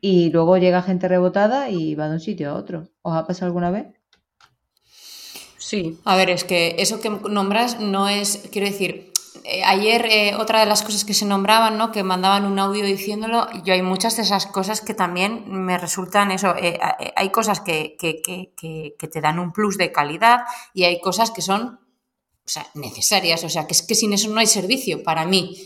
Y 0.00 0.30
luego 0.30 0.58
llega 0.58 0.80
gente 0.80 1.08
rebotada 1.08 1.70
y 1.70 1.96
va 1.96 2.06
de 2.06 2.14
un 2.14 2.20
sitio 2.20 2.50
a 2.50 2.54
otro. 2.54 2.90
¿Os 3.02 3.16
ha 3.16 3.26
pasado 3.26 3.46
alguna 3.46 3.72
vez? 3.72 3.93
Sí. 5.64 5.98
A 6.04 6.14
ver, 6.14 6.28
es 6.28 6.44
que 6.44 6.76
eso 6.78 7.00
que 7.00 7.08
nombras 7.08 7.80
no 7.80 8.06
es, 8.06 8.42
quiero 8.52 8.66
decir, 8.66 9.14
eh, 9.44 9.64
ayer 9.64 10.04
eh, 10.04 10.34
otra 10.36 10.60
de 10.60 10.66
las 10.66 10.82
cosas 10.82 11.06
que 11.06 11.14
se 11.14 11.24
nombraban, 11.24 11.78
¿no? 11.78 11.90
Que 11.90 12.02
mandaban 12.02 12.44
un 12.44 12.58
audio 12.58 12.84
diciéndolo, 12.84 13.48
yo 13.64 13.72
hay 13.72 13.80
muchas 13.80 14.14
de 14.16 14.24
esas 14.24 14.46
cosas 14.46 14.82
que 14.82 14.92
también 14.92 15.44
me 15.48 15.78
resultan 15.78 16.32
eso, 16.32 16.54
eh, 16.54 16.78
hay 17.16 17.30
cosas 17.30 17.60
que, 17.60 17.96
te 17.98 19.20
dan 19.22 19.38
un 19.38 19.54
plus 19.54 19.78
de 19.78 19.90
calidad 19.90 20.40
y 20.74 20.84
hay 20.84 21.00
cosas 21.00 21.30
que 21.30 21.40
son 21.40 21.80
necesarias, 22.74 23.42
o 23.42 23.48
sea, 23.48 23.66
que 23.66 23.72
es 23.72 23.80
que 23.80 23.94
sin 23.94 24.12
eso 24.12 24.28
no 24.28 24.40
hay 24.40 24.46
servicio 24.46 25.02
para 25.02 25.24
mí. 25.24 25.56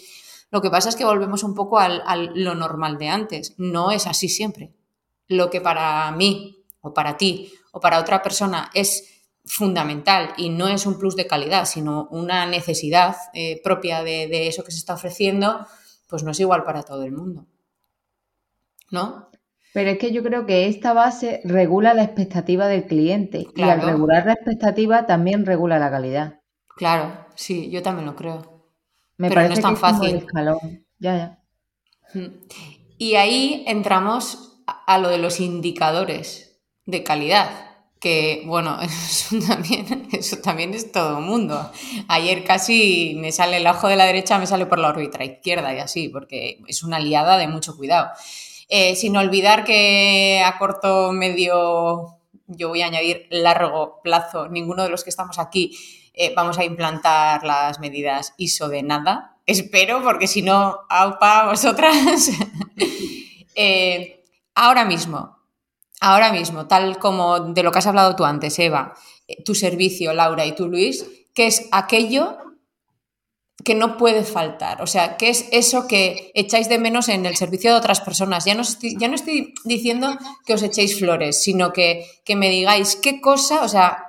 Lo 0.53 0.63
que 0.63 0.71
pasa 0.71 0.91
es 0.91 0.97
que 0.97 1.05
volvemos 1.05 1.43
un 1.43 1.57
poco 1.57 1.81
a 1.81 1.89
lo 2.17 2.55
normal 2.55 2.99
de 2.99 3.09
antes, 3.09 3.55
no 3.59 3.91
es 3.91 4.07
así 4.07 4.29
siempre. 4.29 4.73
Lo 5.27 5.51
que 5.51 5.61
para 5.61 6.09
mí 6.13 6.65
o 6.83 6.95
para 6.95 7.17
ti 7.17 7.53
o 7.73 7.81
para 7.81 7.99
otra 7.99 8.23
persona 8.23 8.71
es 8.75 9.18
fundamental 9.49 10.35
y 10.37 10.51
no 10.51 10.69
es 10.69 10.87
un 10.87 10.99
plus 10.99 11.17
de 11.17 11.27
calidad, 11.27 11.65
sino 11.65 12.07
una 12.11 12.47
necesidad 12.47 13.17
eh, 13.35 13.61
propia 13.63 14.03
de, 14.03 14.47
eso 14.47 14.63
que 14.63 14.71
se 14.71 14.79
está 14.79 14.95
ofreciendo, 14.95 15.67
pues 16.07 16.23
no 16.23 16.31
es 16.31 16.41
igual 16.41 16.65
para 16.65 16.83
todo 16.83 17.03
el 17.05 17.13
mundo. 17.13 17.47
¿No? 18.91 19.31
Pero 19.75 19.91
es 19.91 19.99
que 19.99 20.13
yo 20.13 20.23
creo 20.23 20.47
que 20.47 20.67
esta 20.67 20.93
base 20.93 21.41
regula 21.45 21.95
la 21.95 22.05
expectativa 22.05 22.67
del 22.69 22.87
cliente 22.87 23.47
y 23.55 23.63
al 23.63 23.83
regular 23.83 24.27
la 24.27 24.33
expectativa 24.33 25.07
también 25.07 25.45
regula 25.45 25.79
la 25.79 25.91
calidad. 25.91 26.41
Claro, 26.77 27.27
sí, 27.35 27.71
yo 27.71 27.83
también 27.83 28.07
lo 28.07 28.17
creo. 28.17 28.71
Me 29.17 29.31
parece 29.31 29.49
no 29.49 29.55
es 29.55 29.61
tan 29.63 29.77
fácil. 29.77 30.27
Ya, 30.99 31.39
ya. 32.15 32.23
Y 32.97 33.17
ahí 33.17 33.65
entramos 33.67 34.63
a 34.67 34.99
lo 34.99 35.09
de 35.09 35.19
los 35.19 35.41
indicadores 35.41 36.61
de 36.87 37.05
calidad 37.05 37.68
que 38.01 38.43
bueno, 38.47 38.79
eso 38.83 39.37
también, 39.47 40.09
eso 40.13 40.39
también 40.39 40.75
es 40.75 40.93
todo 40.93 41.21
mundo. 41.21 41.71
Ayer 42.09 42.45
casi 42.45 43.15
me 43.19 43.33
sale 43.33 43.59
el 43.59 43.67
ojo 43.67 43.89
de 43.89 43.97
la 43.97 44.05
derecha, 44.05 44.39
me 44.39 44.47
sale 44.47 44.67
por 44.67 44.79
la 44.79 44.89
órbita 44.89 45.25
izquierda 45.25 45.75
y 45.75 45.79
así, 45.79 46.09
porque 46.09 46.61
es 46.67 46.83
una 46.83 46.99
liada 46.99 47.37
de 47.37 47.49
mucho 47.49 47.77
cuidado. 47.77 48.11
Eh, 48.69 48.97
sin 48.97 49.17
olvidar 49.17 49.65
que 49.65 50.43
a 50.45 50.59
corto, 50.59 51.13
medio, 51.13 52.19
yo 52.47 52.69
voy 52.69 52.83
a 52.83 52.87
añadir 52.87 53.27
largo 53.31 54.01
plazo, 54.03 54.49
ninguno 54.49 54.83
de 54.83 54.91
los 54.91 55.05
que 55.05 55.11
estamos 55.11 55.39
aquí 55.39 55.77
eh, 56.21 56.33
vamos 56.35 56.59
a 56.59 56.65
implantar 56.65 57.45
las 57.45 57.79
medidas 57.79 58.35
ISO 58.39 58.69
de 58.69 58.83
nada. 58.83 59.37
Espero, 59.47 60.03
porque 60.03 60.27
si 60.27 60.43
no, 60.43 60.81
aupa 60.89 61.47
vosotras. 61.47 61.97
Eh, 63.61 64.23
ahora 64.55 64.85
mismo, 64.85 65.38
ahora 66.01 66.33
mismo, 66.33 66.67
tal 66.67 66.99
como 66.99 67.41
de 67.41 67.63
lo 67.63 67.73
que 67.73 67.79
has 67.79 67.87
hablado 67.87 68.17
tú 68.17 68.25
antes, 68.25 68.59
Eva, 68.59 68.95
eh, 69.27 69.43
tu 69.43 69.55
servicio, 69.55 70.13
Laura 70.13 70.47
y 70.47 70.55
tú, 70.55 70.69
Luis, 70.69 71.07
¿qué 71.35 71.47
es 71.47 71.69
aquello 71.73 72.37
que 73.65 73.75
no 73.75 73.97
puede 73.97 74.25
faltar? 74.25 74.83
O 74.83 74.87
sea, 74.87 75.17
¿qué 75.17 75.31
es 75.31 75.47
eso 75.51 75.87
que 75.89 76.31
echáis 76.35 76.69
de 76.69 76.79
menos 76.79 77.09
en 77.09 77.27
el 77.27 77.37
servicio 77.37 77.73
de 77.73 77.79
otras 77.79 78.01
personas? 78.01 78.45
Ya 78.45 78.55
no 78.55 78.63
estoy, 78.63 78.97
ya 78.99 79.09
no 79.09 79.15
estoy 79.15 79.55
diciendo 79.65 80.17
que 80.47 80.55
os 80.55 80.63
echéis 80.63 80.99
flores, 80.99 81.43
sino 81.43 81.73
que, 81.73 82.07
que 82.25 82.37
me 82.37 82.51
digáis 82.51 82.97
qué 82.97 83.21
cosa, 83.21 83.63
o 83.63 83.69
sea, 83.69 84.05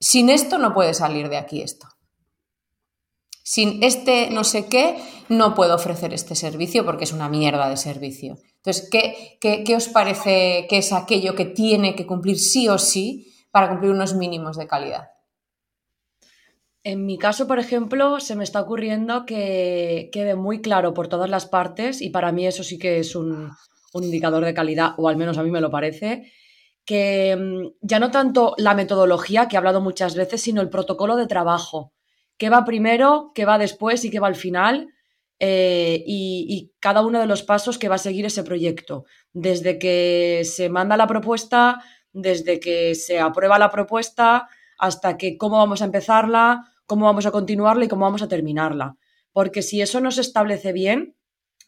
sin 0.00 0.28
esto 0.30 0.58
no 0.58 0.74
puede 0.74 0.94
salir 0.94 1.28
de 1.28 1.38
aquí 1.38 1.62
esto. 1.62 1.88
Sin 3.42 3.82
este 3.82 4.28
no 4.30 4.44
sé 4.44 4.66
qué, 4.66 4.98
no 5.30 5.54
puedo 5.54 5.74
ofrecer 5.74 6.12
este 6.12 6.34
servicio 6.34 6.84
porque 6.84 7.04
es 7.04 7.12
una 7.12 7.30
mierda 7.30 7.70
de 7.70 7.78
servicio. 7.78 8.36
Entonces, 8.68 8.90
¿qué, 9.40 9.76
os 9.76 9.88
parece 9.88 10.66
que 10.68 10.76
es 10.76 10.92
aquello 10.92 11.34
que 11.34 11.46
tiene 11.46 11.94
que 11.96 12.06
cumplir 12.06 12.38
sí 12.38 12.68
o 12.68 12.76
sí 12.76 13.32
para 13.50 13.70
cumplir 13.70 13.92
unos 13.92 14.14
mínimos 14.14 14.58
de 14.58 14.66
calidad? 14.66 15.08
En 16.84 17.06
mi 17.06 17.16
caso, 17.16 17.46
por 17.46 17.58
ejemplo, 17.58 18.20
se 18.20 18.36
me 18.36 18.44
está 18.44 18.60
ocurriendo 18.60 19.24
que 19.24 20.10
quede 20.12 20.34
muy 20.34 20.60
claro 20.60 20.92
por 20.92 21.08
todas 21.08 21.30
las 21.30 21.46
partes, 21.46 22.02
y 22.02 22.10
para 22.10 22.30
mí 22.30 22.46
eso 22.46 22.62
sí 22.62 22.78
que 22.78 22.98
es 22.98 23.16
un, 23.16 23.50
un 23.94 24.04
indicador 24.04 24.44
de 24.44 24.52
calidad, 24.52 24.92
o 24.98 25.08
al 25.08 25.16
menos 25.16 25.38
a 25.38 25.42
mí 25.42 25.50
me 25.50 25.62
lo 25.62 25.70
parece, 25.70 26.30
que 26.84 27.36
mm, 27.36 27.78
ya 27.80 27.98
no 27.98 28.10
tanto 28.10 28.54
la 28.58 28.74
metodología, 28.74 29.48
que 29.48 29.56
he 29.56 29.58
hablado 29.58 29.80
muchas 29.80 30.14
veces, 30.14 30.42
sino 30.42 30.60
el 30.60 30.68
protocolo 30.68 31.16
de 31.16 31.26
trabajo. 31.26 31.94
¿Qué 32.36 32.50
va 32.50 32.66
primero, 32.66 33.32
qué 33.34 33.46
va 33.46 33.56
después 33.56 34.04
y 34.04 34.10
qué 34.10 34.20
va 34.20 34.26
al 34.26 34.36
final? 34.36 34.88
Eh, 35.40 36.02
y, 36.06 36.72
cada 36.80 37.02
uno 37.02 37.20
de 37.20 37.26
los 37.26 37.42
pasos 37.42 37.78
que 37.78 37.88
va 37.88 37.96
a 37.96 37.98
seguir 37.98 38.24
ese 38.24 38.42
proyecto. 38.42 39.04
Desde 39.32 39.78
que 39.78 40.42
se 40.44 40.68
manda 40.68 40.96
la 40.96 41.06
propuesta, 41.06 41.82
desde 42.12 42.60
que 42.60 42.94
se 42.94 43.20
aprueba 43.20 43.58
la 43.58 43.70
propuesta, 43.70 44.48
hasta 44.78 45.16
que 45.16 45.36
cómo 45.36 45.58
vamos 45.58 45.82
a 45.82 45.86
empezarla, 45.86 46.64
cómo 46.86 47.06
vamos 47.06 47.26
a 47.26 47.30
continuarla 47.30 47.84
y 47.84 47.88
cómo 47.88 48.04
vamos 48.04 48.22
a 48.22 48.28
terminarla. 48.28 48.96
Porque 49.32 49.62
si 49.62 49.80
eso 49.82 50.00
no 50.00 50.10
se 50.10 50.20
establece 50.20 50.72
bien, 50.72 51.16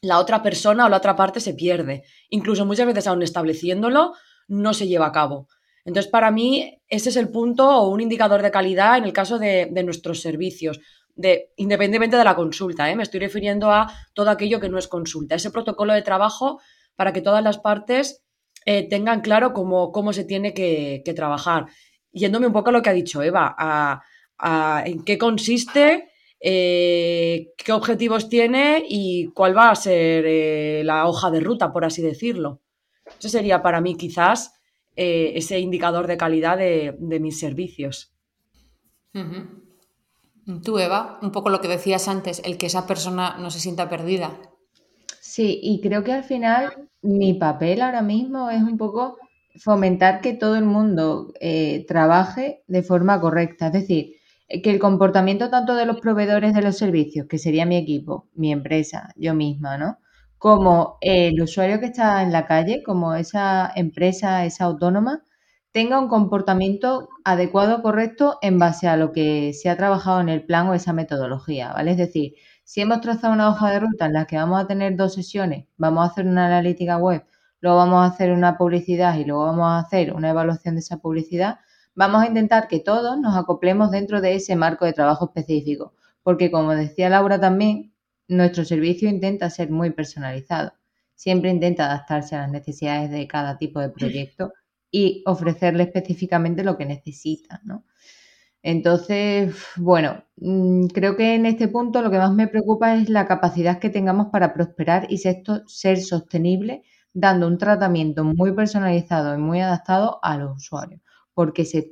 la 0.00 0.18
otra 0.18 0.42
persona 0.42 0.86
o 0.86 0.88
la 0.88 0.96
otra 0.96 1.16
parte 1.16 1.40
se 1.40 1.54
pierde. 1.54 2.04
Incluso 2.28 2.64
muchas 2.64 2.86
veces, 2.86 3.06
aún 3.06 3.22
estableciéndolo, 3.22 4.14
no 4.48 4.74
se 4.74 4.88
lleva 4.88 5.06
a 5.06 5.12
cabo. 5.12 5.48
Entonces, 5.84 6.10
para 6.10 6.30
mí, 6.30 6.80
ese 6.88 7.10
es 7.10 7.16
el 7.16 7.30
punto 7.30 7.68
o 7.68 7.88
un 7.88 8.00
indicador 8.00 8.42
de 8.42 8.50
calidad 8.50 8.98
en 8.98 9.04
el 9.04 9.12
caso 9.12 9.38
de 9.38 9.82
nuestros 9.84 10.20
servicios 10.20 10.80
de, 11.20 11.52
independientemente 11.56 12.16
de 12.16 12.24
la 12.24 12.34
consulta, 12.34 12.90
¿eh? 12.90 12.96
me 12.96 13.02
estoy 13.02 13.20
refiriendo 13.20 13.70
a 13.70 13.92
todo 14.14 14.30
aquello 14.30 14.58
que 14.58 14.70
no 14.70 14.78
es 14.78 14.88
consulta, 14.88 15.34
ese 15.34 15.50
protocolo 15.50 15.92
de 15.92 16.02
trabajo 16.02 16.60
para 16.96 17.12
que 17.12 17.20
todas 17.20 17.44
las 17.44 17.58
partes 17.58 18.24
eh, 18.64 18.88
tengan 18.88 19.20
claro 19.20 19.52
cómo, 19.52 19.92
cómo 19.92 20.12
se 20.12 20.24
tiene 20.24 20.54
que, 20.54 21.02
trabajar. 21.14 21.66
Yéndome 22.12 22.46
un 22.46 22.52
poco 22.52 22.70
a 22.70 22.72
lo 22.72 22.82
que 22.82 22.90
ha 22.90 22.94
dicho 22.94 23.22
Eva, 23.22 23.54
a, 23.58 24.82
en 24.86 25.04
qué 25.04 25.18
consiste, 25.18 26.08
eh, 26.40 27.52
qué 27.56 27.72
objetivos 27.72 28.30
tiene 28.30 28.82
y 28.88 29.26
cuál 29.34 29.56
va 29.56 29.70
a 29.70 29.74
ser 29.74 30.84
la 30.84 31.06
hoja 31.06 31.30
de 31.30 31.40
ruta, 31.40 31.72
por 31.72 31.84
así 31.84 32.00
decirlo. 32.00 32.62
Ese 33.18 33.28
sería 33.28 33.62
para 33.62 33.82
mí 33.82 33.96
quizás 33.96 34.54
ese 34.96 35.58
indicador 35.60 36.06
de 36.06 36.16
calidad 36.16 36.56
de, 36.56 37.20
mis 37.20 37.38
servicios. 37.38 38.14
Tú, 40.64 40.78
Eva, 40.78 41.18
un 41.22 41.32
poco 41.32 41.50
lo 41.50 41.60
que 41.60 41.68
decías 41.68 42.08
antes, 42.08 42.42
el 42.44 42.56
que 42.58 42.66
esa 42.66 42.86
persona 42.86 43.36
no 43.38 43.50
se 43.50 43.60
sienta 43.60 43.88
perdida. 43.88 44.38
Sí, 45.20 45.60
y 45.62 45.80
creo 45.80 46.02
que 46.04 46.12
al 46.12 46.24
final 46.24 46.88
mi 47.02 47.34
papel 47.34 47.82
ahora 47.82 48.02
mismo 48.02 48.50
es 48.50 48.62
un 48.62 48.76
poco 48.76 49.18
fomentar 49.58 50.20
que 50.20 50.34
todo 50.34 50.56
el 50.56 50.64
mundo 50.64 51.32
eh, 51.40 51.84
trabaje 51.86 52.62
de 52.66 52.82
forma 52.82 53.20
correcta. 53.20 53.66
Es 53.66 53.72
decir, 53.72 54.16
que 54.62 54.70
el 54.70 54.78
comportamiento 54.78 55.50
tanto 55.50 55.74
de 55.76 55.86
los 55.86 56.00
proveedores 56.00 56.54
de 56.54 56.62
los 56.62 56.76
servicios, 56.78 57.26
que 57.28 57.38
sería 57.38 57.66
mi 57.66 57.76
equipo, 57.76 58.28
mi 58.34 58.52
empresa, 58.52 59.12
yo 59.16 59.34
misma, 59.34 59.78
¿no? 59.78 59.98
Como 60.38 60.98
el 61.00 61.40
usuario 61.40 61.80
que 61.80 61.86
está 61.86 62.22
en 62.22 62.32
la 62.32 62.46
calle, 62.46 62.82
como 62.82 63.14
esa 63.14 63.70
empresa, 63.76 64.44
esa 64.46 64.64
autónoma, 64.64 65.22
tenga 65.72 66.00
un 66.00 66.08
comportamiento 66.08 67.08
adecuado, 67.24 67.82
correcto, 67.82 68.38
en 68.42 68.58
base 68.58 68.88
a 68.88 68.96
lo 68.96 69.12
que 69.12 69.52
se 69.52 69.68
ha 69.68 69.76
trabajado 69.76 70.20
en 70.20 70.28
el 70.28 70.44
plan 70.44 70.68
o 70.68 70.74
esa 70.74 70.92
metodología, 70.92 71.72
¿vale? 71.72 71.92
Es 71.92 71.96
decir, 71.96 72.34
si 72.64 72.80
hemos 72.80 73.00
trazado 73.00 73.32
una 73.32 73.48
hoja 73.48 73.70
de 73.70 73.80
ruta 73.80 74.06
en 74.06 74.14
la 74.14 74.26
que 74.26 74.36
vamos 74.36 74.60
a 74.60 74.66
tener 74.66 74.96
dos 74.96 75.14
sesiones, 75.14 75.66
vamos 75.76 76.04
a 76.04 76.10
hacer 76.10 76.26
una 76.26 76.46
analítica 76.46 76.96
web, 76.98 77.24
luego 77.60 77.78
vamos 77.78 78.02
a 78.02 78.12
hacer 78.12 78.32
una 78.32 78.56
publicidad 78.58 79.16
y 79.16 79.24
luego 79.24 79.44
vamos 79.44 79.66
a 79.66 79.78
hacer 79.78 80.12
una 80.12 80.30
evaluación 80.30 80.74
de 80.74 80.80
esa 80.80 80.98
publicidad, 80.98 81.60
vamos 81.94 82.22
a 82.22 82.26
intentar 82.26 82.68
que 82.68 82.80
todos 82.80 83.18
nos 83.18 83.36
acoplemos 83.36 83.90
dentro 83.90 84.20
de 84.20 84.34
ese 84.34 84.56
marco 84.56 84.84
de 84.84 84.92
trabajo 84.92 85.26
específico, 85.26 85.94
porque 86.22 86.50
como 86.50 86.72
decía 86.74 87.08
Laura 87.10 87.40
también, 87.40 87.94
nuestro 88.28 88.64
servicio 88.64 89.08
intenta 89.08 89.50
ser 89.50 89.70
muy 89.70 89.90
personalizado, 89.90 90.72
siempre 91.14 91.50
intenta 91.50 91.86
adaptarse 91.86 92.34
a 92.36 92.40
las 92.42 92.50
necesidades 92.50 93.10
de 93.10 93.26
cada 93.28 93.58
tipo 93.58 93.80
de 93.80 93.90
proyecto 93.90 94.52
y 94.90 95.22
ofrecerle 95.26 95.84
específicamente 95.84 96.64
lo 96.64 96.76
que 96.76 96.86
necesita, 96.86 97.60
¿no? 97.64 97.84
Entonces, 98.62 99.54
bueno, 99.76 100.24
mm, 100.36 100.86
creo 100.88 101.16
que 101.16 101.34
en 101.34 101.46
este 101.46 101.68
punto 101.68 102.02
lo 102.02 102.10
que 102.10 102.18
más 102.18 102.32
me 102.32 102.48
preocupa 102.48 102.94
es 102.96 103.08
la 103.08 103.26
capacidad 103.26 103.78
que 103.78 103.90
tengamos 103.90 104.28
para 104.28 104.52
prosperar 104.52 105.06
y 105.10 105.18
ser, 105.18 105.42
ser 105.66 106.00
sostenible, 106.00 106.82
dando 107.12 107.46
un 107.46 107.58
tratamiento 107.58 108.24
muy 108.24 108.52
personalizado 108.52 109.34
y 109.34 109.38
muy 109.38 109.60
adaptado 109.60 110.18
a 110.22 110.36
los 110.36 110.56
usuarios, 110.58 111.00
porque 111.34 111.64
se, 111.64 111.88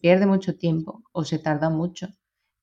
pierde 0.00 0.26
mucho 0.26 0.56
tiempo 0.58 1.02
o 1.12 1.24
se 1.24 1.38
tarda 1.38 1.70
mucho 1.70 2.08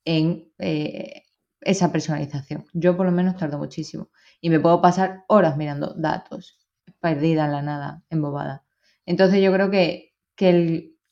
en 0.05 0.51
eh, 0.59 1.23
esa 1.61 1.91
personalización. 1.91 2.65
Yo 2.73 2.95
por 2.97 3.05
lo 3.07 3.11
menos 3.11 3.37
tardo 3.37 3.57
muchísimo 3.57 4.09
y 4.41 4.49
me 4.49 4.59
puedo 4.59 4.81
pasar 4.81 5.23
horas 5.27 5.57
mirando 5.57 5.93
datos, 5.95 6.59
perdida 7.01 7.45
en 7.45 7.51
la 7.51 7.61
nada, 7.63 8.03
embobada. 8.09 8.66
Entonces 9.07 9.41
yo 9.41 9.51
creo 9.53 9.71
que, 9.71 10.13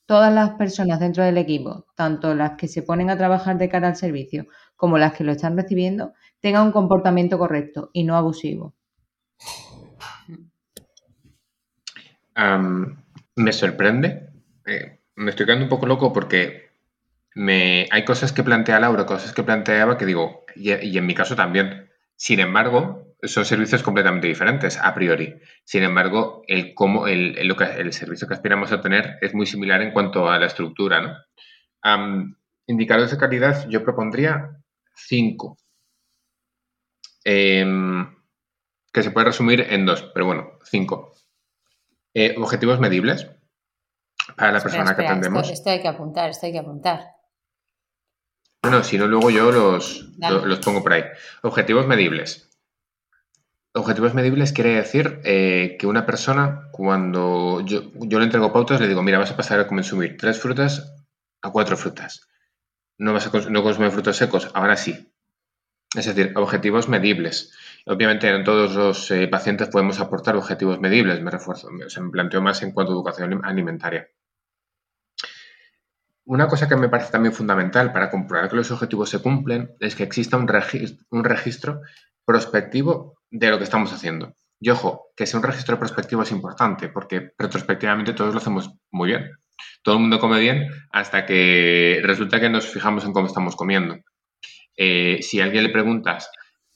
todas 0.04 0.32
las 0.32 0.50
personas 0.50 1.00
dentro 1.00 1.24
del 1.24 1.36
equipo, 1.36 1.86
tanto 1.96 2.32
las 2.36 2.52
que 2.52 2.68
se 2.68 2.82
ponen 2.82 3.10
a 3.10 3.18
trabajar 3.18 3.58
de 3.58 3.68
cara 3.68 3.88
al 3.88 3.96
servicio 3.96 4.46
como 4.76 4.98
las 4.98 5.14
que 5.14 5.24
lo 5.24 5.32
están 5.32 5.56
recibiendo, 5.56 6.12
tengan 6.38 6.66
un 6.66 6.72
comportamiento 6.72 7.38
correcto 7.38 7.90
y 7.92 8.04
no 8.04 8.16
abusivo. 8.16 8.74
me 13.34 13.52
sorprende, 13.52 14.28
eh, 14.66 15.00
me 15.16 15.30
estoy 15.30 15.46
quedando 15.46 15.64
un 15.64 15.70
poco 15.70 15.86
loco 15.86 16.12
porque 16.12 16.70
me, 17.34 17.88
hay 17.90 18.04
cosas 18.04 18.32
que 18.32 18.44
plantea 18.44 18.78
Laura, 18.78 19.06
cosas 19.06 19.32
que 19.32 19.42
plantea 19.42 19.82
Eva 19.82 19.98
que 19.98 20.06
digo, 20.06 20.44
y 20.54 20.98
en 20.98 21.06
mi 21.06 21.14
caso 21.14 21.34
también. 21.34 21.90
Sin 22.14 22.40
embargo, 22.40 23.05
son 23.22 23.44
servicios 23.44 23.82
completamente 23.82 24.26
diferentes 24.26 24.78
a 24.78 24.94
priori. 24.94 25.36
Sin 25.64 25.82
embargo, 25.82 26.42
el, 26.46 26.74
cómo, 26.74 27.06
el, 27.06 27.36
el, 27.38 27.92
servicio 27.92 28.28
que 28.28 28.34
aspiramos 28.34 28.72
a 28.72 28.80
tener 28.80 29.16
es 29.20 29.34
muy 29.34 29.46
similar 29.46 29.80
en 29.82 29.92
cuanto 29.92 30.30
a 30.30 30.38
la 30.38 30.46
estructura. 30.46 31.00
¿no? 31.00 31.16
indicadores 32.66 33.12
de 33.12 33.18
calidad, 33.18 33.68
yo 33.68 33.84
propondría 33.84 34.60
cinco. 34.94 35.56
Em, 37.24 38.14
que 38.92 39.02
se 39.02 39.10
puede 39.10 39.26
resumir 39.26 39.60
en 39.70 39.86
dos, 39.86 40.02
pero 40.14 40.26
bueno, 40.26 40.58
cinco. 40.64 41.12
Eh, 42.14 42.34
objetivos 42.38 42.80
medibles 42.80 43.28
para 44.36 44.52
la 44.52 44.60
persona 44.60 44.96
que 44.96 45.06
atendemos. 45.06 45.50
Esto, 45.50 45.70
hay 45.70 45.80
que 45.80 45.88
apuntar, 45.88 46.30
esto 46.30 46.46
hay 46.46 46.52
que 46.52 46.58
apuntar. 46.58 47.00
Bueno, 48.62 48.82
si 48.82 48.98
no, 48.98 49.06
luego 49.06 49.30
yo 49.30 49.52
los, 49.52 50.10
los 50.18 50.58
pongo 50.60 50.82
por 50.82 50.92
ahí. 50.94 51.04
Objetivos 51.42 51.86
medibles. 51.86 52.45
Objetivos 53.76 54.14
medibles 54.14 54.54
quiere 54.54 54.76
decir 54.76 55.20
eh, 55.22 55.76
que 55.78 55.86
una 55.86 56.06
persona, 56.06 56.70
cuando 56.72 57.60
yo, 57.60 57.82
le 57.92 58.24
entrego 58.24 58.50
pautas, 58.50 58.80
le 58.80 58.88
digo, 58.88 59.02
mira, 59.02 59.18
vas 59.18 59.32
a 59.32 59.36
pasar 59.36 59.60
a 59.60 59.66
consumir 59.66 60.16
tres 60.16 60.40
frutas 60.40 60.94
a 61.42 61.50
cuatro 61.50 61.76
frutas. 61.76 62.26
No 62.96 63.12
vas 63.12 63.26
a 63.26 63.50
no 63.50 63.62
consumir 63.62 63.90
frutos 63.90 64.16
secos, 64.16 64.50
ahora 64.54 64.78
sí. 64.78 65.12
Es 65.94 66.06
decir, 66.06 66.32
objetivos 66.36 66.88
medibles. 66.88 67.54
Obviamente, 67.84 68.30
en 68.30 68.44
todos 68.44 68.74
los 68.74 69.10
eh, 69.10 69.28
pacientes 69.28 69.68
podemos 69.68 70.00
aportar 70.00 70.36
objetivos 70.36 70.80
medibles, 70.80 71.20
me 71.20 71.30
refuerzo, 71.30 71.68
se 71.88 72.00
me 72.00 72.10
planteó 72.10 72.40
más 72.40 72.62
en 72.62 72.72
cuanto 72.72 72.92
a 72.92 72.94
educación 72.94 73.44
alimentaria. 73.44 74.08
Una 76.24 76.48
cosa 76.48 76.66
que 76.66 76.76
me 76.76 76.88
parece 76.88 77.12
también 77.12 77.34
fundamental 77.34 77.92
para 77.92 78.10
comprobar 78.10 78.48
que 78.48 78.56
los 78.56 78.70
objetivos 78.70 79.10
se 79.10 79.20
cumplen 79.20 79.76
es 79.80 79.94
que 79.94 80.02
exista 80.02 80.38
un 80.38 81.24
registro 81.24 81.82
prospectivo 82.24 83.15
de 83.30 83.50
lo 83.50 83.58
que 83.58 83.64
estamos 83.64 83.92
haciendo. 83.92 84.34
Y 84.60 84.70
ojo, 84.70 85.08
que 85.16 85.26
sea 85.26 85.38
un 85.38 85.44
registro 85.44 85.78
prospectivo 85.78 86.22
es 86.22 86.32
importante 86.32 86.88
porque 86.88 87.32
retrospectivamente 87.38 88.14
todos 88.14 88.32
lo 88.32 88.40
hacemos 88.40 88.72
muy 88.90 89.10
bien. 89.10 89.30
Todo 89.82 89.96
el 89.96 90.00
mundo 90.00 90.18
come 90.18 90.40
bien 90.40 90.68
hasta 90.92 91.26
que 91.26 92.00
resulta 92.02 92.40
que 92.40 92.48
nos 92.48 92.66
fijamos 92.66 93.04
en 93.04 93.12
cómo 93.12 93.26
estamos 93.26 93.56
comiendo. 93.56 93.98
Eh, 94.76 95.18
si 95.22 95.40
a 95.40 95.44
alguien 95.44 95.64
le 95.64 95.70
preguntas, 95.70 96.30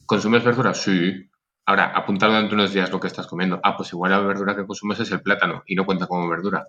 ¿consumes 0.06 0.44
verduras? 0.44 0.82
Sí. 0.82 1.30
Ahora, 1.66 1.92
apunta 1.94 2.26
durante 2.26 2.54
unos 2.54 2.72
días 2.72 2.90
lo 2.90 3.00
que 3.00 3.06
estás 3.06 3.26
comiendo. 3.26 3.60
Ah, 3.62 3.76
pues 3.76 3.92
igual 3.92 4.12
la 4.12 4.20
verdura 4.20 4.56
que 4.56 4.66
consumes 4.66 5.00
es 5.00 5.10
el 5.12 5.22
plátano 5.22 5.62
y 5.66 5.74
no 5.74 5.86
cuenta 5.86 6.06
como 6.06 6.28
verdura. 6.28 6.66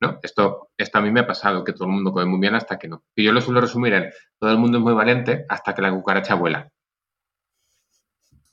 ¿no? 0.00 0.18
Esto, 0.22 0.70
esto 0.76 0.98
a 0.98 1.00
mí 1.00 1.10
me 1.10 1.20
ha 1.20 1.26
pasado, 1.26 1.64
que 1.64 1.72
todo 1.72 1.84
el 1.84 1.94
mundo 1.94 2.12
come 2.12 2.26
muy 2.26 2.40
bien 2.40 2.54
hasta 2.54 2.78
que 2.78 2.88
no. 2.88 3.04
Y 3.14 3.24
yo 3.24 3.32
lo 3.32 3.40
suelo 3.40 3.60
resumir 3.60 3.94
en, 3.94 4.10
todo 4.38 4.50
el 4.50 4.58
mundo 4.58 4.78
es 4.78 4.84
muy 4.84 4.94
valiente 4.94 5.44
hasta 5.48 5.74
que 5.74 5.82
la 5.82 5.90
cucaracha 5.90 6.34
vuela. 6.34 6.70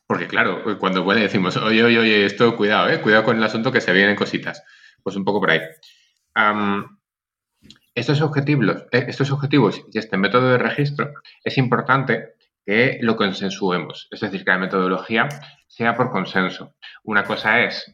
Porque 0.07 0.27
claro, 0.27 0.77
cuando 0.79 1.03
vuela 1.03 1.21
decimos, 1.21 1.57
oye, 1.57 1.83
oye, 1.83 1.99
oye, 1.99 2.25
esto, 2.25 2.55
cuidado, 2.55 2.89
eh, 2.89 3.01
cuidado 3.01 3.23
con 3.23 3.37
el 3.37 3.43
asunto 3.43 3.71
que 3.71 3.81
se 3.81 3.93
vienen 3.93 4.15
cositas. 4.15 4.63
Pues 5.01 5.15
un 5.15 5.25
poco 5.25 5.39
por 5.39 5.51
ahí. 5.51 5.61
estos, 7.95 8.21
objetivos, 8.21 8.85
eh, 8.91 9.05
estos 9.07 9.31
objetivos 9.31 9.81
y 9.91 9.97
este 9.97 10.17
método 10.17 10.51
de 10.51 10.57
registro 10.57 11.13
es 11.43 11.57
importante 11.57 12.33
que 12.65 12.97
lo 13.01 13.15
consensuemos, 13.15 14.07
es 14.11 14.21
decir, 14.21 14.43
que 14.43 14.51
la 14.51 14.57
metodología 14.57 15.27
sea 15.67 15.95
por 15.95 16.11
consenso. 16.11 16.75
Una 17.03 17.23
cosa 17.23 17.61
es 17.61 17.91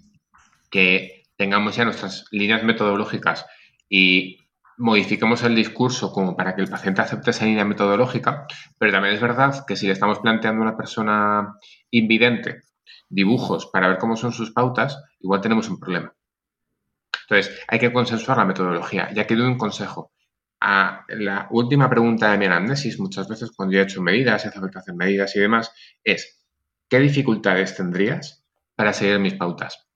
que 0.69 1.23
tengamos 1.37 1.75
ya 1.75 1.85
nuestras 1.85 2.25
líneas 2.31 2.63
metodológicas 2.63 3.45
y 3.87 4.38
modifiquemos 4.79 5.43
el 5.43 5.55
discurso 5.55 6.11
como 6.11 6.35
para 6.35 6.55
que 6.55 6.61
el 6.61 6.69
paciente 6.69 7.01
acepte 7.01 7.31
esa 7.31 7.45
línea 7.45 7.65
metodológica, 7.65 8.47
pero 8.77 8.91
también 8.91 9.13
es 9.13 9.21
verdad 9.21 9.65
que 9.67 9.75
si 9.75 9.85
le 9.85 9.93
estamos 9.93 10.19
planteando 10.19 10.61
a 10.61 10.67
una 10.67 10.77
persona 10.77 11.55
invidente 11.91 12.63
dibujos 13.09 13.67
para 13.67 13.89
ver 13.89 13.97
cómo 13.97 14.15
son 14.15 14.31
sus 14.31 14.51
pautas, 14.51 15.03
igual 15.19 15.41
tenemos 15.41 15.69
un 15.69 15.79
problema. 15.79 16.13
Entonces, 17.23 17.59
hay 17.67 17.77
que 17.77 17.91
consensuar 17.91 18.37
la 18.37 18.45
metodología. 18.45 19.11
Ya 19.13 19.27
que 19.27 19.35
doy 19.35 19.45
un 19.45 19.57
consejo. 19.57 20.11
A 20.61 21.05
la 21.09 21.47
última 21.51 21.89
pregunta 21.89 22.31
de 22.31 22.37
mi 22.37 22.45
anamnesis, 22.45 22.99
muchas 22.99 23.27
veces 23.27 23.51
cuando 23.51 23.73
yo 23.73 23.81
he 23.81 23.83
hecho 23.83 24.01
medidas, 24.01 24.45
hace 24.45 24.59
falta 24.59 24.79
hacer 24.79 24.95
medidas 24.95 25.35
y 25.35 25.39
demás, 25.39 25.71
es 26.03 26.45
¿qué 26.89 26.99
dificultades 26.99 27.75
tendrías 27.75 28.45
para 28.75 28.93
seguir 28.93 29.19
mis 29.19 29.35
pautas? 29.35 29.88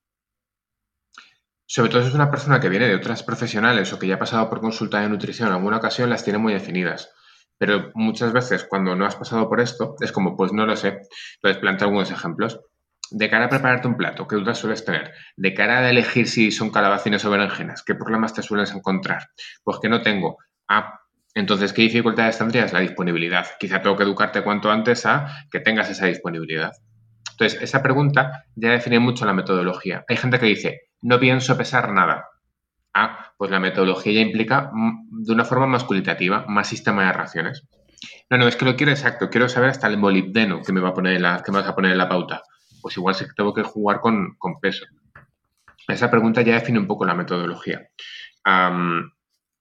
Sobre 1.66 1.90
todo 1.90 2.02
si 2.02 2.10
es 2.10 2.14
una 2.14 2.32
persona 2.32 2.60
que 2.60 2.70
viene 2.70 2.88
de 2.88 2.96
otras 2.96 3.24
profesionales 3.24 3.92
o 3.94 4.00
que 4.00 4.08
ya 4.08 4.16
ha 4.16 4.20
pasado 4.20 4.50
por 4.50 4.62
consulta 4.62 5.00
de 5.00 5.10
nutrición 5.10 5.48
en 5.48 5.56
alguna 5.56 5.78
ocasión, 5.78 6.10
las 6.10 6.24
tiene 6.24 6.40
muy 6.40 6.54
definidas. 6.54 7.12
Pero 7.58 7.92
muchas 7.94 8.34
veces 8.34 8.66
cuando 8.66 8.96
no 8.96 9.06
has 9.06 9.16
pasado 9.16 9.48
por 9.48 9.62
esto, 9.62 9.96
es 10.02 10.12
como, 10.12 10.36
pues 10.36 10.52
no 10.52 10.66
lo 10.66 10.76
sé. 10.76 11.00
Entonces 11.36 11.62
planteo 11.62 11.88
algunos 11.88 12.12
ejemplos. 12.12 12.60
De 13.12 13.30
cara 13.30 13.46
a 13.46 13.50
prepararte 13.50 13.88
un 13.88 13.96
plato, 13.96 14.28
¿qué 14.28 14.36
dudas 14.38 14.58
sueles 14.58 14.84
tener? 14.84 15.14
De 15.38 15.54
cara 15.54 15.80
a 15.80 15.90
elegir 15.90 16.28
si 16.28 16.52
son 16.52 16.72
calabacines 16.72 17.24
o 17.26 17.30
berenjenas, 17.30 17.84
¿qué 17.84 17.94
problemas 17.94 18.34
te 18.34 18.42
sueles 18.42 18.74
encontrar? 18.74 19.30
Pues 19.64 19.78
que 19.80 19.88
no 19.88 20.02
tengo. 20.02 20.38
Ah, 20.68 21.00
entonces, 21.36 21.74
¿qué 21.74 21.84
dificultades 21.84 22.38
tendrías? 22.38 22.74
La 22.74 22.80
disponibilidad. 22.80 23.46
Quizá 23.60 23.82
tengo 23.82 23.96
que 23.96 24.04
educarte 24.04 24.44
cuanto 24.44 24.72
antes 24.72 25.06
a 25.06 25.28
que 25.52 25.60
tengas 25.60 25.90
esa 25.90 26.06
disponibilidad. 26.06 26.72
Entonces, 27.32 27.62
esa 27.62 27.82
pregunta 27.82 28.46
ya 28.56 28.70
define 28.72 29.00
mucho 29.00 29.26
la 29.26 29.34
metodología. 29.34 30.06
Hay 30.08 30.18
gente 30.18 30.40
que 30.40 30.46
dice, 30.46 30.82
no 31.04 31.20
pienso 31.20 31.58
pesar 31.58 31.92
nada. 31.92 32.30
Ah, 32.94 33.34
pues 33.38 33.52
la 33.52 33.60
metodología 33.60 34.14
ya 34.14 34.22
implica 34.22 34.72
mm, 34.74 35.24
de 35.24 35.34
una 35.34 35.46
forma 35.46 35.68
más 35.68 35.84
cualitativa, 35.84 36.46
más 36.48 36.68
sistema 36.68 37.06
de 37.06 37.14
raciones. 37.14 37.68
No, 38.30 38.38
no, 38.38 38.48
es 38.48 38.56
que 38.56 38.66
lo 38.66 38.76
quiero 38.76 38.92
exacto, 38.92 39.30
quiero 39.30 39.50
saber 39.50 39.70
hasta 39.70 39.88
el 39.88 39.98
molibdeno 39.98 40.62
que 40.62 40.74
me 40.74 40.80
va 40.80 40.90
a 40.90 40.94
poner 40.94 41.20
la, 41.20 41.42
que 41.44 41.52
me 41.52 41.60
vas 41.60 41.68
a 41.68 41.76
poner 41.76 41.92
en 41.92 41.98
la 41.98 42.10
pauta. 42.10 42.42
Pues 42.82 42.98
igual 42.98 43.16
sí 43.16 43.26
que 43.26 43.34
tengo 43.36 43.54
que 43.54 43.64
jugar 43.64 44.00
con, 44.00 44.38
peso. 44.62 44.86
Esa 45.88 46.10
pregunta 46.10 46.42
ya 46.42 46.54
define 46.56 46.80
un 46.80 46.88
poco 46.88 47.06
la 47.06 47.14
metodología. 47.14 47.90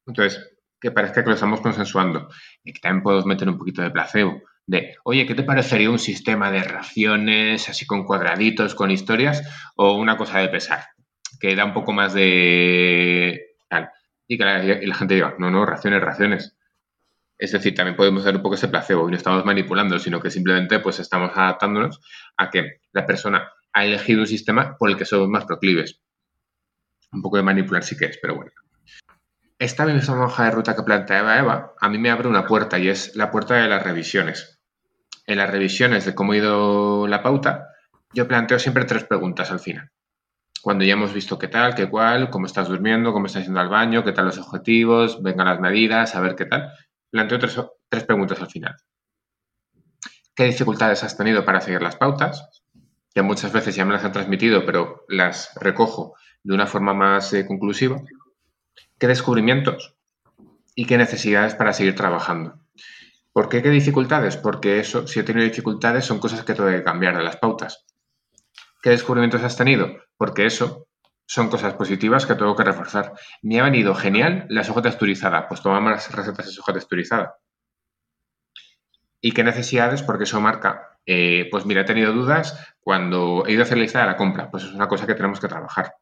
entonces, 0.06 0.56
que 0.80 0.90
parezca 0.90 1.22
que 1.22 1.28
lo 1.28 1.34
estamos 1.34 1.60
consensuando. 1.60 2.28
Y 2.64 2.72
que 2.72 2.80
también 2.80 3.02
podemos 3.02 3.26
meter 3.26 3.48
un 3.48 3.58
poquito 3.58 3.82
de 3.82 3.90
placebo. 3.90 4.42
De, 4.66 4.96
oye, 5.04 5.26
¿qué 5.26 5.34
te 5.34 5.42
parecería 5.42 5.90
un 5.90 5.98
sistema 5.98 6.50
de 6.50 6.62
raciones 6.62 7.68
así 7.68 7.84
con 7.86 8.04
cuadraditos, 8.04 8.74
con 8.74 8.90
historias 8.90 9.42
o 9.76 9.94
una 9.94 10.16
cosa 10.16 10.38
de 10.38 10.48
pesar? 10.48 10.84
Que 11.42 11.56
da 11.56 11.64
un 11.64 11.74
poco 11.74 11.92
más 11.92 12.14
de 12.14 13.56
tal. 13.68 13.90
Y 14.28 14.38
que 14.38 14.44
la, 14.44 14.94
gente 14.94 15.14
diga, 15.14 15.34
no, 15.38 15.50
no, 15.50 15.66
raciones, 15.66 16.00
raciones. 16.00 16.56
Es 17.36 17.50
decir, 17.50 17.74
también 17.74 17.96
podemos 17.96 18.22
dar 18.22 18.36
un 18.36 18.42
poco 18.42 18.54
ese 18.54 18.68
placebo 18.68 19.08
y 19.08 19.10
no 19.10 19.16
estamos 19.16 19.44
manipulando, 19.44 19.98
sino 19.98 20.20
que 20.20 20.30
simplemente 20.30 20.78
pues 20.78 21.00
estamos 21.00 21.32
adaptándonos 21.34 22.00
a 22.36 22.48
que 22.48 22.80
la 22.92 23.04
persona 23.06 23.50
ha 23.72 23.84
elegido 23.84 24.20
un 24.20 24.28
sistema 24.28 24.76
por 24.78 24.88
el 24.88 24.96
que 24.96 25.04
somos 25.04 25.28
más 25.28 25.44
proclives. 25.44 26.00
Un 27.10 27.22
poco 27.22 27.38
de 27.38 27.42
manipular 27.42 27.82
sí 27.82 27.96
que 27.96 28.04
es, 28.04 28.18
pero 28.22 28.36
bueno. 28.36 28.52
Esta 29.58 29.84
misma 29.84 30.24
hoja 30.24 30.44
de 30.44 30.50
ruta 30.52 30.76
que 30.76 30.84
planteaba 30.84 31.38
Eva, 31.38 31.74
a 31.80 31.88
mí 31.88 31.98
me 31.98 32.10
abre 32.10 32.28
una 32.28 32.46
puerta 32.46 32.78
y 32.78 32.88
es 32.88 33.16
la 33.16 33.32
puerta 33.32 33.56
de 33.56 33.68
las 33.68 33.82
revisiones. 33.82 34.60
En 35.26 35.38
las 35.38 35.50
revisiones 35.50 36.04
de 36.04 36.14
cómo 36.14 36.32
ha 36.32 36.36
ido 36.36 37.08
la 37.08 37.20
pauta, 37.20 37.66
yo 38.12 38.28
planteo 38.28 38.60
siempre 38.60 38.84
tres 38.84 39.02
preguntas 39.02 39.50
al 39.50 39.58
final 39.58 39.91
cuando 40.62 40.84
ya 40.84 40.92
hemos 40.92 41.12
visto 41.12 41.38
qué 41.38 41.48
tal, 41.48 41.74
qué 41.74 41.90
cual, 41.90 42.30
cómo 42.30 42.46
estás 42.46 42.68
durmiendo, 42.68 43.12
cómo 43.12 43.26
estás 43.26 43.44
yendo 43.44 43.58
al 43.58 43.68
baño, 43.68 44.04
qué 44.04 44.12
tal 44.12 44.26
los 44.26 44.38
objetivos, 44.38 45.20
vengan 45.20 45.48
las 45.48 45.60
medidas, 45.60 46.14
a 46.14 46.20
ver 46.20 46.36
qué 46.36 46.46
tal, 46.46 46.72
planteo 47.10 47.40
tres, 47.40 47.60
tres 47.88 48.04
preguntas 48.04 48.40
al 48.40 48.48
final. 48.48 48.76
¿Qué 50.34 50.44
dificultades 50.44 51.02
has 51.02 51.16
tenido 51.16 51.44
para 51.44 51.60
seguir 51.60 51.82
las 51.82 51.96
pautas? 51.96 52.62
Que 53.12 53.22
muchas 53.22 53.52
veces 53.52 53.74
ya 53.74 53.84
me 53.84 53.92
las 53.92 54.04
han 54.04 54.12
transmitido, 54.12 54.64
pero 54.64 55.04
las 55.08 55.50
recojo 55.60 56.14
de 56.44 56.54
una 56.54 56.66
forma 56.66 56.94
más 56.94 57.32
eh, 57.34 57.44
conclusiva. 57.44 58.00
¿Qué 58.98 59.08
descubrimientos? 59.08 59.96
¿Y 60.74 60.86
qué 60.86 60.96
necesidades 60.96 61.54
para 61.54 61.72
seguir 61.72 61.96
trabajando? 61.96 62.60
¿Por 63.32 63.48
qué 63.48 63.62
qué 63.62 63.70
dificultades? 63.70 64.36
Porque 64.36 64.78
eso, 64.78 65.06
si 65.08 65.18
he 65.18 65.22
tenido 65.24 65.44
dificultades, 65.44 66.04
son 66.04 66.20
cosas 66.20 66.44
que 66.44 66.54
tengo 66.54 66.70
que 66.70 66.84
cambiar 66.84 67.16
de 67.16 67.24
las 67.24 67.36
pautas. 67.36 67.84
¿Qué 68.80 68.90
descubrimientos 68.90 69.42
has 69.42 69.56
tenido? 69.56 69.88
Porque 70.22 70.46
eso 70.46 70.86
son 71.26 71.48
cosas 71.48 71.74
positivas 71.74 72.26
que 72.26 72.36
tengo 72.36 72.54
que 72.54 72.62
reforzar. 72.62 73.12
Me 73.42 73.58
ha 73.58 73.64
venido 73.64 73.92
genial 73.92 74.46
la 74.50 74.62
soja 74.62 74.80
texturizada, 74.80 75.48
pues 75.48 75.62
toma 75.62 75.80
más 75.80 76.14
recetas 76.14 76.46
de 76.46 76.52
soja 76.52 76.72
texturizada. 76.72 77.38
¿Y 79.20 79.32
qué 79.32 79.42
necesidades? 79.42 80.04
Porque 80.04 80.22
eso 80.22 80.40
marca, 80.40 81.00
eh, 81.06 81.48
pues 81.50 81.66
mira, 81.66 81.80
he 81.80 81.84
tenido 81.84 82.12
dudas 82.12 82.72
cuando 82.78 83.42
he 83.48 83.52
ido 83.52 83.62
a 83.62 83.64
hacer 83.64 83.78
la 83.78 83.82
lista 83.82 83.98
de 83.98 84.06
la 84.06 84.16
compra, 84.16 84.48
pues 84.48 84.62
es 84.62 84.72
una 84.72 84.86
cosa 84.86 85.08
que 85.08 85.16
tenemos 85.16 85.40
que 85.40 85.48
trabajar. 85.48 85.96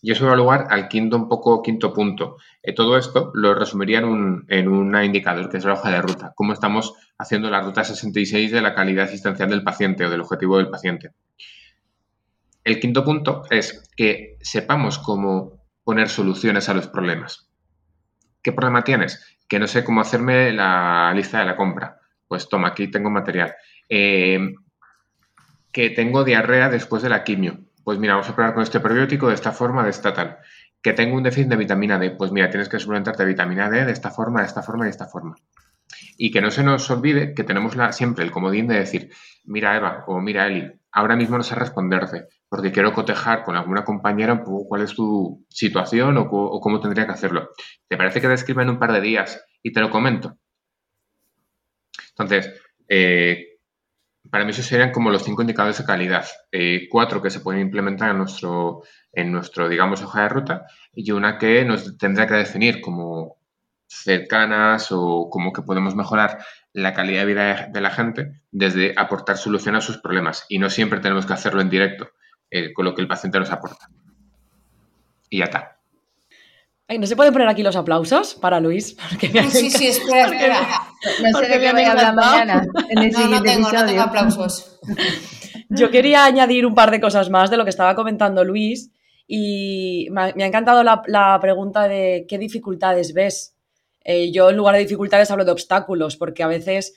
Y 0.00 0.12
eso 0.12 0.26
da 0.26 0.36
lugar 0.36 0.68
al 0.70 0.86
quinto, 0.86 1.16
un 1.16 1.28
poco 1.28 1.62
quinto 1.62 1.92
punto. 1.92 2.36
Eh, 2.62 2.72
todo 2.72 2.96
esto 2.96 3.32
lo 3.34 3.52
resumiría 3.52 3.98
en 3.98 4.04
un, 4.04 4.46
en 4.46 5.04
indicador, 5.04 5.50
que 5.50 5.56
es 5.56 5.64
la 5.64 5.72
hoja 5.72 5.90
de 5.90 6.02
ruta. 6.02 6.34
Cómo 6.36 6.52
estamos 6.52 6.94
haciendo 7.18 7.50
la 7.50 7.62
ruta 7.62 7.82
66 7.82 8.52
de 8.52 8.62
la 8.62 8.76
calidad 8.76 9.06
asistencial 9.06 9.50
del 9.50 9.64
paciente 9.64 10.06
o 10.06 10.10
del 10.10 10.20
objetivo 10.20 10.56
del 10.58 10.70
paciente. 10.70 11.10
El 12.64 12.80
quinto 12.80 13.04
punto 13.04 13.42
es 13.50 13.90
que 13.96 14.36
sepamos 14.40 14.98
cómo 14.98 15.64
poner 15.84 16.08
soluciones 16.08 16.68
a 16.68 16.74
los 16.74 16.88
problemas. 16.88 17.50
¿Qué 18.42 18.52
problema 18.52 18.84
tienes? 18.84 19.38
Que 19.48 19.58
no 19.58 19.66
sé 19.66 19.84
cómo 19.84 20.00
hacerme 20.00 20.52
la 20.52 21.12
lista 21.14 21.40
de 21.40 21.46
la 21.46 21.56
compra. 21.56 21.98
Pues 22.28 22.48
toma, 22.48 22.68
aquí 22.68 22.88
tengo 22.88 23.10
material. 23.10 23.54
Eh, 23.88 24.54
que 25.72 25.90
tengo 25.90 26.24
diarrea 26.24 26.68
después 26.68 27.02
de 27.02 27.08
la 27.08 27.24
quimio 27.24 27.60
pues 27.84 27.98
mira, 27.98 28.14
vamos 28.14 28.28
a 28.28 28.34
probar 28.34 28.54
con 28.54 28.62
este 28.62 28.80
probiótico 28.80 29.28
de 29.28 29.34
esta 29.34 29.52
forma, 29.52 29.84
de 29.84 29.90
esta 29.90 30.12
tal. 30.12 30.38
Que 30.82 30.92
tengo 30.92 31.16
un 31.16 31.22
déficit 31.22 31.48
de 31.48 31.56
vitamina 31.56 31.98
D, 31.98 32.12
pues 32.12 32.32
mira, 32.32 32.48
tienes 32.50 32.68
que 32.68 32.78
suplementarte 32.78 33.24
vitamina 33.24 33.68
D 33.68 33.84
de 33.84 33.92
esta 33.92 34.10
forma, 34.10 34.40
de 34.40 34.46
esta 34.46 34.62
forma 34.62 34.84
y 34.84 34.86
de 34.86 34.90
esta 34.90 35.06
forma. 35.06 35.34
Y 36.16 36.30
que 36.30 36.40
no 36.40 36.50
se 36.50 36.62
nos 36.62 36.90
olvide 36.90 37.34
que 37.34 37.44
tenemos 37.44 37.76
siempre 37.96 38.24
el 38.24 38.30
comodín 38.30 38.68
de 38.68 38.78
decir, 38.78 39.10
mira 39.44 39.76
Eva 39.76 40.04
o 40.06 40.20
mira 40.20 40.46
Eli, 40.46 40.70
ahora 40.92 41.16
mismo 41.16 41.36
no 41.36 41.42
sé 41.42 41.54
responderte, 41.54 42.28
porque 42.50 42.72
quiero 42.72 42.92
cotejar 42.92 43.44
con 43.44 43.56
alguna 43.56 43.84
compañera 43.84 44.32
un 44.32 44.40
poco 44.40 44.66
cuál 44.68 44.82
es 44.82 44.92
tu 44.92 45.46
situación 45.48 46.18
o, 46.18 46.22
o 46.22 46.60
cómo 46.60 46.80
tendría 46.80 47.06
que 47.06 47.12
hacerlo. 47.12 47.50
¿Te 47.88 47.96
parece 47.96 48.20
que 48.20 48.26
te 48.26 48.34
escriba 48.34 48.62
en 48.62 48.70
un 48.70 48.78
par 48.78 48.92
de 48.92 49.00
días 49.00 49.42
y 49.62 49.72
te 49.72 49.80
lo 49.80 49.88
comento? 49.88 50.36
Entonces, 52.10 52.52
eh, 52.88 53.60
para 54.28 54.44
mí 54.44 54.50
esos 54.50 54.66
serían 54.66 54.90
como 54.90 55.10
los 55.10 55.22
cinco 55.22 55.42
indicadores 55.42 55.78
de 55.78 55.84
calidad. 55.84 56.26
Eh, 56.50 56.88
cuatro 56.90 57.22
que 57.22 57.30
se 57.30 57.38
pueden 57.38 57.62
implementar 57.62 58.10
en 58.10 58.18
nuestro, 58.18 58.82
en 59.12 59.30
nuestro, 59.30 59.68
digamos, 59.68 60.02
hoja 60.02 60.22
de 60.22 60.28
ruta 60.28 60.66
y 60.92 61.12
una 61.12 61.38
que 61.38 61.64
nos 61.64 61.96
tendrá 61.98 62.26
que 62.26 62.34
definir 62.34 62.80
como 62.80 63.38
cercanas 63.86 64.88
o 64.90 65.28
como 65.30 65.52
que 65.52 65.62
podemos 65.62 65.94
mejorar 65.94 66.44
la 66.72 66.94
calidad 66.94 67.20
de 67.20 67.26
vida 67.26 67.68
de 67.72 67.80
la 67.80 67.90
gente 67.90 68.42
desde 68.50 68.92
aportar 68.96 69.36
solución 69.36 69.76
a 69.76 69.80
sus 69.80 69.98
problemas. 69.98 70.46
Y 70.48 70.58
no 70.58 70.68
siempre 70.68 70.98
tenemos 70.98 71.26
que 71.26 71.32
hacerlo 71.32 71.60
en 71.60 71.70
directo 71.70 72.10
eh, 72.50 72.72
con 72.72 72.84
lo 72.84 72.94
que 72.94 73.02
el 73.02 73.08
paciente 73.08 73.38
nos 73.38 73.50
aporta. 73.50 73.88
Y 75.28 75.38
ya 75.38 75.44
está. 75.44 75.76
¿No 76.98 77.06
se 77.06 77.14
pueden 77.14 77.32
poner 77.32 77.46
aquí 77.46 77.62
los 77.62 77.76
aplausos 77.76 78.34
para 78.34 78.58
Luis? 78.58 78.96
sí, 79.50 79.70
sí, 79.70 79.86
espera, 79.86 80.24
espera. 80.24 80.60
No 81.22 81.38
sé 81.38 81.46
de 81.46 81.60
qué 81.60 81.72
voy 81.72 81.82
a 81.82 81.90
hablar 81.92 82.14
mañana. 82.14 82.62
no, 82.62 83.28
no 83.28 83.42
tengo, 83.42 83.70
no 83.70 83.86
tengo 83.86 84.02
aplausos. 84.02 84.80
Yo 85.68 85.90
quería 85.92 86.24
añadir 86.24 86.66
un 86.66 86.74
par 86.74 86.90
de 86.90 87.00
cosas 87.00 87.30
más 87.30 87.48
de 87.48 87.56
lo 87.56 87.62
que 87.62 87.70
estaba 87.70 87.94
comentando 87.94 88.44
Luis 88.44 88.90
y 89.26 90.08
me 90.10 90.22
ha, 90.22 90.46
encantado 90.46 90.82
la, 90.82 91.38
pregunta 91.40 91.86
de 91.86 92.26
qué 92.28 92.38
dificultades 92.38 93.14
ves. 93.14 93.54
Eh, 94.02 94.32
yo 94.32 94.50
en 94.50 94.56
lugar 94.56 94.74
de 94.74 94.80
dificultades 94.80 95.30
hablo 95.30 95.44
de 95.44 95.52
obstáculos 95.52 96.16
porque 96.16 96.42
a 96.42 96.48
veces 96.48 96.94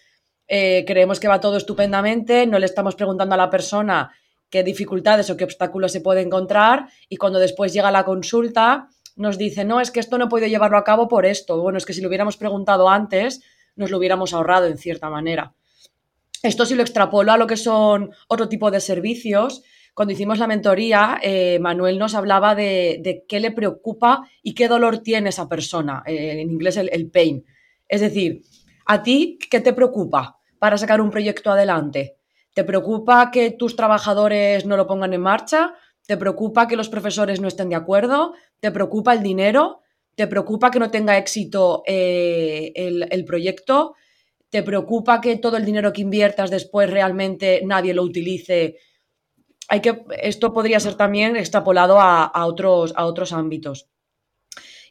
eh, 0.47 0.83
creemos 0.87 1.19
que 1.19 1.27
va 1.27 1.39
todo 1.39 1.57
estupendamente, 1.57 2.47
no 2.47 2.57
le 2.57 2.65
estamos 2.65 2.95
preguntando 2.95 3.35
a 3.35 3.37
la 3.37 3.51
persona 3.51 4.11
qué 4.53 4.63
dificultades 4.63 5.31
o 5.31 5.35
qué 5.35 5.45
obstáculos 5.45 5.91
se 5.91 5.99
puede 5.99 6.21
encontrar 6.21 6.87
y 7.09 7.17
cuando 7.17 7.39
después 7.39 7.73
llega 7.73 7.89
la 7.89 8.05
consulta 8.05 8.87
nos 9.15 9.39
dice, 9.39 9.65
no, 9.65 9.81
es 9.81 9.89
que 9.89 9.99
esto 9.99 10.19
no 10.19 10.25
he 10.25 10.29
podido 10.29 10.47
llevarlo 10.47 10.77
a 10.77 10.83
cabo 10.83 11.07
por 11.07 11.25
esto. 11.25 11.59
Bueno, 11.59 11.79
es 11.79 11.87
que 11.87 11.93
si 11.93 12.01
lo 12.01 12.07
hubiéramos 12.07 12.37
preguntado 12.37 12.87
antes, 12.87 13.41
nos 13.75 13.89
lo 13.89 13.97
hubiéramos 13.97 14.31
ahorrado 14.31 14.67
en 14.67 14.77
cierta 14.77 15.09
manera. 15.09 15.55
Esto 16.43 16.67
si 16.67 16.75
lo 16.75 16.83
extrapolo 16.83 17.31
a 17.31 17.37
lo 17.37 17.47
que 17.47 17.57
son 17.57 18.11
otro 18.27 18.47
tipo 18.47 18.69
de 18.69 18.79
servicios, 18.79 19.63
cuando 19.95 20.13
hicimos 20.13 20.37
la 20.37 20.45
mentoría, 20.45 21.19
eh, 21.23 21.57
Manuel 21.59 21.97
nos 21.97 22.13
hablaba 22.13 22.53
de, 22.53 23.25
qué 23.27 23.39
le 23.39 23.49
preocupa 23.49 24.21
y 24.43 24.53
qué 24.53 24.67
dolor 24.67 24.99
tiene 24.99 25.29
esa 25.29 25.49
persona, 25.49 26.03
eh, 26.05 26.41
en 26.41 26.51
inglés 26.51 26.77
el, 26.77 26.91
el, 26.93 27.09
pain. 27.09 27.43
Es 27.87 28.01
decir, 28.01 28.43
¿a 28.85 29.01
ti 29.01 29.39
qué 29.49 29.61
te 29.61 29.73
preocupa 29.73 30.37
para 30.59 30.77
sacar 30.77 31.01
un 31.01 31.09
proyecto 31.09 31.49
adelante? 31.49 32.17
¿Te 32.53 32.63
preocupa 32.63 33.31
que 33.31 33.51
tus 33.51 33.75
trabajadores 33.75 34.65
no 34.65 34.77
lo 34.77 34.85
pongan 34.85 35.13
en 35.13 35.21
marcha? 35.21 35.73
¿Te 36.05 36.17
preocupa 36.17 36.67
que 36.67 36.75
los 36.75 36.89
profesores 36.89 37.41
no 37.41 37.47
estén 37.47 37.69
de 37.69 37.75
acuerdo? 37.75 38.33
¿Te 38.59 38.71
preocupa 38.71 39.13
el 39.13 39.23
dinero? 39.23 39.81
¿Te 40.15 40.27
preocupa 40.27 40.69
que 40.69 40.79
no 40.79 40.91
tenga 40.91 41.17
éxito 41.17 41.83
eh, 41.87 42.71
el, 42.75 43.25
proyecto? 43.25 43.95
¿Te 44.49 44.61
preocupa 44.61 45.19
que 45.19 45.37
todo 45.37 45.57
el 45.57 45.65
dinero 45.65 45.91
que 45.91 46.01
inviertas 46.01 46.51
después 46.51 46.89
realmente 46.89 47.61
nadie 47.65 47.95
lo 47.95 48.03
utilice? 48.03 48.77
Hay 49.69 49.81
que, 49.81 50.03
esto 50.21 50.53
podría 50.53 50.79
ser 50.79 50.93
también 50.93 51.35
extrapolado 51.35 51.99
a, 51.99 52.45
otros, 52.45 52.93
a 52.95 53.05
otros 53.05 53.33
ámbitos. 53.33 53.89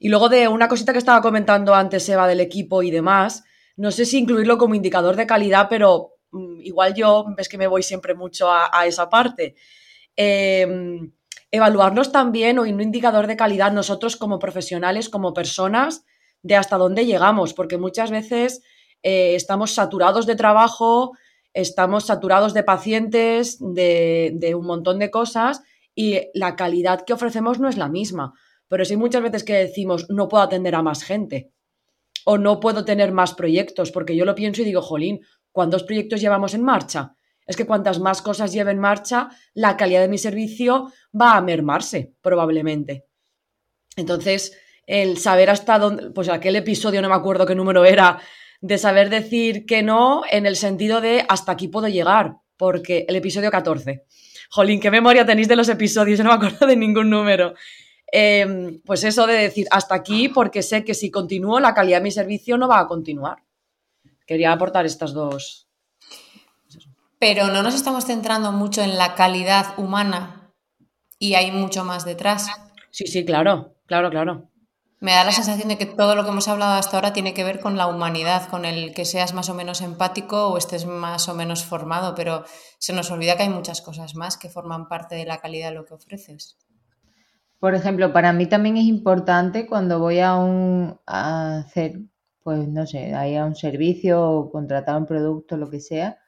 Y 0.01 0.09
luego 0.09 0.29
de 0.29 0.48
una 0.48 0.66
cosita 0.66 0.92
que 0.92 0.98
estaba 0.98 1.22
comentando 1.22 1.75
antes, 1.75 2.09
Eva, 2.09 2.27
del 2.27 2.40
equipo 2.40 2.83
y 2.83 2.90
demás, 2.90 3.44
no 3.77 3.92
sé 3.92 4.05
si 4.05 4.18
incluirlo 4.18 4.59
como 4.59 4.75
indicador 4.75 5.14
de 5.14 5.27
calidad, 5.27 5.68
pero 5.70 6.12
igual 6.61 6.95
yo 6.95 7.27
ves 7.37 7.49
que 7.49 7.59
me 7.59 7.66
voy 7.66 7.83
siempre 7.83 8.14
mucho 8.14 8.51
a 8.51 8.87
esa 8.87 9.09
parte. 9.09 9.55
Em, 10.16 11.12
evaluarnos 11.51 12.12
también 12.12 12.59
o 12.59 12.62
un 12.62 12.81
indicador 12.81 13.27
de 13.27 13.37
calidad 13.37 13.73
nosotros 13.73 14.16
como 14.16 14.38
profesionales, 14.38 15.09
como 15.09 15.35
personas, 15.35 16.05
de 16.42 16.57
hasta 16.57 16.77
dónde 16.77 17.07
llegamos, 17.07 17.55
porque 17.55 17.79
muchas 17.79 18.11
veces 18.11 18.62
eh, 19.03 19.35
estamos 19.35 19.73
saturados 19.73 20.27
de 20.27 20.37
trabajo, 20.37 21.12
estamos 21.55 22.07
saturados 22.07 22.55
de 22.55 22.64
pacientes, 22.64 23.59
de, 23.61 24.33
de, 24.35 24.55
un 24.55 24.66
montón 24.66 24.99
de 24.99 25.11
cosas 25.11 25.62
y 25.95 26.21
la 26.35 26.57
calidad 26.57 27.05
que 27.05 27.12
ofrecemos 27.12 27.61
no 27.61 27.68
es 27.68 27.77
la 27.77 27.88
misma. 27.88 28.33
Pero 28.68 28.85
sí 28.85 28.97
muchas 28.97 29.23
veces 29.23 29.45
que 29.45 29.55
decimos 29.55 30.07
no 30.09 30.29
puedo 30.29 30.42
atender 30.42 30.75
a 30.75 30.83
más 30.83 31.05
gente 31.05 31.53
o 32.25 32.38
no 32.38 32.61
puedo 32.61 32.85
tener 32.85 33.12
más 33.12 33.35
proyectos, 33.35 33.90
porque 33.90 34.16
yo 34.16 34.25
lo 34.25 34.35
pienso 34.35 34.62
y 34.62 34.64
digo, 34.64 34.81
jolín, 34.81 35.21
¿cuántos 35.53 35.85
proyectos 35.85 36.21
llevamos 36.21 36.55
en 36.55 36.62
marcha? 36.62 37.15
es 37.47 37.57
que 37.57 37.67
cuantas 37.67 37.99
más 37.99 38.23
cosas 38.23 38.53
lleve 38.53 38.71
en 38.71 38.79
marcha, 38.79 39.29
la 39.55 39.77
calidad 39.77 40.01
de 40.01 40.09
mi 40.09 40.19
servicio 40.19 40.93
va 41.19 41.37
a 41.37 41.43
mermarse, 41.43 42.15
probablemente. 42.21 43.07
Entonces, 43.97 44.59
el 44.87 45.19
saber 45.19 45.51
hasta 45.51 45.79
dónde, 45.79 46.11
pues 46.11 46.29
aquel 46.29 46.57
episodio, 46.57 47.03
no 47.03 47.09
me 47.09 47.15
acuerdo 47.15 47.47
qué 47.47 47.55
número 47.55 47.85
era, 47.85 48.21
de 48.61 48.79
saber 48.79 49.11
decir 49.11 49.67
que 49.67 49.83
no 49.83 50.23
en 50.31 50.47
el 50.47 50.57
sentido 50.57 51.01
de 51.01 51.25
hasta 51.29 51.53
aquí 51.53 51.69
puedo 51.69 51.88
llegar, 51.88 52.37
porque 52.57 53.05
el 53.09 53.17
episodio 53.17 53.51
14. 53.51 54.05
Jolín, 54.51 54.81
qué 54.81 54.91
memoria 54.91 55.27
tenéis 55.27 55.49
de 55.49 55.57
los 55.57 55.69
episodios, 55.69 56.19
yo 56.19 56.25
no 56.25 56.31
me 56.31 56.37
acuerdo 56.37 56.67
de 56.67 56.77
ningún 56.77 57.11
número. 57.11 57.55
Em, 58.07 58.81
pues 58.85 59.05
eso 59.05 59.27
de 59.27 59.35
decir 59.35 59.67
hasta 59.71 59.95
aquí, 59.95 60.29
porque 60.29 60.62
sé 60.62 60.85
que 60.85 60.95
si 60.95 61.11
continúo, 61.11 61.59
la 61.61 61.75
calidad 61.75 61.99
de 61.99 62.05
mi 62.05 62.11
servicio 62.11 62.57
no 62.57 62.69
va 62.69 62.81
a 62.81 62.87
continuar. 62.87 63.38
Quería 64.33 64.51
aportar 64.51 64.87
estas 64.87 65.12
dos, 65.12 65.68
pero 67.18 67.49
no 67.49 67.62
nos 67.62 67.75
estamos 67.75 68.07
centrando 68.07 68.51
mucho 68.51 68.81
en 68.81 68.97
la 68.97 69.14
calidad 69.14 69.79
humana 69.79 70.55
y 71.18 71.35
hay 71.35 71.51
mucho 71.53 71.85
más 71.85 72.07
detrás. 72.07 72.49
Sí, 72.90 73.07
sí, 73.07 73.27
claro, 73.27 73.75
claro, 73.85 74.09
claro. 74.09 74.49
Me 75.01 75.12
da 75.12 75.23
la 75.25 75.33
sensación 75.33 75.68
de 75.68 75.77
que 75.77 75.85
todo 75.85 76.14
lo 76.14 76.25
que 76.25 76.31
hemos 76.31 76.49
hablado 76.49 76.73
hasta 76.73 76.97
ahora 76.97 77.12
tiene 77.12 77.35
que 77.35 77.45
ver 77.45 77.61
con 77.61 77.77
la 77.77 77.87
humanidad, 77.88 78.49
con 78.49 78.64
el 78.64 78.95
que 78.95 79.05
seas 79.05 79.35
más 79.35 79.51
o 79.51 79.55
menos 79.55 79.83
empático 79.83 80.49
o 80.49 80.57
estés 80.57 80.87
más 80.87 81.29
o 81.29 81.35
menos 81.35 81.62
formado, 81.62 82.14
pero 82.14 82.47
se 82.79 82.95
nos 82.95 83.11
olvida 83.11 83.37
que 83.37 83.42
hay 83.42 83.51
muchas 83.51 83.83
cosas 83.83 84.14
más 84.14 84.38
que 84.38 84.49
forman 84.49 84.88
parte 84.88 85.14
de 85.14 85.27
la 85.27 85.42
calidad 85.42 85.68
de 85.68 85.75
lo 85.75 85.85
que 85.85 85.92
ofreces. 85.92 86.57
Por 87.61 87.75
ejemplo, 87.75 88.14
para 88.14 88.33
mí 88.33 88.47
también 88.47 88.79
es 88.79 88.87
importante 88.87 89.66
cuando 89.66 89.99
voy 89.99 90.21
a, 90.21 90.37
un, 90.37 90.99
a 91.07 91.59
hacer, 91.59 92.01
pues 92.43 92.69
no 92.69 92.87
sé, 92.87 93.15
a 93.15 93.45
un 93.45 93.55
servicio 93.57 94.23
o 94.23 94.51
contratar 94.51 94.97
un 94.97 95.07
producto, 95.07 95.57
lo 95.57 95.71
que 95.71 95.81
sea, 95.81 96.19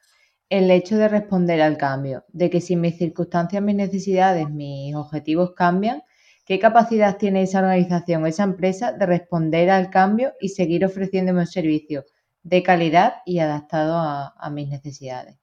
el 0.49 0.69
hecho 0.71 0.97
de 0.97 1.07
responder 1.07 1.61
al 1.61 1.77
cambio, 1.77 2.23
de 2.29 2.49
que 2.49 2.61
si 2.61 2.75
mis 2.75 2.97
circunstancias, 2.97 3.61
mis 3.63 3.75
necesidades, 3.75 4.49
mis 4.49 4.95
objetivos 4.95 5.53
cambian, 5.55 6.03
¿qué 6.45 6.59
capacidad 6.59 7.17
tiene 7.17 7.41
esa 7.43 7.59
organización, 7.59 8.25
esa 8.27 8.43
empresa 8.43 8.91
de 8.91 9.05
responder 9.05 9.69
al 9.69 9.89
cambio 9.89 10.33
y 10.39 10.49
seguir 10.49 10.85
ofreciéndome 10.85 11.41
un 11.41 11.47
servicio 11.47 12.05
de 12.43 12.61
calidad 12.61 13.15
y 13.25 13.39
adaptado 13.39 13.97
a, 13.97 14.49
mis 14.51 14.69
necesidades? 14.69 15.37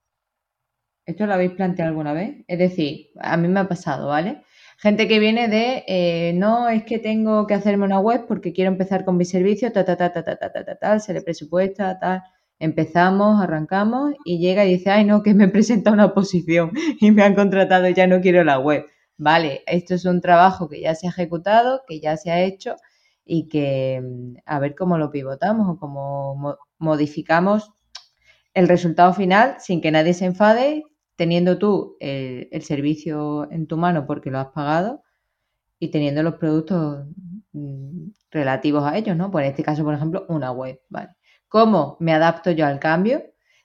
¿Esto 1.05 1.25
lo 1.25 1.33
habéis 1.33 1.51
planteado 1.51 1.89
alguna 1.89 2.13
vez? 2.13 2.45
Es 2.47 2.59
decir, 2.59 3.09
a 3.19 3.35
mí 3.35 3.49
me 3.49 3.59
ha 3.59 3.67
pasado, 3.67 4.07
¿vale? 4.07 4.43
Gente 4.83 5.07
que 5.07 5.19
viene 5.19 5.47
de, 5.47 5.85
eh, 5.87 6.33
no, 6.35 6.67
es 6.67 6.83
que 6.83 6.99
tengo 6.99 7.47
que 7.47 7.53
hacerme 7.53 7.85
una 7.85 8.01
web 8.01 8.25
porque 8.27 8.51
quiero 8.51 8.69
empezar 8.69 9.05
con 9.05 9.15
mi 9.15 9.23
servicio, 9.23 9.71
ta, 9.71 9.85
ta, 9.85 9.95
ta, 9.95 10.11
ta, 10.11 10.25
ta, 10.25 10.37
ta, 10.37 10.51
ta, 10.51 10.65
ta, 10.65 10.75
ta, 10.75 10.99
se 10.99 11.13
le 11.13 11.21
presupuesta, 11.21 11.97
tal 11.99 12.21
Empezamos, 12.59 13.41
arrancamos 13.41 14.11
y 14.25 14.39
llega 14.39 14.65
y 14.65 14.73
dice, 14.73 14.89
ay 14.89 15.05
no, 15.05 15.23
que 15.23 15.33
me 15.33 15.47
presenta 15.47 15.89
una 15.89 16.13
posición 16.13 16.71
y 16.99 17.11
me 17.11 17.23
han 17.23 17.33
contratado 17.33 17.87
ya 17.87 18.07
no 18.07 18.19
quiero 18.19 18.43
la 18.43 18.59
web. 18.59 18.85
Vale, 19.15 19.63
esto 19.67 19.95
es 19.95 20.03
un 20.03 20.19
trabajo 20.19 20.67
que 20.67 20.81
ya 20.81 20.95
se 20.95 21.07
ha 21.07 21.11
ejecutado, 21.11 21.83
que 21.87 22.01
ya 22.01 22.17
se 22.17 22.31
ha 22.31 22.41
hecho 22.41 22.75
y 23.23 23.47
que 23.47 24.01
mm, 24.03 24.33
a 24.45 24.59
ver 24.59 24.75
cómo 24.75 24.97
lo 24.97 25.11
pivotamos 25.11 25.69
o 25.69 25.79
cómo 25.79 26.57
modificamos 26.77 27.71
el 28.53 28.67
resultado 28.67 29.13
final 29.13 29.55
sin 29.59 29.79
que 29.79 29.91
nadie 29.91 30.13
se 30.13 30.25
enfade, 30.25 30.83
teniendo 31.15 31.57
tú 31.57 31.97
el, 31.99 32.49
el, 32.51 32.61
servicio 32.63 33.49
en 33.51 33.67
tu 33.67 33.77
mano 33.77 34.05
porque 34.07 34.31
lo 34.31 34.39
has 34.39 34.47
pagado 34.47 35.03
y 35.79 35.89
teniendo 35.89 36.23
los 36.23 36.35
productos 36.35 37.05
mm, 37.53 38.07
relativos 38.31 38.83
a 38.85 38.97
ellos, 38.97 39.15
¿no? 39.15 39.31
Pues 39.31 39.45
en 39.45 39.51
este 39.51 39.63
caso, 39.63 39.83
por 39.83 39.93
ejemplo, 39.93 40.25
una 40.29 40.51
web, 40.51 40.81
¿vale? 40.89 41.15
cómo 41.53 41.97
me 41.99 42.13
adapto 42.13 42.49
yo 42.49 42.65
al 42.65 42.79
cambio, 42.79 43.21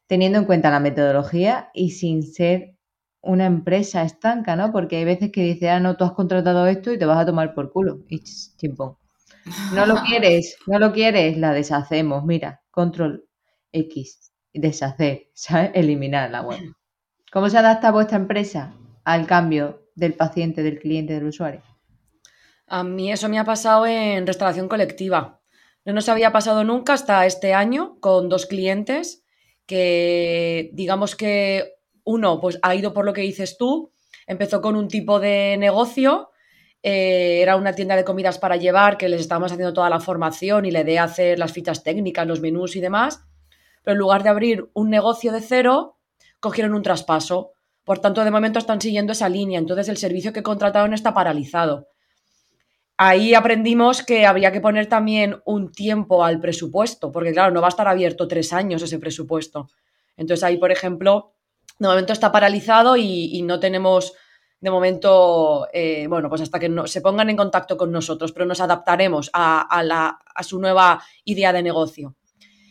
teniendo 0.07 0.39
en 0.39 0.45
cuenta 0.45 0.71
la 0.71 0.79
metodología 0.79 1.71
y 1.73 1.93
sin 1.93 2.23
ser 2.23 2.75
una 3.23 3.47
empresa 3.47 4.03
estanca, 4.03 4.57
¿no? 4.57 4.73
Porque 4.73 4.97
hay 4.97 5.07
veces 5.07 5.33
que 5.33 5.43
dice, 5.43 5.71
ah, 5.71 5.81
no, 5.81 5.97
tú 5.97 6.05
has 6.05 6.13
contratado 6.13 6.67
esto 6.67 6.93
y 6.93 6.99
te 6.99 7.07
vas 7.07 7.19
a 7.19 7.25
tomar 7.25 7.55
por 7.55 7.73
culo. 7.73 8.01
Y 8.11 8.23
tiempo. 8.59 9.01
No 9.75 9.87
lo 9.87 9.95
quieres, 10.07 10.59
no 10.67 10.79
lo 10.79 10.93
quieres, 10.93 11.39
la 11.39 11.55
deshacemos. 11.55 12.27
Mira, 12.27 12.61
control 12.71 13.25
X, 13.73 14.33
deshacer, 14.53 15.29
¿sabes? 15.33 15.71
Eliminar 15.73 16.31
la 16.31 16.43
web. 16.43 16.61
¿Cómo 17.31 17.51
se 17.51 17.59
adapta 17.59 17.91
vuestra 17.91 18.17
empresa 18.17 18.75
al 19.05 19.27
cambio 19.27 19.83
del 19.95 20.15
paciente, 20.15 20.63
del 20.63 20.79
cliente, 20.79 21.13
del 21.13 21.27
usuario? 21.27 21.63
A 22.67 22.83
mí 22.85 23.13
eso 23.13 23.29
me 23.29 23.39
ha 23.39 23.45
pasado 23.45 23.87
en 23.87 24.27
restauración 24.27 24.69
colectiva. 24.69 25.41
No 25.85 25.93
nos 25.93 26.09
había 26.09 26.33
pasado 26.33 26.65
nunca 26.65 26.95
hasta 26.95 27.27
este 27.27 27.53
año 27.53 27.99
con 28.01 28.31
dos 28.31 28.47
clientes 28.47 29.25
que 29.67 30.71
digamos 30.73 31.17
que 31.17 31.75
uno 32.05 32.41
pues 32.41 32.59
ha 32.63 32.75
ido 32.75 32.95
por 32.95 33.05
lo 33.05 33.13
que 33.13 33.21
dices 33.21 33.59
tú, 33.59 33.93
empezó 34.27 34.63
con 34.63 34.75
un 34.75 34.89
tipo 34.89 35.21
de 35.21 35.57
negocio, 35.59 36.31
eh, 36.83 37.41
era 37.43 37.57
una 37.57 37.75
tienda 37.75 37.95
de 37.95 38.05
comidas 38.05 38.39
para 38.39 38.57
llevar 38.57 38.97
que 38.97 39.11
les 39.11 39.21
estábamos 39.21 39.53
haciendo 39.53 39.75
toda 39.75 39.91
la 39.91 40.01
formación 40.01 40.65
y 40.65 40.71
le 40.71 40.85
de 40.85 40.99
hacer 40.99 41.39
las 41.39 41.53
fichas 41.53 41.83
técnicas, 41.83 42.27
los 42.27 42.41
menús 42.41 42.77
y 42.77 42.81
demás, 42.81 43.27
pero 43.83 43.93
en 43.93 43.99
lugar 43.99 44.23
de 44.23 44.31
abrir 44.31 44.71
un 44.73 44.89
negocio 44.89 45.33
de 45.33 45.43
cero, 45.43 45.98
cogieron 46.41 46.75
un 46.75 46.83
traspaso. 46.83 47.53
Por 47.85 47.99
tanto, 48.01 48.25
de 48.25 48.31
momento 48.31 48.59
están 48.59 48.81
siguiendo 48.81 49.13
esa 49.13 49.29
línea, 49.29 49.59
entonces 49.59 49.89
el 49.89 49.97
servicio 49.97 50.33
que 50.33 50.43
contrataron 50.43 50.93
está 50.93 51.15
paralizado. 51.15 51.89
ahí 53.01 53.33
aprendimos 53.35 54.03
que 54.03 54.27
habría 54.27 54.51
que 54.51 54.61
poner 54.61 54.87
también 54.87 55.41
un 55.45 55.71
tiempo 55.71 56.25
al 56.25 56.41
presupuesto, 56.41 57.13
porque 57.13 57.33
claro, 57.33 57.53
no 57.55 57.61
va 57.61 57.69
a 57.69 57.71
estar 57.71 57.87
abierto 57.87 58.27
tres 58.27 58.53
años 58.53 58.83
ese 58.83 58.99
presupuesto. 58.99 59.69
Entonces 60.17 60.43
ahí, 60.43 60.57
por 60.57 60.73
ejemplo, 60.73 61.33
de 61.79 61.89
momento 61.89 62.13
está 62.13 62.33
paralizado 62.33 62.97
y, 62.97 63.41
no 63.43 63.61
tenemos, 63.61 64.15
de 64.61 64.71
momento, 64.71 65.69
eh, 65.73 66.07
bueno, 66.09 66.29
pues 66.29 66.41
hasta 66.43 66.59
que 66.59 66.69
no, 66.69 66.87
se 66.89 67.01
pongan 67.01 67.31
en 67.31 67.37
contacto 67.37 67.77
con 67.77 67.93
nosotros, 67.93 68.33
pero 68.33 68.47
nos 68.47 68.61
adaptaremos 68.61 69.31
a, 69.33 69.83
la, 69.85 70.19
a 70.35 70.43
su 70.43 70.61
nueva 70.61 71.03
idea 71.25 71.53
de 71.53 71.63
negocio. 71.63 72.17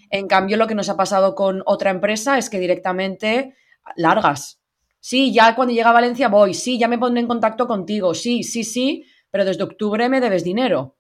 En 0.10 0.28
cambio, 0.28 0.58
lo 0.58 0.68
que 0.68 0.76
nos 0.76 0.90
ha 0.90 0.98
pasado 0.98 1.36
con 1.36 1.64
otra 1.66 1.92
empresa 1.92 2.38
es 2.38 2.50
que 2.50 2.60
directamente 2.60 3.56
largas. 3.96 4.62
Sí, 5.00 5.34
ya 5.34 5.56
cuando 5.56 5.74
llega 5.74 5.90
a 5.90 5.94
Valencia 5.94 6.28
voy, 6.28 6.54
sí, 6.54 6.78
ya 6.78 6.88
me 6.88 6.98
pondré 6.98 7.22
en 7.22 7.28
contacto 7.28 7.68
contigo, 7.68 8.14
sí, 8.14 8.44
sí, 8.44 8.64
sí, 8.64 9.06
pero 9.32 9.46
desde 9.46 9.64
octubre 9.64 10.10
me 10.10 10.20
debes 10.20 10.44
dinero. 10.44 10.98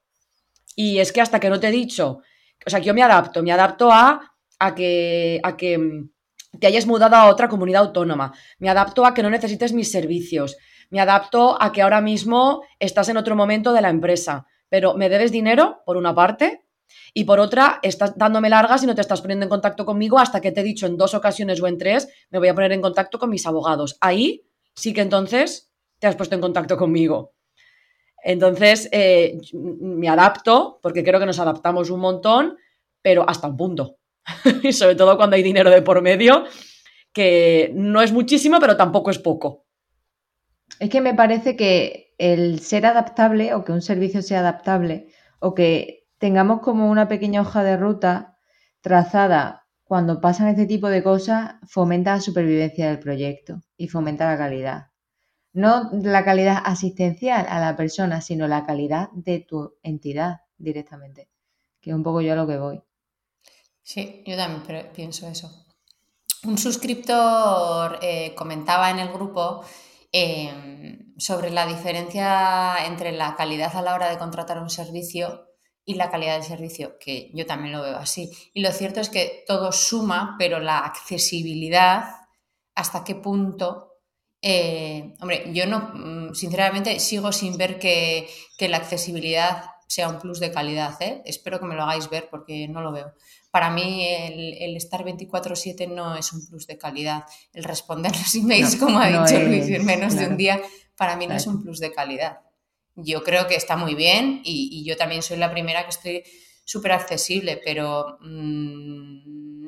Y 0.76 1.00
es 1.00 1.12
que 1.12 1.22
hasta 1.22 1.40
que 1.40 1.50
no 1.50 1.60
te 1.60 1.68
he 1.68 1.72
dicho, 1.72 2.22
o 2.66 2.70
sea, 2.70 2.80
que 2.80 2.86
yo 2.86 2.94
me 2.94 3.04
adapto, 3.04 3.42
me 3.44 3.52
adapto 3.52 3.92
a, 3.92 4.36
a, 4.60 4.76
que, 4.76 5.40
a 5.44 5.58
que 5.58 5.78
mm, 5.78 6.10
te 6.60 6.68
hayas 6.68 6.86
mudado 6.86 7.16
a 7.16 7.28
otra 7.28 7.50
comunidad 7.50 7.84
autónoma, 7.84 8.34
me 8.60 8.70
adapto 8.70 9.06
a 9.06 9.14
que 9.14 9.24
no 9.24 9.30
necesites 9.30 9.74
mis 9.74 9.92
servicios, 9.92 10.58
me 10.90 11.00
adapto 11.00 11.62
a 11.62 11.72
que 11.72 11.82
ahora 11.82 12.02
mismo 12.02 12.62
estás 12.80 13.10
en 13.10 13.18
otro 13.18 13.36
momento 13.36 13.74
de 13.74 13.82
la 13.82 13.90
empresa, 13.90 14.46
pero 14.70 14.94
me 14.94 15.10
debes 15.10 15.32
dinero, 15.32 15.82
por 15.86 15.98
una 15.98 16.14
parte, 16.14 16.62
y 17.18 17.24
por 17.24 17.40
otra, 17.40 17.80
estás 17.82 18.16
dándome 18.16 18.48
largas 18.48 18.84
y 18.84 18.86
no 18.86 18.94
te 18.94 19.02
estás 19.02 19.22
poniendo 19.22 19.44
en 19.44 19.50
contacto 19.50 19.86
conmigo 19.86 20.20
hasta 20.20 20.40
que 20.40 20.52
te 20.52 20.62
he 20.62 20.64
dicho 20.64 20.86
en 20.86 20.98
dos 20.98 21.16
ocasiones 21.16 21.60
o 21.60 21.66
en 21.66 21.80
tres, 21.80 22.08
me 22.30 22.38
voy 22.38 22.48
a 22.48 22.54
poner 22.54 22.72
en 22.74 22.80
contacto 22.80 23.18
con 23.18 23.32
mis 23.32 23.48
abogados. 23.48 23.98
Ahí 24.02 24.46
sí 24.76 24.94
que 24.94 25.02
entonces 25.02 25.72
te 25.98 26.06
has 26.06 26.16
puesto 26.16 26.36
en 26.36 26.42
contacto 26.42 26.78
conmigo. 26.78 27.34
Entonces, 28.24 28.88
eh, 28.92 29.36
me 29.52 30.10
adapto, 30.10 30.80
porque 30.80 31.04
creo 31.04 31.20
que 31.20 31.26
nos 31.26 31.40
adaptamos 31.40 31.90
un 31.90 32.02
montón, 32.02 32.56
pero 33.02 33.28
hasta 33.28 33.48
un 33.48 33.58
punto. 33.58 33.98
y 34.62 34.72
sobre 34.72 34.94
todo 34.94 35.18
cuando 35.18 35.38
hay 35.38 35.42
dinero 35.42 35.72
de 35.72 35.82
por 35.82 36.04
medio, 36.04 36.44
que 37.12 37.72
no 37.74 38.04
es 38.04 38.12
muchísimo, 38.12 38.60
pero 38.60 38.78
tampoco 38.78 39.10
es 39.10 39.18
poco. 39.18 39.66
Es 40.80 40.92
que 40.92 41.02
me 41.02 41.16
parece 41.16 41.56
que 41.56 42.14
el 42.20 42.60
ser 42.60 42.86
adaptable 42.86 43.56
o 43.56 43.64
que 43.64 43.72
un 43.72 43.82
servicio 43.82 44.22
sea 44.22 44.42
adaptable 44.42 45.08
o 45.40 45.56
que 45.56 46.07
tengamos 46.18 46.62
como 46.62 46.90
una 46.90 47.08
pequeña 47.08 47.42
hoja 47.42 47.64
de 47.64 47.78
ruta 47.78 48.38
trazada 48.82 49.68
cuando 49.84 50.20
pasan 50.20 50.50
este 50.50 50.66
tipo 50.66 50.90
de 50.90 51.02
cosas, 51.02 51.56
fomenta 51.66 52.14
la 52.14 52.22
supervivencia 52.22 52.90
del 52.90 53.00
proyecto 53.00 53.62
y 53.78 53.88
fomenta 53.88 54.30
la 54.30 54.38
calidad. 54.38 54.88
No 55.54 55.90
la 55.94 56.26
calidad 56.26 56.62
asistencial 56.64 57.46
a 57.48 57.60
la 57.60 57.78
persona, 57.78 58.20
sino 58.20 58.48
la 58.48 58.66
calidad 58.66 59.10
de 59.14 59.40
tu 59.40 59.78
entidad 59.84 60.42
directamente, 60.58 61.30
que 61.82 61.92
es 61.92 61.96
un 61.96 62.04
poco 62.04 62.20
yo 62.20 62.34
a 62.34 62.36
lo 62.36 62.46
que 62.46 62.58
voy. 62.58 62.84
Sí, 63.82 64.24
yo 64.26 64.36
también 64.36 64.90
pienso 64.94 65.28
eso. 65.30 65.50
Un 66.44 66.58
suscriptor 66.58 68.00
eh, 68.02 68.36
comentaba 68.36 68.92
en 68.92 69.00
el 69.00 69.08
grupo 69.08 69.64
eh, 70.12 71.14
sobre 71.18 71.50
la 71.50 71.66
diferencia 71.66 72.86
entre 72.86 73.14
la 73.14 73.36
calidad 73.38 73.76
a 73.76 73.82
la 73.82 73.96
hora 73.96 74.10
de 74.10 74.18
contratar 74.18 74.62
un 74.62 74.70
servicio 74.70 75.48
y 75.90 75.94
la 75.94 76.12
calidad 76.12 76.34
del 76.34 76.44
servicio, 76.44 77.00
que 77.00 77.32
yo 77.34 77.46
también 77.46 77.72
lo 77.72 77.82
veo 77.82 77.96
así. 77.96 78.30
Y 78.54 78.60
lo 78.60 78.70
cierto 78.74 79.00
es 79.00 79.08
que 79.08 79.46
todo 79.48 79.72
suma, 79.72 80.36
pero 80.38 80.60
la 80.60 80.80
accesibilidad, 80.80 82.10
hasta 82.76 83.06
qué 83.06 83.16
punto... 83.16 83.86
Eh, 84.42 85.16
hombre, 85.22 85.50
yo 85.54 85.66
no, 85.66 85.92
mm, 85.94 86.36
sinceramente, 86.36 87.00
sigo 87.00 87.32
sin 87.32 87.58
ver 87.58 87.80
que, 87.80 88.28
la 88.60 88.76
accesibilidad 88.76 89.64
sea 89.88 90.10
un 90.10 90.20
plus 90.20 90.42
de 90.42 90.52
calidad. 90.52 91.02
¿eh? 91.02 91.22
Espero 91.24 91.58
que 91.58 91.66
me 91.66 91.76
lo 91.76 91.84
hagáis 91.84 92.10
ver 92.10 92.28
porque 92.30 92.68
no 92.68 92.82
lo 92.82 92.92
veo. 92.92 93.14
Para 93.50 93.70
mí 93.70 94.06
el, 94.06 94.76
estar 94.76 95.06
24/7 95.06 95.88
no 95.88 96.18
es 96.18 96.34
un 96.34 96.46
plus 96.46 96.68
de 96.68 96.78
calidad. 96.78 97.24
El 97.54 97.64
responder 97.64 98.12
los 98.12 98.36
emails, 98.36 98.76
como 98.76 99.00
ha 99.00 99.08
dicho 99.08 99.40
Luis, 99.40 99.70
en 99.70 99.86
menos 99.86 100.16
de 100.16 100.28
un 100.28 100.36
día, 100.36 100.62
para 100.98 101.16
mí 101.16 101.28
no 101.28 101.36
es 101.36 101.48
un 101.48 101.64
plus 101.64 101.80
de 101.80 101.94
calidad 101.94 102.42
yo 102.98 103.24
creo 103.24 103.48
que 103.48 103.56
está 103.56 103.78
muy 103.78 103.96
bien 103.96 104.42
y, 104.44 104.84
yo 104.84 104.98
también 104.98 105.22
soy 105.22 105.38
la 105.38 105.52
primera 105.52 105.84
que 105.84 105.90
estoy 105.90 106.24
súper 106.66 106.92
accesible, 106.92 107.62
pero 107.64 108.18
mm, 108.22 109.68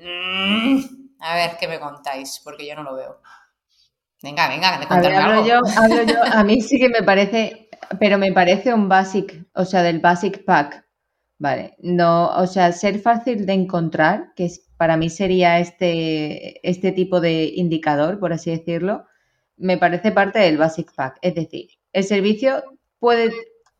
a 1.20 1.36
ver 1.36 1.52
qué 1.60 1.68
me 1.68 1.80
contáis, 1.80 2.42
porque 2.44 2.68
yo 2.68 2.76
no 2.76 2.84
lo 2.84 2.96
veo. 2.96 3.22
Venga, 4.22 4.50
venga, 4.50 4.80
de 4.80 5.16
algo. 5.16 5.48
Yo, 5.48 5.62
a 6.32 6.44
mí 6.44 6.60
sí 6.62 6.78
que 6.78 6.90
me 6.90 7.04
parece, 7.04 7.70
pero 8.00 8.18
me 8.18 8.34
parece 8.34 8.74
un 8.74 8.90
basic, 8.90 9.46
o 9.54 9.64
sea, 9.64 9.84
del 9.84 10.00
basic 10.00 10.44
pack, 10.44 10.86
vale, 11.38 11.76
no, 11.80 12.30
o 12.36 12.48
sea, 12.48 12.72
ser 12.74 13.00
fácil 13.00 13.46
de 13.46 13.54
encontrar, 13.54 14.34
que 14.36 14.50
para 14.76 14.98
mí 14.98 15.10
sería 15.10 15.60
este, 15.60 16.68
este 16.68 16.92
tipo 16.92 17.22
de 17.22 17.52
indicador, 17.56 18.20
por 18.20 18.34
así 18.34 18.50
decirlo, 18.50 19.06
me 19.56 19.78
parece 19.78 20.12
parte 20.12 20.40
del 20.40 20.58
basic 20.58 20.94
pack, 20.96 21.20
es 21.22 21.36
decir, 21.36 21.70
el 21.94 22.04
servicio 22.04 22.64
puede 23.00 23.34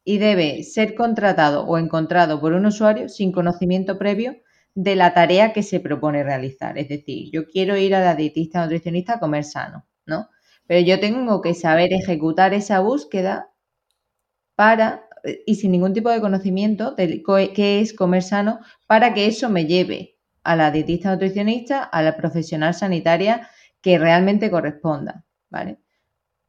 y 0.04 0.18
debe 0.18 0.64
ser 0.64 0.96
contratado 0.96 1.66
o 1.66 1.78
encontrado 1.78 2.40
por 2.40 2.54
un 2.54 2.66
usuario 2.66 3.10
sin 3.10 3.32
conocimiento 3.32 3.98
previo 3.98 4.38
de 4.76 4.96
la 4.96 5.14
tarea 5.14 5.54
que 5.54 5.64
se 5.64 5.80
propone 5.80 6.24
realizar. 6.24 6.78
Es 6.78 6.90
decir, 6.90 7.30
yo 7.32 7.46
quiero 7.48 7.78
ir 7.78 7.96
a 7.96 8.02
la 8.04 8.16
dietista 8.16 8.62
nutricionista 8.62 9.16
a 9.16 9.20
comer 9.20 9.44
sano, 9.44 9.86
¿no? 10.06 10.30
Pero 10.68 10.82
yo 10.86 11.00
tengo 11.00 11.42
que 11.42 11.54
saber 11.54 11.94
ejecutar 11.94 12.54
esa 12.54 12.80
búsqueda 12.80 13.50
para 14.56 15.06
y 15.46 15.56
sin 15.56 15.72
ningún 15.72 15.94
tipo 15.94 16.10
de 16.10 16.22
conocimiento 16.22 16.92
de 16.92 17.22
qué 17.54 17.80
es 17.82 17.94
comer 17.94 18.24
sano 18.24 18.60
para 18.88 19.14
que 19.14 19.26
eso 19.28 19.50
me 19.50 19.66
lleve 19.66 20.18
a 20.44 20.56
la 20.56 20.72
dietista 20.72 21.12
nutricionista, 21.12 21.84
a 21.84 22.02
la 22.02 22.16
profesional 22.16 22.74
sanitaria 22.74 23.50
que 23.82 23.98
realmente 23.98 24.50
corresponda, 24.50 25.26
¿vale? 25.50 25.80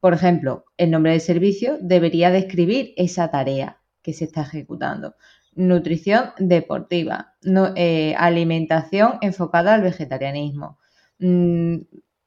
Por 0.01 0.13
ejemplo, 0.15 0.65
el 0.77 0.91
nombre 0.91 1.11
del 1.11 1.21
servicio 1.21 1.77
debería 1.79 2.31
describir 2.31 2.93
esa 2.97 3.29
tarea 3.29 3.81
que 4.01 4.13
se 4.13 4.25
está 4.25 4.41
ejecutando. 4.41 5.15
Nutrición 5.53 6.31
deportiva, 6.39 7.35
eh, 7.75 8.15
alimentación 8.17 9.19
enfocada 9.21 9.75
al 9.75 9.81
vegetarianismo. 9.83 10.79
Mm, 11.19 11.77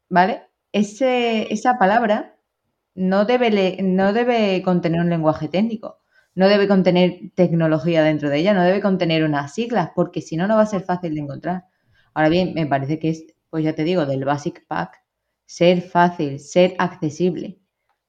¿Vale? 0.09 0.43
esa 0.73 1.79
palabra 1.79 2.37
no 2.95 3.25
debe, 3.25 3.79
no 3.83 4.13
debe 4.13 4.63
contener 4.63 5.01
un 5.01 5.11
lenguaje 5.11 5.49
técnico, 5.49 6.01
no 6.35 6.49
debe 6.49 6.69
contener 6.69 7.33
tecnología 7.35 8.03
dentro 8.03 8.29
de 8.31 8.39
ella, 8.39 8.55
no 8.55 8.63
debe 8.63 8.81
contener 8.81 9.25
unas 9.25 9.55
siglas, 9.55 9.91
porque 9.95 10.21
si 10.21 10.37
no, 10.37 10.47
no 10.49 10.57
va 10.57 10.63
a 10.63 10.67
ser 10.67 10.83
fácil 10.83 11.15
de 11.15 11.21
encontrar. 11.21 11.65
Ahora 12.15 12.29
bien, 12.29 12.55
me 12.55 12.67
parece 12.67 12.99
que 12.99 13.11
es, 13.11 13.25
pues 13.51 13.65
ya 13.65 13.75
te 13.75 13.85
digo, 13.85 14.07
del 14.07 14.25
Basic 14.25 14.67
Pack, 14.67 15.03
ser 15.47 15.83
fácil, 15.83 16.41
ser 16.41 16.75
accesible. 16.79 17.61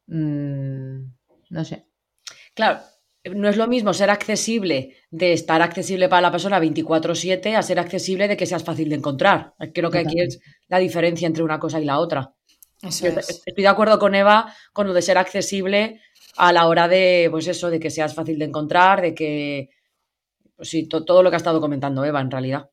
Mm, 0.07 1.03
no 1.49 1.65
sé. 1.65 1.87
Claro, 2.53 2.79
no 3.33 3.49
es 3.49 3.57
lo 3.57 3.67
mismo 3.67 3.93
ser 3.93 4.09
accesible 4.09 4.95
de 5.09 5.33
estar 5.33 5.61
accesible 5.61 6.09
para 6.09 6.21
la 6.21 6.31
persona 6.31 6.59
24/7 6.59 7.55
a 7.55 7.63
ser 7.63 7.79
accesible 7.79 8.27
de 8.27 8.37
que 8.37 8.45
seas 8.45 8.63
fácil 8.63 8.89
de 8.89 8.95
encontrar. 8.95 9.53
Creo 9.73 9.89
que 9.89 9.99
aquí 9.99 10.21
es 10.21 10.39
la 10.67 10.79
diferencia 10.79 11.27
entre 11.27 11.43
una 11.43 11.59
cosa 11.59 11.79
y 11.79 11.85
la 11.85 11.99
otra. 11.99 12.33
Estoy 12.81 13.63
de 13.63 13.67
acuerdo 13.67 13.97
con 13.97 14.13
Eva 14.13 14.53
con 14.73 14.87
lo 14.87 14.93
de 14.93 15.01
ser 15.01 15.17
accesible 15.17 16.01
a 16.37 16.53
la 16.53 16.67
hora 16.67 16.87
de, 16.87 17.29
pues 17.31 17.47
eso, 17.47 17.69
de 17.69 17.79
que 17.79 17.89
seas 17.89 18.13
fácil 18.13 18.37
de 18.37 18.45
encontrar, 18.45 19.01
de 19.01 19.15
que, 19.15 19.69
pues 20.55 20.69
sí, 20.69 20.87
todo 20.87 21.23
lo 21.23 21.29
que 21.29 21.35
ha 21.35 21.37
estado 21.37 21.61
comentando 21.61 22.05
Eva 22.05 22.21
en 22.21 22.29
realidad. 22.29 22.69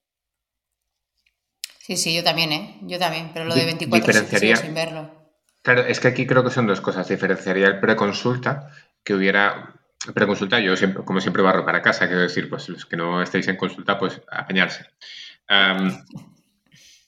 Sí, 1.78 1.96
sí, 1.96 2.14
yo 2.14 2.22
también, 2.22 2.52
¿eh? 2.52 2.78
Yo 2.82 2.98
también, 2.98 3.30
pero 3.32 3.46
lo 3.46 3.54
de 3.54 3.64
24 3.64 4.12
sin 4.12 4.74
verlo. 4.74 5.21
Claro, 5.62 5.82
es 5.82 6.00
que 6.00 6.08
aquí 6.08 6.26
creo 6.26 6.42
que 6.42 6.50
son 6.50 6.66
dos 6.66 6.80
cosas. 6.80 7.08
Diferenciaría 7.08 7.68
el 7.68 7.80
preconsulta, 7.80 8.70
que 9.04 9.14
hubiera. 9.14 9.74
Preconsulta, 10.14 10.58
yo 10.58 10.76
siempre, 10.76 11.04
como 11.04 11.20
siempre 11.20 11.42
barro 11.42 11.64
para 11.64 11.80
casa, 11.80 12.08
quiero 12.08 12.22
decir, 12.22 12.48
pues 12.50 12.68
los 12.68 12.86
que 12.86 12.96
no 12.96 13.22
estéis 13.22 13.46
en 13.46 13.56
consulta, 13.56 13.98
pues 13.98 14.20
apañarse. 14.28 14.86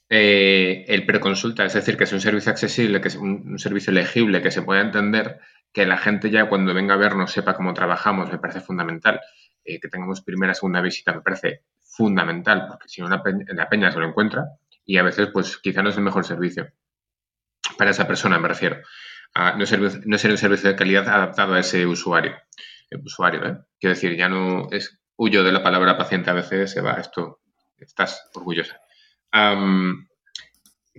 Eh, 0.08 0.84
el 0.86 1.04
preconsulta, 1.04 1.64
es 1.64 1.72
decir, 1.72 1.96
que 1.96 2.04
es 2.04 2.12
un 2.12 2.20
servicio 2.20 2.52
accesible, 2.52 3.00
que 3.00 3.08
es 3.08 3.16
un, 3.16 3.58
servicio 3.58 3.92
legible, 3.92 4.42
que 4.42 4.52
se 4.52 4.62
pueda 4.62 4.80
entender, 4.80 5.40
que 5.72 5.86
la 5.86 5.96
gente 5.96 6.30
ya 6.30 6.48
cuando 6.48 6.72
venga 6.72 6.94
a 6.94 6.98
vernos 6.98 7.32
sepa 7.32 7.54
cómo 7.54 7.74
trabajamos, 7.74 8.30
me 8.30 8.38
parece 8.38 8.60
fundamental. 8.60 9.20
Eh, 9.64 9.80
que 9.80 9.88
tengamos 9.88 10.20
primera, 10.20 10.54
segunda 10.54 10.80
visita, 10.80 11.12
me 11.12 11.22
parece 11.22 11.62
fundamental, 11.80 12.66
porque 12.68 12.88
si 12.88 13.00
no, 13.00 13.08
la 13.08 13.68
peña 13.68 13.90
se 13.90 13.98
lo 13.98 14.06
encuentra 14.06 14.44
y 14.84 14.98
a 14.98 15.02
veces, 15.02 15.28
pues 15.32 15.56
quizá 15.58 15.82
no 15.82 15.88
es 15.88 15.96
el 15.96 16.04
mejor 16.04 16.24
servicio 16.24 16.70
para 17.76 17.90
esa 17.90 18.06
persona, 18.06 18.38
me 18.38 18.48
refiero. 18.48 18.78
no, 19.56 19.66
ser, 19.66 19.80
no 20.06 20.18
ser 20.18 20.30
un 20.30 20.38
servicio 20.38 20.70
de 20.70 20.76
calidad 20.76 21.08
adaptado 21.08 21.54
a 21.54 21.60
ese 21.60 21.86
usuario. 21.86 22.36
El 22.90 23.00
usuario, 23.00 23.44
¿eh? 23.46 23.58
Quiero 23.80 23.94
decir, 23.94 24.16
ya 24.16 24.28
no 24.28 24.68
es 24.70 24.98
huyo 25.16 25.42
de 25.42 25.52
la 25.52 25.62
palabra 25.62 25.96
paciente 25.96 26.30
a 26.30 26.34
veces, 26.34 26.70
se 26.70 26.80
va, 26.80 26.94
esto, 26.94 27.40
estás 27.78 28.30
orgullosa. 28.34 28.80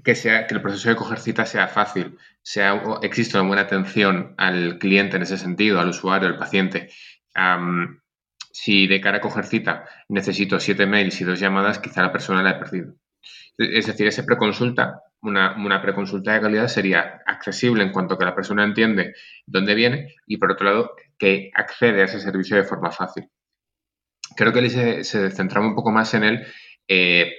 que, 0.03 0.15
sea, 0.15 0.47
que 0.47 0.55
el 0.55 0.61
proceso 0.61 0.89
de 0.89 0.95
coger 0.95 1.19
cita 1.19 1.45
sea 1.45 1.67
fácil, 1.67 2.17
sea, 2.41 2.81
existe 3.01 3.37
una 3.37 3.47
buena 3.47 3.63
atención 3.63 4.35
al 4.37 4.77
cliente 4.77 5.17
en 5.17 5.23
ese 5.23 5.37
sentido, 5.37 5.79
al 5.79 5.89
usuario, 5.89 6.27
al 6.27 6.37
paciente. 6.37 6.89
si 8.51 8.87
de 8.87 9.01
cara 9.01 9.17
a 9.17 9.21
coger 9.21 9.45
cita 9.45 9.85
necesito 10.07 10.59
siete 10.59 10.85
mails 10.85 11.19
y 11.21 11.23
dos 11.25 11.39
llamadas, 11.39 11.79
quizá 11.79 12.01
la 12.01 12.11
persona 12.11 12.43
la 12.43 12.51
he 12.51 12.59
perdido. 12.59 12.95
Es 13.57 13.87
decir, 13.87 14.07
esa 14.07 14.25
preconsulta, 14.25 15.01
una, 15.25 15.55
una 15.57 15.81
preconsulta 15.81 16.33
de 16.33 16.41
calidad 16.41 16.67
sería 16.67 17.21
accesible 17.25 17.83
en 17.83 17.91
cuanto 17.91 18.17
que 18.17 18.25
la 18.25 18.35
persona 18.35 18.63
entiende 18.63 19.13
dónde 19.45 19.75
viene 19.75 20.15
y, 20.27 20.37
por 20.37 20.51
otro 20.51 20.65
lado, 20.65 20.91
que 21.17 21.51
accede 21.53 22.01
a 22.01 22.05
ese 22.05 22.19
servicio 22.19 22.55
de 22.55 22.63
forma 22.63 22.91
fácil. 22.91 23.29
Creo 24.35 24.53
que 24.53 24.69
se, 24.69 25.03
se 25.03 25.31
centraba 25.31 25.67
un 25.67 25.75
poco 25.75 25.91
más 25.91 26.13
en 26.13 26.23
el 26.23 26.47
eh, 26.87 27.31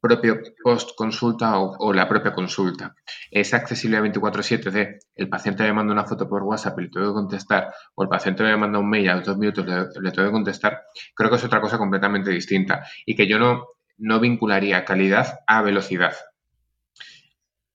propio 0.00 0.40
post 0.62 0.90
consulta 0.96 1.58
o, 1.58 1.92
la 1.92 2.08
propia 2.08 2.32
consulta. 2.32 2.94
Es 3.30 3.52
accesible 3.52 3.98
a 3.98 4.00
24/7 4.00 4.70
de 4.70 4.98
el 5.14 5.28
paciente 5.28 5.62
me 5.64 5.72
manda 5.72 5.92
una 5.92 6.06
foto 6.06 6.28
por 6.28 6.42
WhatsApp 6.42 6.78
y 6.78 6.82
le 6.84 6.88
tengo 6.88 7.08
que 7.08 7.14
contestar 7.14 7.72
o 7.94 8.02
el 8.02 8.08
paciente 8.08 8.42
me 8.42 8.56
manda 8.56 8.78
un 8.78 8.88
mail 8.88 9.10
a 9.10 9.16
los 9.16 9.26
dos 9.26 9.36
minutos 9.36 9.66
le, 9.66 10.00
le 10.00 10.10
tengo 10.10 10.28
que 10.28 10.32
contestar. 10.32 10.82
Creo 11.14 11.30
que 11.30 11.36
es 11.36 11.44
otra 11.44 11.60
cosa 11.60 11.76
completamente 11.78 12.30
distinta 12.30 12.86
y 13.04 13.14
que 13.14 13.26
yo 13.26 13.38
no, 13.38 13.66
no 13.98 14.20
vincularía 14.20 14.84
calidad 14.84 15.40
a 15.46 15.62
velocidad. 15.62 16.14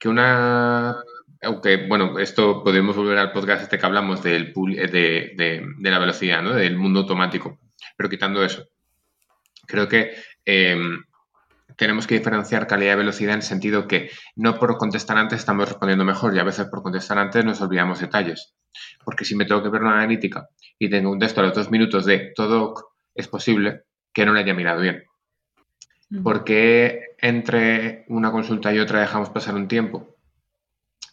Que 0.05 0.09
una 0.09 0.97
aunque, 1.41 1.87
bueno, 1.87 2.19
esto 2.19 2.63
podemos 2.63 2.95
volver 2.95 3.17
al 3.17 3.31
podcast 3.31 3.63
este 3.63 3.79
que 3.79 3.85
hablamos 3.87 4.21
del, 4.21 4.53
de, 4.53 5.33
de, 5.35 5.89
la 5.89 5.97
velocidad, 5.97 6.43
¿no? 6.43 6.53
Del 6.53 6.77
mundo 6.77 6.99
automático. 6.99 7.57
Pero 7.97 8.07
quitando 8.07 8.43
eso, 8.43 8.67
creo 9.65 9.87
que 9.87 10.13
em, 10.45 11.03
tenemos 11.75 12.05
que 12.05 12.19
diferenciar 12.19 12.67
calidad 12.67 12.93
y 12.93 12.97
velocidad 12.97 13.33
en 13.33 13.39
el 13.39 13.41
sentido 13.41 13.87
que 13.87 14.11
no 14.35 14.59
por 14.59 14.77
contestar 14.77 15.17
antes 15.17 15.39
estamos 15.39 15.67
respondiendo 15.67 16.05
mejor 16.05 16.35
y 16.35 16.39
a 16.39 16.43
veces 16.43 16.67
por 16.67 16.83
contestar 16.83 17.17
antes 17.17 17.43
nos 17.43 17.59
olvidamos 17.61 17.99
detalles. 17.99 18.53
Porque 19.03 19.25
si 19.25 19.35
me 19.35 19.45
tengo 19.45 19.63
que 19.63 19.69
ver 19.69 19.81
una 19.81 19.93
analítica 19.93 20.49
y 20.77 20.87
tengo 20.87 21.09
un 21.09 21.17
texto 21.17 21.41
a 21.41 21.45
los 21.45 21.55
dos 21.55 21.71
minutos 21.71 22.05
de 22.05 22.31
todo 22.35 22.75
es 23.15 23.27
posible 23.27 23.85
que 24.13 24.23
no 24.23 24.33
le 24.33 24.41
haya 24.41 24.53
mirado 24.53 24.81
bien. 24.81 25.03
Porque 26.23 27.15
entre 27.19 28.05
una 28.07 28.31
consulta 28.31 28.73
y 28.73 28.79
otra 28.79 29.01
dejamos 29.01 29.29
pasar 29.29 29.55
un 29.55 29.67
tiempo 29.67 30.15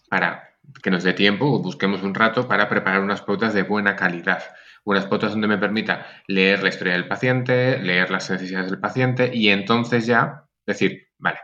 para 0.08 0.50
que 0.82 0.90
nos 0.90 1.02
dé 1.02 1.12
tiempo 1.12 1.46
o 1.46 1.62
busquemos 1.62 2.02
un 2.02 2.14
rato 2.14 2.46
para 2.46 2.68
preparar 2.68 3.00
unas 3.00 3.22
pautas 3.22 3.54
de 3.54 3.62
buena 3.62 3.96
calidad 3.96 4.42
unas 4.84 5.06
pautas 5.06 5.32
donde 5.32 5.48
me 5.48 5.58
permita 5.58 6.06
leer 6.26 6.62
la 6.62 6.68
historia 6.68 6.94
del 6.94 7.06
paciente, 7.06 7.78
leer 7.78 8.10
las 8.10 8.30
necesidades 8.30 8.70
del 8.70 8.80
paciente 8.80 9.30
y 9.32 9.48
entonces 9.48 10.06
ya 10.06 10.44
decir, 10.66 11.08
vale, 11.18 11.38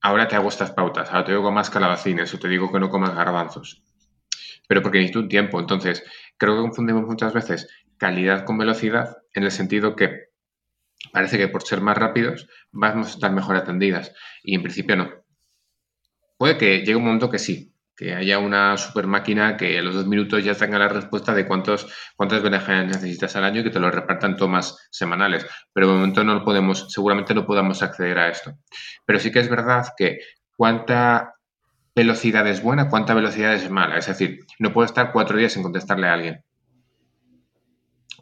ahora 0.00 0.28
te 0.28 0.36
hago 0.36 0.48
estas 0.48 0.70
pautas, 0.70 1.10
ahora 1.10 1.24
te 1.24 1.32
digo 1.32 1.50
más 1.50 1.70
calabacines 1.70 2.32
o 2.32 2.38
te 2.38 2.48
digo 2.48 2.70
que 2.72 2.80
no 2.80 2.90
comas 2.90 3.14
garbanzos. 3.14 3.82
Pero 4.68 4.82
porque 4.82 4.98
necesito 4.98 5.20
un 5.20 5.28
tiempo. 5.28 5.60
Entonces, 5.60 6.04
creo 6.36 6.56
que 6.56 6.62
confundimos 6.62 7.04
muchas 7.04 7.32
veces 7.32 7.68
calidad 7.98 8.44
con 8.44 8.58
velocidad 8.58 9.18
en 9.32 9.44
el 9.44 9.50
sentido 9.50 9.94
que 9.94 10.30
parece 11.16 11.38
que 11.38 11.48
por 11.48 11.62
ser 11.62 11.80
más 11.80 11.96
rápidos 11.96 12.46
vamos 12.72 13.06
a 13.06 13.10
estar 13.12 13.32
mejor 13.32 13.56
atendidas 13.56 14.12
y 14.42 14.54
en 14.54 14.62
principio 14.62 14.96
no. 14.96 15.08
Puede 16.36 16.58
que 16.58 16.80
llegue 16.80 16.96
un 16.96 17.04
momento 17.04 17.30
que 17.30 17.38
sí, 17.38 17.72
que 17.96 18.12
haya 18.12 18.38
una 18.38 18.76
super 18.76 19.06
máquina 19.06 19.56
que 19.56 19.78
a 19.78 19.82
los 19.82 19.94
dos 19.94 20.06
minutos 20.06 20.44
ya 20.44 20.52
tenga 20.54 20.78
la 20.78 20.88
respuesta 20.88 21.32
de 21.32 21.46
cuántos, 21.46 21.90
cuántas 22.16 22.42
beneficios 22.42 22.88
necesitas 22.88 23.34
al 23.34 23.44
año 23.44 23.62
y 23.62 23.64
que 23.64 23.70
te 23.70 23.80
lo 23.80 23.90
repartan 23.90 24.36
tomas 24.36 24.76
semanales. 24.90 25.46
Pero 25.72 25.86
de 25.86 25.94
momento 25.94 26.22
no 26.22 26.44
podemos, 26.44 26.92
seguramente 26.92 27.32
no 27.32 27.46
podamos 27.46 27.82
acceder 27.82 28.18
a 28.18 28.28
esto. 28.28 28.52
Pero 29.06 29.18
sí 29.18 29.32
que 29.32 29.38
es 29.38 29.48
verdad 29.48 29.86
que 29.96 30.18
cuánta 30.54 31.32
velocidad 31.94 32.46
es 32.46 32.62
buena, 32.62 32.90
cuánta 32.90 33.14
velocidad 33.14 33.54
es 33.54 33.70
mala. 33.70 33.96
Es 33.96 34.06
decir, 34.06 34.40
no 34.58 34.74
puedo 34.74 34.84
estar 34.84 35.12
cuatro 35.12 35.38
días 35.38 35.54
sin 35.54 35.62
contestarle 35.62 36.08
a 36.08 36.12
alguien. 36.12 36.44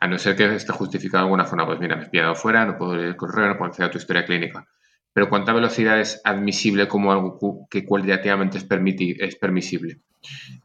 A 0.05 0.09
no 0.09 0.19
ser 0.19 0.37
que 0.37 0.55
esté 0.55 0.73
justificado 0.73 1.23
de 1.23 1.27
alguna 1.29 1.45
forma. 1.45 1.67
Pues 1.67 1.81
mira, 1.81 1.97
me 1.97 2.05
he 2.05 2.09
pillado 2.09 2.35
fuera, 2.35 2.67
no 2.67 2.77
puedo 2.77 2.97
leer 2.97 3.09
el 3.09 3.17
correo, 3.17 3.49
no 3.49 3.57
puedo 3.57 3.71
acceder 3.71 3.89
a 3.89 3.91
tu 3.91 3.99
historia 3.99 4.25
clínica 4.25 4.67
pero 5.15 5.29
¿cuánta 5.29 5.53
velocidad 5.53 6.01
es 6.01 6.21
admisible 6.25 6.89
como 6.89 7.13
algo 7.13 7.69
que 7.71 7.85
cualitativamente 7.87 8.59
es, 8.59 8.67
es 9.21 9.37
permisible? 9.37 10.01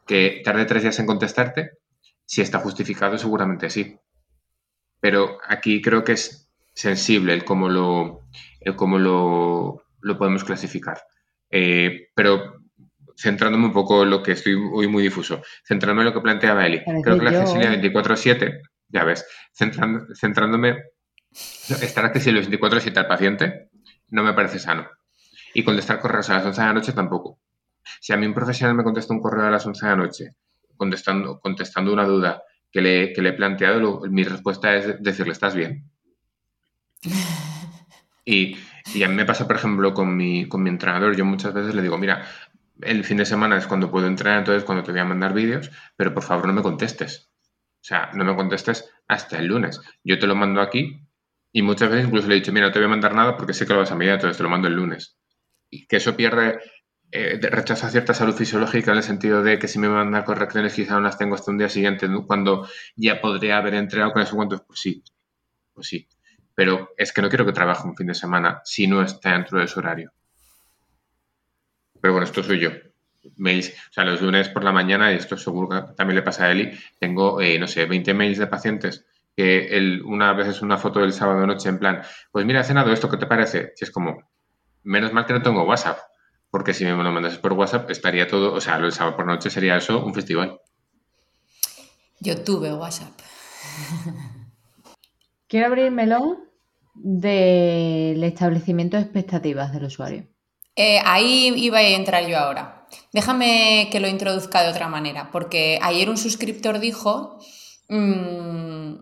¿Que 0.06 0.42
tarde 0.44 0.64
tres 0.64 0.82
días 0.82 0.98
en 0.98 1.06
contestarte? 1.06 1.70
Si 2.26 2.42
está 2.42 2.58
justificado, 2.58 3.16
seguramente 3.16 3.70
sí. 3.70 3.96
Pero 4.98 5.38
aquí 5.48 5.80
creo 5.80 6.02
que 6.02 6.12
es 6.12 6.48
sensible 6.74 7.32
el 7.32 7.44
cómo 7.44 7.68
lo, 7.68 8.22
el 8.60 8.74
cómo 8.74 8.98
lo, 8.98 9.84
podemos 10.18 10.42
clasificar. 10.42 11.00
Eh, 11.48 12.08
pero 12.12 12.56
centrándome 13.16 13.66
un 13.66 13.72
poco 13.72 14.02
en 14.02 14.10
lo 14.10 14.20
que 14.22 14.32
estoy 14.32 14.54
hoy 14.54 14.88
muy 14.88 15.04
difuso, 15.04 15.42
centrándome 15.64 16.02
en 16.02 16.06
lo 16.06 16.14
que 16.14 16.22
planteaba 16.22 16.66
Eli, 16.66 16.82
creo 17.04 17.18
que 17.18 17.24
la 17.24 17.30
accesibilidad 17.30 17.80
24-7, 17.80 18.62
ya 18.90 19.04
ves, 19.04 19.26
centrándome, 19.52 20.76
estar 21.30 22.04
accesible 22.04 22.42
24-7 22.42 22.96
al 22.96 23.06
paciente 23.06 23.70
no 24.10 24.22
me 24.22 24.32
parece 24.34 24.58
sano. 24.58 24.88
Y 25.54 25.64
contestar 25.64 26.00
correos 26.00 26.30
a 26.30 26.34
las 26.34 26.46
11 26.46 26.60
de 26.60 26.66
la 26.66 26.72
noche 26.72 26.92
tampoco. 26.92 27.38
Si 28.00 28.12
a 28.12 28.16
mí 28.16 28.26
un 28.26 28.34
profesional 28.34 28.76
me 28.76 28.84
contesta 28.84 29.14
un 29.14 29.20
correo 29.20 29.46
a 29.46 29.50
las 29.50 29.66
11 29.66 29.86
de 29.86 29.90
la 29.90 29.96
noche 29.96 30.34
contestando, 30.76 31.40
contestando 31.40 31.92
una 31.92 32.04
duda 32.04 32.42
que 32.70 32.80
le, 32.80 33.12
que 33.12 33.22
le 33.22 33.30
he 33.30 33.32
planteado, 33.32 34.02
mi 34.08 34.22
respuesta 34.24 34.74
es 34.76 35.02
decirle, 35.02 35.32
¿estás 35.32 35.54
bien? 35.54 35.90
Y, 38.24 38.56
y, 38.94 39.02
a 39.02 39.08
mí 39.08 39.14
me 39.14 39.24
pasa, 39.24 39.46
por 39.46 39.56
ejemplo, 39.56 39.92
con 39.92 40.16
mi, 40.16 40.46
con 40.46 40.62
mi 40.62 40.70
entrenador. 40.70 41.16
Yo 41.16 41.24
muchas 41.24 41.52
veces 41.52 41.74
le 41.74 41.82
digo, 41.82 41.98
mira, 41.98 42.24
el 42.82 43.04
fin 43.04 43.16
de 43.16 43.26
semana 43.26 43.56
es 43.56 43.66
cuando 43.66 43.90
puedo 43.90 44.06
entrenar, 44.06 44.38
entonces 44.38 44.64
cuando 44.64 44.84
te 44.84 44.92
voy 44.92 45.00
a 45.00 45.04
mandar 45.04 45.34
vídeos, 45.34 45.70
pero 45.96 46.14
por 46.14 46.22
favor 46.22 46.46
no 46.46 46.52
me 46.52 46.62
contestes. 46.62 47.29
O 47.80 47.84
sea, 47.84 48.10
no 48.14 48.24
me 48.24 48.36
contestes 48.36 48.90
hasta 49.08 49.38
el 49.38 49.46
lunes. 49.46 49.80
Yo 50.04 50.18
te 50.18 50.26
lo 50.26 50.34
mando 50.34 50.60
aquí 50.60 51.06
y 51.52 51.62
muchas 51.62 51.90
veces 51.90 52.06
incluso 52.06 52.28
le 52.28 52.36
he 52.36 52.38
dicho, 52.38 52.52
mira, 52.52 52.66
no 52.66 52.72
te 52.72 52.78
voy 52.78 52.86
a 52.86 52.90
mandar 52.90 53.14
nada 53.14 53.36
porque 53.36 53.54
sé 53.54 53.66
que 53.66 53.72
lo 53.72 53.80
vas 53.80 53.90
a 53.92 53.96
mirar, 53.96 54.16
entonces 54.16 54.36
te 54.36 54.42
lo 54.42 54.50
mando 54.50 54.68
el 54.68 54.74
lunes. 54.74 55.16
Y 55.70 55.86
que 55.86 55.96
eso 55.96 56.16
pierde, 56.16 56.60
eh, 57.12 57.38
rechaza 57.42 57.90
cierta 57.90 58.14
salud 58.14 58.34
fisiológica 58.34 58.92
en 58.92 58.98
el 58.98 59.02
sentido 59.02 59.42
de 59.42 59.58
que 59.58 59.68
si 59.68 59.78
me 59.78 59.88
mandan 59.88 60.24
correcciones 60.24 60.74
quizá 60.74 60.94
no 60.94 61.00
las 61.00 61.18
tengo 61.18 61.34
hasta 61.34 61.50
un 61.50 61.58
día 61.58 61.68
siguiente, 61.68 62.08
cuando 62.26 62.68
ya 62.96 63.20
podría 63.20 63.58
haber 63.58 63.74
entrenado 63.74 64.12
con 64.12 64.22
eso 64.22 64.36
cuantos, 64.36 64.62
pues 64.66 64.80
sí, 64.80 65.02
pues 65.74 65.88
sí. 65.88 66.08
Pero 66.54 66.90
es 66.98 67.12
que 67.12 67.22
no 67.22 67.28
quiero 67.30 67.46
que 67.46 67.52
trabaje 67.52 67.88
un 67.88 67.96
fin 67.96 68.08
de 68.08 68.14
semana 68.14 68.60
si 68.64 68.86
no 68.86 69.02
está 69.02 69.32
dentro 69.32 69.58
de 69.60 69.68
su 69.68 69.80
horario. 69.80 70.12
Pero 72.00 72.12
bueno, 72.14 72.24
esto 72.26 72.42
soy 72.42 72.58
yo. 72.60 72.70
Mails, 73.36 73.70
o 73.90 73.92
sea, 73.92 74.04
los 74.04 74.20
lunes 74.22 74.48
por 74.48 74.64
la 74.64 74.72
mañana, 74.72 75.12
y 75.12 75.16
esto 75.16 75.36
seguro 75.36 75.68
que 75.68 75.94
también 75.94 76.16
le 76.16 76.22
pasa 76.22 76.46
a 76.46 76.50
Eli, 76.50 76.70
tengo, 76.98 77.40
eh, 77.40 77.58
no 77.58 77.66
sé, 77.66 77.86
20 77.86 78.14
mails 78.14 78.38
de 78.38 78.46
pacientes 78.46 79.06
que 79.36 79.76
el, 79.76 80.02
una 80.02 80.32
vez 80.32 80.48
es 80.48 80.62
una 80.62 80.76
foto 80.76 81.00
del 81.00 81.12
sábado 81.12 81.46
noche 81.46 81.68
en 81.68 81.78
plan, 81.78 82.02
pues 82.32 82.44
mira, 82.44 82.60
he 82.60 82.64
cenado 82.64 82.92
esto, 82.92 83.08
¿qué 83.08 83.16
te 83.16 83.26
parece? 83.26 83.72
Si 83.76 83.84
es 83.84 83.90
como, 83.90 84.30
menos 84.82 85.12
mal 85.12 85.26
que 85.26 85.32
no 85.32 85.42
tengo 85.42 85.64
WhatsApp, 85.64 85.98
porque 86.50 86.74
si 86.74 86.84
me 86.84 86.90
lo 86.90 87.12
mandas 87.12 87.38
por 87.38 87.52
WhatsApp 87.52 87.90
estaría 87.90 88.26
todo, 88.26 88.52
o 88.54 88.60
sea, 88.60 88.76
el 88.76 88.92
sábado 88.92 89.16
por 89.16 89.26
noche 89.26 89.50
sería 89.50 89.76
eso 89.76 90.04
un 90.04 90.14
festival. 90.14 90.60
Yo 92.18 92.42
tuve 92.42 92.72
WhatsApp. 92.74 93.12
Quiero 95.48 95.66
abrir 95.66 95.86
el 95.86 95.92
melón 95.92 96.50
del 96.94 98.22
establecimiento 98.24 98.96
de 98.96 99.04
expectativas 99.04 99.72
del 99.72 99.84
usuario. 99.84 100.28
Eh, 100.82 100.98
ahí 101.04 101.52
iba 101.56 101.76
a 101.76 101.82
entrar 101.82 102.26
yo 102.26 102.38
ahora. 102.38 102.86
Déjame 103.12 103.88
que 103.92 104.00
lo 104.00 104.08
introduzca 104.08 104.62
de 104.62 104.70
otra 104.70 104.88
manera, 104.88 105.30
porque 105.30 105.78
ayer 105.82 106.08
un 106.08 106.16
suscriptor 106.16 106.78
dijo 106.78 107.38
mm, 107.90 108.94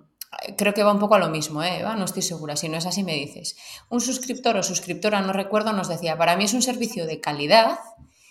creo 0.57 0.75
que 0.75 0.83
va 0.83 0.93
un 0.93 0.99
poco 0.99 1.15
a 1.15 1.21
lo 1.21 1.29
mismo, 1.29 1.63
¿eh, 1.63 1.79
Eva? 1.79 1.95
No 1.95 2.05
estoy 2.05 2.23
segura. 2.23 2.57
Si 2.57 2.69
no 2.69 2.79
es 2.79 2.87
así, 2.87 3.05
me 3.05 3.15
dices. 3.15 3.57
Un 3.91 4.01
suscriptor 4.01 4.57
o 4.57 4.65
suscriptora, 4.65 5.21
no 5.21 5.33
recuerdo, 5.33 5.73
nos 5.73 5.87
decía, 5.87 6.19
para 6.19 6.37
mí 6.37 6.47
es 6.47 6.53
un 6.53 6.63
servicio 6.63 7.07
de 7.07 7.21
calidad 7.21 7.79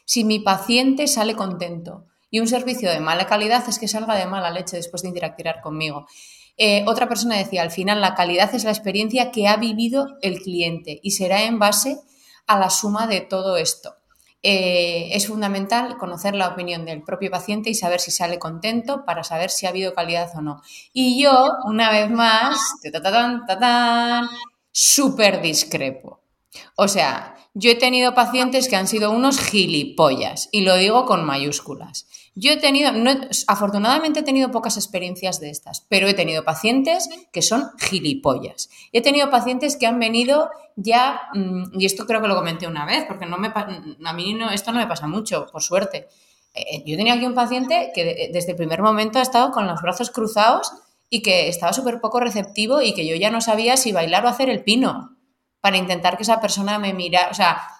si 0.03 0.25
mi 0.25 0.39
paciente 0.39 1.07
sale 1.07 1.37
contento. 1.37 2.03
Y 2.29 2.41
un 2.41 2.49
servicio 2.49 2.91
de 2.91 2.99
mala 2.99 3.27
calidad 3.27 3.63
es 3.69 3.79
que 3.79 3.87
salga 3.87 4.15
de 4.15 4.25
mala 4.25 4.51
leche 4.51 4.75
después 4.75 5.03
de 5.03 5.07
interactuar 5.07 5.61
conmigo. 5.61 6.05
Eh, 6.57 6.83
otra 6.85 7.07
persona 7.07 7.37
decía, 7.37 7.61
al 7.61 7.71
final 7.71 8.01
la 8.01 8.13
calidad 8.13 8.53
es 8.53 8.65
la 8.65 8.71
experiencia 8.71 9.31
que 9.31 9.47
ha 9.47 9.55
vivido 9.55 10.17
el 10.21 10.41
cliente 10.41 10.99
y 11.01 11.11
será 11.11 11.45
en 11.45 11.59
base 11.59 11.91
a 11.91 12.07
la 12.55 12.69
suma 12.69 13.07
de 13.07 13.21
todo 13.21 13.57
esto. 13.57 13.95
Eh, 14.43 15.09
es 15.11 15.27
fundamental 15.27 15.97
conocer 15.97 16.35
la 16.35 16.47
opinión 16.47 16.85
del 16.85 17.03
propio 17.03 17.31
paciente 17.31 17.69
y 17.69 17.75
saber 17.75 17.99
si 17.99 18.11
sale 18.11 18.39
contento 18.39 19.03
para 19.03 19.23
saber 19.23 19.49
si 19.49 19.65
ha 19.65 19.69
habido 19.69 19.93
calidad 19.93 20.31
o 20.35 20.41
no. 20.41 20.61
Y 20.93 21.21
yo, 21.21 21.49
una 21.65 21.91
vez 21.91 22.09
más, 22.09 22.57
súper 24.71 25.41
discrepo. 25.41 26.21
O 26.75 26.87
sea, 26.87 27.35
yo 27.53 27.71
he 27.71 27.75
tenido 27.75 28.13
pacientes 28.13 28.67
que 28.67 28.75
han 28.75 28.87
sido 28.87 29.11
unos 29.11 29.39
gilipollas, 29.39 30.47
y 30.51 30.61
lo 30.61 30.75
digo 30.75 31.05
con 31.05 31.25
mayúsculas. 31.25 32.07
Yo 32.39 32.51
he 32.51 32.57
tenido, 32.57 32.91
afortunadamente 33.47 34.19
he 34.19 34.23
tenido 34.23 34.51
pocas 34.51 34.77
experiencias 34.77 35.39
de 35.39 35.49
estas, 35.49 35.81
pero 35.89 36.07
he 36.07 36.13
tenido 36.13 36.43
pacientes 36.43 37.09
que 37.31 37.41
son 37.41 37.71
gilipollas. 37.79 38.69
He 38.91 39.01
tenido 39.01 39.31
pacientes 39.31 39.75
que 39.75 39.88
han 39.88 39.97
venido 39.97 40.51
ya, 40.75 41.19
mm, 41.33 41.79
y 41.79 41.88
esto 41.88 42.05
creo 42.05 42.21
que 42.21 42.27
lo 42.27 42.35
comenté 42.35 42.67
una 42.67 42.85
vez, 42.85 43.05
porque 43.07 43.25
no 43.25 43.39
me, 43.39 43.47
a 43.47 44.13
mí 44.13 44.35
no, 44.35 44.51
esto 44.51 44.71
no 44.71 44.77
me 44.77 44.85
pasa 44.85 45.07
mucho, 45.07 45.47
por 45.51 45.63
suerte. 45.63 46.09
Eh, 46.53 46.83
yo 46.85 46.95
tenía 46.95 47.15
aquí 47.15 47.25
un 47.25 47.33
paciente 47.33 47.91
que 47.95 48.29
desde 48.31 48.51
el 48.51 48.57
primer 48.57 48.83
momento 48.83 49.17
ha 49.17 49.23
estado 49.23 49.49
con 49.49 49.65
los 49.65 49.81
brazos 49.81 50.11
cruzados 50.11 50.71
y 51.09 51.23
que 51.23 51.47
estaba 51.47 51.73
súper 51.73 51.99
poco 51.99 52.19
receptivo 52.19 52.83
y 52.83 52.93
que 52.93 53.07
yo 53.07 53.15
ya 53.15 53.31
no 53.31 53.41
sabía 53.41 53.77
si 53.77 53.91
bailar 53.91 54.23
o 54.25 54.29
hacer 54.29 54.51
el 54.51 54.63
pino 54.63 55.17
para 55.59 55.77
intentar 55.77 56.17
que 56.17 56.23
esa 56.23 56.39
persona 56.39 56.77
me 56.77 56.93
mira, 56.93 57.29
o 57.31 57.33
sea, 57.33 57.76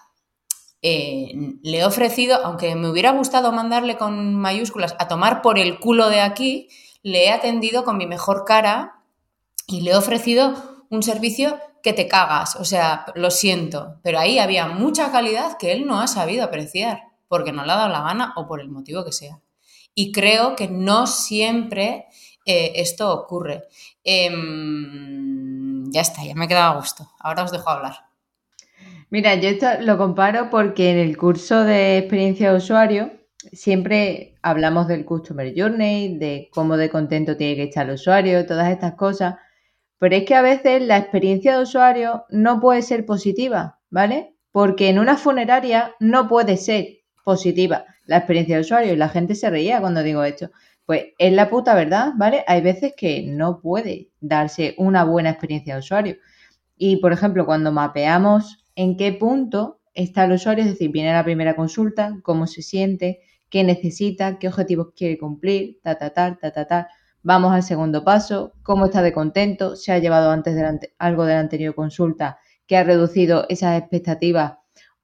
eh, 0.82 1.32
le 1.62 1.78
he 1.78 1.84
ofrecido, 1.84 2.38
aunque 2.44 2.74
me 2.74 2.88
hubiera 2.88 3.10
gustado 3.12 3.52
mandarle 3.52 3.96
con 3.96 4.34
mayúsculas 4.34 4.94
a 4.98 5.08
tomar 5.08 5.42
por 5.42 5.58
el 5.58 5.78
culo 5.80 6.08
de 6.08 6.20
aquí, 6.20 6.68
le 7.02 7.26
he 7.26 7.30
atendido 7.30 7.84
con 7.84 7.96
mi 7.96 8.06
mejor 8.06 8.44
cara 8.44 9.02
y 9.66 9.80
le 9.80 9.92
he 9.92 9.96
ofrecido 9.96 10.54
un 10.90 11.02
servicio 11.02 11.58
que 11.82 11.92
te 11.92 12.08
cagas, 12.08 12.56
o 12.56 12.64
sea, 12.64 13.06
lo 13.14 13.30
siento, 13.30 14.00
pero 14.02 14.18
ahí 14.18 14.38
había 14.38 14.66
mucha 14.66 15.12
calidad 15.12 15.56
que 15.58 15.72
él 15.72 15.86
no 15.86 16.00
ha 16.00 16.06
sabido 16.06 16.44
apreciar, 16.44 17.02
porque 17.28 17.52
no 17.52 17.64
le 17.64 17.72
ha 17.72 17.76
dado 17.76 17.88
la 17.88 18.02
gana 18.02 18.32
o 18.36 18.46
por 18.46 18.60
el 18.60 18.68
motivo 18.68 19.04
que 19.04 19.12
sea. 19.12 19.40
Y 19.94 20.12
creo 20.12 20.56
que 20.56 20.68
no 20.68 21.06
siempre 21.06 22.06
eh, 22.44 22.72
esto 22.76 23.12
ocurre. 23.12 23.64
Em, 24.02 25.90
ya 25.90 26.00
está, 26.00 26.24
ya 26.24 26.34
me 26.34 26.46
he 26.46 26.48
quedado 26.48 26.72
a 26.72 26.76
gusto. 26.76 27.10
Ahora 27.18 27.44
os 27.44 27.52
dejo 27.52 27.68
hablar. 27.68 28.07
Mira, 29.10 29.36
yo 29.36 29.48
esto 29.48 29.66
lo 29.80 29.96
comparo 29.96 30.50
porque 30.50 30.90
en 30.90 30.98
el 30.98 31.16
curso 31.16 31.64
de 31.64 31.96
experiencia 31.96 32.50
de 32.50 32.58
usuario 32.58 33.10
siempre 33.52 34.34
hablamos 34.42 34.86
del 34.86 35.06
Customer 35.06 35.50
Journey, 35.56 36.18
de 36.18 36.50
cómo 36.52 36.76
de 36.76 36.90
contento 36.90 37.34
tiene 37.34 37.56
que 37.56 37.62
estar 37.64 37.86
el 37.86 37.94
usuario, 37.94 38.44
todas 38.44 38.70
estas 38.70 38.94
cosas. 38.96 39.36
Pero 39.98 40.14
es 40.14 40.24
que 40.24 40.34
a 40.34 40.42
veces 40.42 40.82
la 40.82 40.98
experiencia 40.98 41.56
de 41.56 41.62
usuario 41.62 42.26
no 42.28 42.60
puede 42.60 42.82
ser 42.82 43.06
positiva, 43.06 43.78
¿vale? 43.88 44.34
Porque 44.52 44.90
en 44.90 44.98
una 44.98 45.16
funeraria 45.16 45.94
no 46.00 46.28
puede 46.28 46.58
ser 46.58 46.98
positiva 47.24 47.86
la 48.04 48.18
experiencia 48.18 48.56
de 48.56 48.60
usuario 48.60 48.92
y 48.92 48.96
la 48.96 49.08
gente 49.08 49.34
se 49.34 49.48
reía 49.48 49.80
cuando 49.80 50.02
digo 50.02 50.22
esto. 50.22 50.50
Pues 50.84 51.06
es 51.18 51.32
la 51.32 51.48
puta 51.48 51.74
verdad, 51.74 52.12
¿vale? 52.16 52.44
Hay 52.46 52.60
veces 52.60 52.92
que 52.94 53.22
no 53.26 53.60
puede 53.60 54.10
darse 54.20 54.74
una 54.76 55.04
buena 55.04 55.30
experiencia 55.30 55.74
de 55.74 55.80
usuario. 55.80 56.16
Y, 56.76 56.98
por 56.98 57.12
ejemplo, 57.12 57.46
cuando 57.46 57.72
mapeamos 57.72 58.64
en 58.78 58.96
qué 58.96 59.12
punto 59.12 59.80
está 59.92 60.24
el 60.24 60.32
usuario, 60.32 60.62
es 60.62 60.70
decir, 60.70 60.92
viene 60.92 61.12
la 61.12 61.24
primera 61.24 61.56
consulta, 61.56 62.20
cómo 62.22 62.46
se 62.46 62.62
siente, 62.62 63.18
qué 63.50 63.64
necesita, 63.64 64.38
qué 64.38 64.46
objetivos 64.46 64.92
quiere 64.94 65.18
cumplir, 65.18 65.80
ta, 65.82 65.98
ta, 65.98 66.10
ta, 66.10 66.38
ta, 66.40 66.52
ta, 66.52 66.64
ta. 66.64 66.88
Vamos 67.24 67.52
al 67.52 67.64
segundo 67.64 68.04
paso, 68.04 68.52
cómo 68.62 68.86
está 68.86 69.02
de 69.02 69.12
contento, 69.12 69.74
se 69.74 69.90
ha 69.90 69.98
llevado 69.98 70.30
antes 70.30 70.54
algo 70.96 71.24
de 71.24 71.34
la 71.34 71.40
anterior 71.40 71.74
consulta 71.74 72.38
que 72.68 72.76
ha 72.76 72.84
reducido 72.84 73.46
esas 73.48 73.76
expectativas 73.80 74.58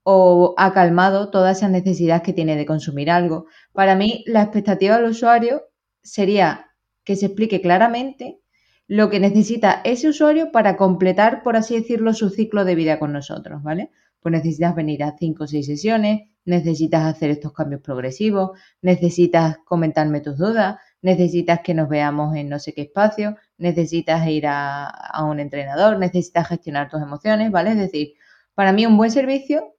o 0.05 0.55
ha 0.57 0.73
calmado 0.73 1.33
toda 1.33 1.51
esa 1.51 1.69
necesidad 1.69 2.23
que 2.23 2.33
tiene 2.33 2.55
de 2.55 2.67
consumir 2.67 3.11
algo. 3.11 3.47
Para 3.73 3.97
mí, 3.97 4.23
la 4.29 4.43
expectativa 4.43 4.99
del 4.99 5.11
usuario 5.11 5.65
sería 6.01 6.71
que 7.03 7.17
se 7.17 7.27
explique 7.27 7.61
claramente 7.61 8.39
lo 8.87 9.11
que 9.11 9.21
necesita 9.21 9.81
ese 9.85 10.09
usuario 10.09 10.53
para 10.53 10.77
completar, 10.77 11.43
por 11.43 11.57
así 11.57 11.75
decirlo, 11.75 12.13
su 12.13 12.31
ciclo 12.31 12.65
de 12.65 12.75
vida 12.75 12.99
con 12.99 13.13
nosotros, 13.13 13.63
¿vale? 13.63 13.91
Pues 14.21 14.33
necesitas 14.33 14.75
venir 14.75 15.03
a 15.05 15.17
cinco 15.19 15.45
o 15.45 15.47
seis 15.47 15.67
sesiones, 15.67 16.29
necesitas 16.45 17.05
hacer 17.05 17.31
estos 17.31 17.53
cambios 17.53 17.81
progresivos, 17.81 18.59
necesitas 18.83 19.59
comentarme 19.65 20.21
tus 20.21 20.37
dudas, 20.37 20.77
necesitas 21.01 21.61
que 21.61 21.75
nos 21.75 21.89
veamos 21.89 22.37
en 22.37 22.49
no 22.49 22.59
sé 22.59 22.75
qué 22.75 22.83
espacio, 22.83 23.37
necesitas 23.59 24.27
ir 24.29 24.47
a, 24.47 25.25
un 25.25 25.41
entrenador, 25.41 25.99
necesitas 25.99 26.49
gestionar 26.49 26.89
tus 26.91 27.03
emociones, 27.03 27.51
¿vale? 27.51 27.71
Es 27.73 27.79
decir, 27.79 28.15
para 28.55 28.73
mí 28.73 28.87
un 28.87 28.97
buen 28.97 29.11
servicio 29.11 29.75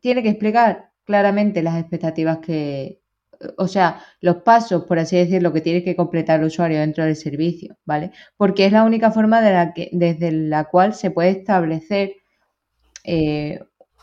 tiene 0.00 0.22
que 0.22 0.30
explicar 0.30 0.92
claramente 1.04 1.62
las 1.62 1.78
expectativas 1.78 2.38
que, 2.38 2.99
o 3.56 3.68
sea, 3.68 4.02
los 4.20 4.36
pasos, 4.36 4.84
por 4.84 4.98
así 4.98 5.16
decirlo, 5.16 5.52
que 5.52 5.60
tiene 5.60 5.82
que 5.82 5.96
completar 5.96 6.40
el 6.40 6.46
usuario 6.46 6.80
dentro 6.80 7.04
del 7.04 7.16
servicio, 7.16 7.76
¿vale? 7.84 8.12
Porque 8.36 8.66
es 8.66 8.72
la 8.72 8.84
única 8.84 9.10
forma 9.10 9.40
de 9.40 9.72
que, 9.74 9.90
desde 9.92 10.32
la 10.32 10.64
cual 10.64 10.94
se 10.94 11.10
puede 11.10 11.30
establecer 11.30 12.14
eh, 13.04 13.60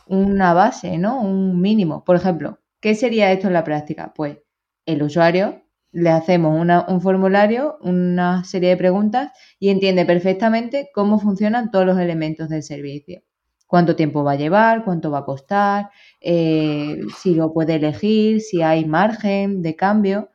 una 0.07 0.53
base, 0.53 0.97
¿no? 0.97 1.21
Un 1.21 1.61
mínimo. 1.61 2.03
Por 2.03 2.15
ejemplo, 2.15 2.59
¿qué 2.81 2.95
sería 2.95 3.31
esto 3.31 3.47
en 3.47 3.53
la 3.53 3.63
práctica? 3.63 4.13
Pues 4.15 4.37
el 4.85 5.03
usuario 5.03 5.63
le 5.91 6.09
hacemos 6.09 6.59
un 6.87 7.01
formulario, 7.01 7.77
una 7.81 8.43
serie 8.43 8.69
de 8.69 8.77
preguntas 8.77 9.31
y 9.59 9.69
entiende 9.69 10.05
perfectamente 10.05 10.89
cómo 10.93 11.19
funcionan 11.19 11.71
todos 11.71 11.85
los 11.85 11.99
elementos 11.99 12.49
del 12.49 12.63
servicio. 12.63 13.21
Cuánto 13.67 13.95
tiempo 13.95 14.23
va 14.23 14.33
a 14.33 14.35
llevar, 14.35 14.83
cuánto 14.85 15.11
va 15.11 15.19
a 15.19 15.25
costar, 15.25 15.89
eh, 16.21 16.99
si 17.17 17.35
lo 17.35 17.53
puede 17.53 17.75
elegir, 17.75 18.41
si 18.41 18.61
hay 18.61 18.85
margen 18.85 19.61
de 19.61 19.75
cambio. 19.75 20.31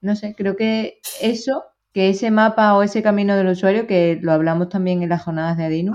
No 0.00 0.16
sé, 0.16 0.34
creo 0.36 0.56
que 0.56 1.00
eso, 1.20 1.64
que 1.92 2.10
ese 2.10 2.30
mapa 2.30 2.76
o 2.76 2.82
ese 2.82 3.02
camino 3.02 3.36
del 3.36 3.48
usuario, 3.48 3.86
que 3.86 4.18
lo 4.20 4.32
hablamos 4.32 4.68
también 4.68 5.02
en 5.02 5.08
las 5.10 5.22
jornadas 5.22 5.56
de 5.56 5.64
Adinu, 5.64 5.94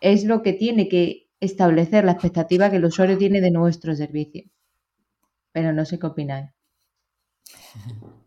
es 0.00 0.24
lo 0.24 0.42
que 0.42 0.52
tiene 0.52 0.88
que 0.88 1.28
establecer 1.40 2.04
la 2.04 2.12
expectativa 2.12 2.70
que 2.70 2.76
el 2.76 2.84
usuario 2.84 3.18
tiene 3.18 3.40
de 3.40 3.50
nuestro 3.50 3.94
servicio. 3.94 4.44
Pero 5.52 5.72
no 5.72 5.84
sé 5.84 5.98
qué 5.98 6.06
opináis. 6.06 6.50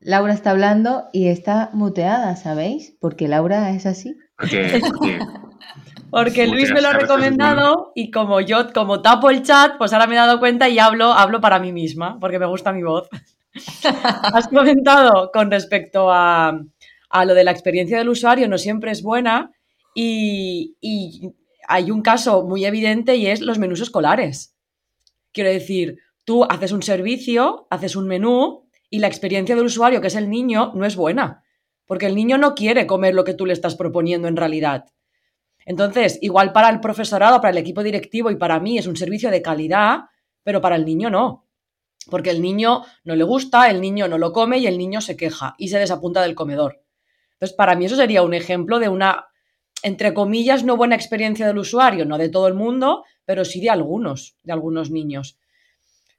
Laura 0.00 0.34
está 0.34 0.52
hablando 0.52 1.08
y 1.12 1.28
está 1.28 1.70
muteada, 1.72 2.36
¿sabéis? 2.36 2.96
Porque 3.00 3.26
Laura 3.26 3.70
es 3.70 3.86
así. 3.86 4.16
Porque 4.38 4.80
Luis 6.46 6.72
me 6.72 6.80
lo 6.80 6.88
ha 6.88 6.92
recomendado 6.94 7.92
y 7.94 8.10
como 8.10 8.40
yo, 8.40 8.72
como 8.72 9.02
tapo 9.02 9.28
el 9.28 9.42
chat, 9.42 9.76
pues 9.76 9.92
ahora 9.92 10.06
me 10.06 10.14
he 10.14 10.18
dado 10.18 10.38
cuenta 10.38 10.66
y 10.68 10.78
hablo, 10.78 11.12
hablo 11.12 11.42
para 11.42 11.58
mí 11.58 11.72
misma, 11.72 12.18
porque 12.18 12.38
me 12.38 12.46
gusta 12.46 12.72
mi 12.72 12.82
voz. 12.82 13.08
Has 13.84 14.48
comentado 14.48 15.30
con 15.30 15.50
respecto 15.50 16.10
a, 16.10 16.58
lo 17.24 17.34
de 17.34 17.44
la 17.44 17.50
experiencia 17.50 17.98
del 17.98 18.08
usuario, 18.08 18.48
no 18.48 18.56
siempre 18.56 18.92
es 18.92 19.02
buena 19.02 19.52
y, 19.94 20.76
y 20.80 21.32
hay 21.68 21.90
un 21.90 22.00
caso 22.00 22.44
muy 22.44 22.64
evidente 22.64 23.16
y 23.16 23.26
es 23.26 23.42
los 23.42 23.58
menús 23.58 23.80
escolares. 23.80 24.54
Quiero 25.32 25.50
decir, 25.50 25.98
tú 26.24 26.44
haces 26.44 26.72
un 26.72 26.82
servicio, 26.82 27.66
haces 27.68 27.94
un 27.94 28.08
menú 28.08 28.68
y 28.88 29.00
la 29.00 29.08
experiencia 29.08 29.54
del 29.54 29.66
usuario, 29.66 30.00
que 30.00 30.06
es 30.06 30.16
el 30.16 30.30
niño, 30.30 30.72
no 30.74 30.86
es 30.86 30.96
buena, 30.96 31.42
porque 31.84 32.06
el 32.06 32.14
niño 32.14 32.38
no 32.38 32.54
quiere 32.54 32.86
comer 32.86 33.14
lo 33.14 33.24
que 33.24 33.34
tú 33.34 33.44
le 33.44 33.52
estás 33.52 33.74
proponiendo 33.74 34.28
en 34.28 34.36
realidad. 34.36 34.86
Entonces, 35.66 36.18
igual 36.22 36.52
para 36.52 36.70
el 36.70 36.80
profesorado, 36.80 37.40
para 37.40 37.50
el 37.50 37.58
equipo 37.58 37.82
directivo 37.82 38.30
y 38.30 38.36
para 38.36 38.60
mí 38.60 38.78
es 38.78 38.86
un 38.86 38.96
servicio 38.96 39.30
de 39.30 39.42
calidad, 39.42 40.04
pero 40.44 40.60
para 40.60 40.76
el 40.76 40.84
niño 40.84 41.10
no. 41.10 41.44
Porque 42.08 42.30
el 42.30 42.40
niño 42.40 42.84
no 43.04 43.16
le 43.16 43.24
gusta, 43.24 43.68
el 43.68 43.80
niño 43.80 44.06
no 44.06 44.16
lo 44.16 44.32
come 44.32 44.58
y 44.58 44.68
el 44.68 44.78
niño 44.78 45.00
se 45.00 45.16
queja 45.16 45.56
y 45.58 45.68
se 45.68 45.80
desapunta 45.80 46.22
del 46.22 46.36
comedor. 46.36 46.84
Entonces, 47.32 47.56
para 47.56 47.74
mí 47.74 47.84
eso 47.84 47.96
sería 47.96 48.22
un 48.22 48.32
ejemplo 48.32 48.78
de 48.78 48.88
una, 48.88 49.26
entre 49.82 50.14
comillas, 50.14 50.62
no 50.62 50.76
buena 50.76 50.94
experiencia 50.94 51.48
del 51.48 51.58
usuario, 51.58 52.06
no 52.06 52.16
de 52.16 52.28
todo 52.28 52.46
el 52.46 52.54
mundo, 52.54 53.04
pero 53.24 53.44
sí 53.44 53.60
de 53.60 53.70
algunos, 53.70 54.38
de 54.44 54.52
algunos 54.52 54.92
niños. 54.92 55.36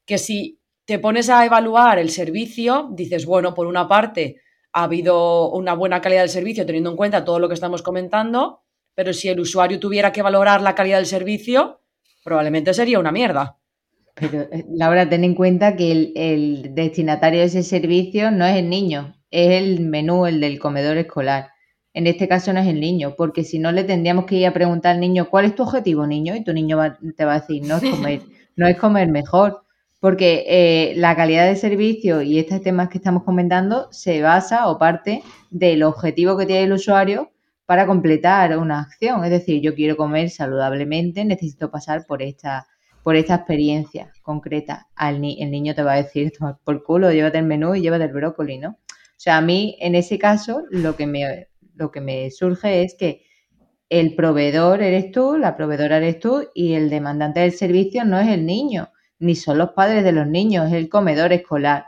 Que 0.05 0.17
si 0.17 0.59
te 0.83 0.99
pones 0.99 1.29
a 1.29 1.45
evaluar 1.45 1.99
el 1.99 2.09
servicio, 2.09 2.89
dices, 2.91 3.25
bueno, 3.25 3.53
por 3.53 3.65
una 3.65 3.87
parte 3.87 4.41
ha 4.73 4.83
habido 4.83 5.49
una 5.51 5.73
buena 5.73 6.01
calidad 6.01 6.21
del 6.21 6.29
servicio 6.29 6.65
teniendo 6.65 6.89
en 6.89 6.97
cuenta 6.97 7.23
todo 7.23 7.39
lo 7.39 7.47
que 7.47 7.53
estamos 7.53 7.81
comentando, 7.81 8.61
pero 8.97 9.13
si 9.13 9.29
el 9.29 9.39
usuario 9.39 9.79
tuviera 9.79 10.11
que 10.11 10.23
valorar 10.23 10.59
la 10.59 10.73
calidad 10.73 10.97
del 10.97 11.05
servicio, 11.05 11.81
probablemente 12.23 12.73
sería 12.73 12.97
una 12.97 13.11
mierda. 13.11 13.59
Pero, 14.15 14.41
eh, 14.51 14.65
Laura, 14.71 15.07
ten 15.07 15.23
en 15.23 15.35
cuenta 15.35 15.75
que 15.75 15.91
el, 16.15 16.73
destinatario 16.73 17.41
de 17.41 17.45
ese 17.45 17.61
servicio 17.61 18.31
no 18.31 18.43
es 18.43 18.55
el 18.55 18.71
niño, 18.71 19.15
es 19.29 19.51
el 19.51 19.81
menú, 19.81 20.25
el 20.25 20.41
del 20.41 20.57
comedor 20.57 20.97
escolar. 20.97 21.51
En 21.93 22.07
este 22.07 22.27
caso 22.27 22.51
no 22.53 22.59
es 22.59 22.65
el 22.65 22.79
niño, 22.79 23.13
porque 23.15 23.43
si 23.43 23.59
no 23.59 23.71
le 23.71 23.83
tendríamos 23.83 24.25
que 24.25 24.37
ir 24.37 24.47
a 24.47 24.53
preguntar 24.53 24.95
al 24.95 24.99
niño, 24.99 25.29
¿cuál 25.29 25.45
es 25.45 25.53
tu 25.53 25.61
objetivo, 25.61 26.07
niño? 26.07 26.35
Y 26.35 26.43
tu 26.43 26.51
niño 26.51 26.79
te 27.15 27.23
va 27.23 27.35
a 27.35 27.39
decir, 27.41 27.67
no 27.67 27.77
es 27.77 27.83
comer, 27.83 28.21
no 28.55 28.65
es 28.67 28.77
comer 28.79 29.09
mejor 29.09 29.61
porque 29.99 30.45
eh, 30.47 30.93
la 30.95 31.15
calidad 31.15 31.47
de 31.47 31.55
servicio 31.55 32.21
y 32.21 32.37
estos 32.39 32.61
temas 32.61 32.89
que 32.89 32.97
estamos 32.97 33.23
comentando 33.23 33.87
se 33.91 34.21
basa 34.21 34.69
o 34.69 34.77
parte 34.77 35.23
del 35.49 35.83
objetivo 35.83 36.37
que 36.37 36.45
tiene 36.45 36.63
el 36.63 36.73
usuario 36.73 37.31
para 37.67 37.85
completar 37.85 38.57
una 38.57 38.79
acción. 38.79 39.23
Es 39.23 39.29
decir, 39.29 39.61
yo 39.61 39.75
quiero 39.75 39.95
comer 39.95 40.31
saludablemente, 40.31 41.23
necesito 41.23 41.69
pasar 41.69 42.07
por 42.07 42.23
esta, 42.23 42.65
por 43.03 43.15
esta 43.15 43.35
experiencia 43.35 44.11
concreta. 44.23 44.87
el 44.99 45.21
niño 45.21 45.75
te 45.75 45.83
va 45.83 45.93
a 45.93 45.97
decir, 45.97 46.33
por 46.63 46.83
culo, 46.83 47.11
llévate 47.11 47.37
el 47.37 47.45
menú 47.45 47.75
y 47.75 47.81
llévate 47.81 48.05
el 48.05 48.13
brócoli, 48.13 48.57
¿no? 48.57 48.69
O 48.69 49.19
sea, 49.19 49.37
a 49.37 49.41
mí 49.41 49.77
en 49.79 49.93
ese 49.93 50.17
caso 50.17 50.63
lo 50.71 50.95
que 50.95 51.05
me, 51.05 51.47
lo 51.75 51.91
que 51.91 52.01
me 52.01 52.31
surge 52.31 52.81
es 52.83 52.95
que 52.95 53.21
el 53.89 54.15
proveedor 54.15 54.81
eres 54.81 55.11
tú, 55.11 55.37
la 55.37 55.55
proveedora 55.55 55.97
eres 55.97 56.19
tú 56.19 56.47
y 56.55 56.73
el 56.73 56.89
demandante 56.89 57.41
del 57.41 57.51
servicio 57.51 58.03
no 58.03 58.19
es 58.19 58.29
el 58.29 58.45
niño 58.45 58.89
ni 59.19 59.35
son 59.35 59.57
los 59.57 59.71
padres 59.71 60.03
de 60.03 60.11
los 60.11 60.27
niños, 60.27 60.67
es 60.67 60.73
el 60.73 60.89
comedor 60.89 61.33
escolar. 61.33 61.85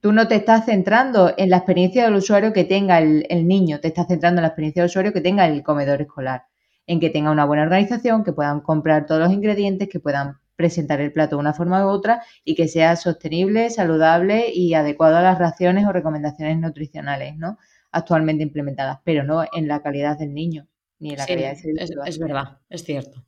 Tú 0.00 0.12
no 0.12 0.28
te 0.28 0.36
estás 0.36 0.66
centrando 0.66 1.34
en 1.36 1.50
la 1.50 1.56
experiencia 1.56 2.04
del 2.04 2.14
usuario 2.14 2.52
que 2.52 2.64
tenga 2.64 2.98
el, 2.98 3.26
niño, 3.48 3.80
te 3.80 3.88
estás 3.88 4.06
centrando 4.06 4.38
en 4.38 4.42
la 4.42 4.48
experiencia 4.48 4.82
del 4.82 4.88
usuario 4.88 5.12
que 5.12 5.20
tenga 5.20 5.46
el 5.46 5.62
comedor 5.62 6.00
escolar, 6.00 6.44
en 6.86 7.00
que 7.00 7.10
tenga 7.10 7.32
una 7.32 7.44
buena 7.44 7.64
organización, 7.64 8.22
que 8.22 8.32
puedan 8.32 8.60
comprar 8.60 9.06
todos 9.06 9.20
los 9.20 9.32
ingredientes, 9.32 9.88
que 9.88 9.98
puedan 9.98 10.38
presentar 10.54 11.00
el 11.00 11.12
plato 11.12 11.36
de 11.36 11.40
una 11.40 11.52
forma 11.52 11.84
u 11.84 11.88
otra 11.88 12.22
y 12.44 12.54
que 12.54 12.68
sea 12.68 12.94
sostenible, 12.96 13.70
saludable 13.70 14.52
y 14.52 14.74
adecuado 14.74 15.16
a 15.16 15.22
las 15.22 15.38
raciones 15.38 15.86
o 15.86 15.92
recomendaciones 15.92 16.58
nutricionales, 16.58 17.36
¿no? 17.36 17.58
actualmente 17.90 18.42
implementadas, 18.42 18.98
pero 19.04 19.24
no 19.24 19.44
en 19.52 19.68
la 19.68 19.82
calidad 19.82 20.18
del 20.18 20.34
niño 20.34 20.66
ni 20.98 21.10
en 21.10 21.18
la 21.18 21.26
calidad 21.26 21.50
del 21.50 21.58
servicio. 21.58 22.02
Es, 22.02 22.08
es 22.08 22.18
verdad, 22.18 22.58
es 22.68 22.84
cierto. 22.84 23.24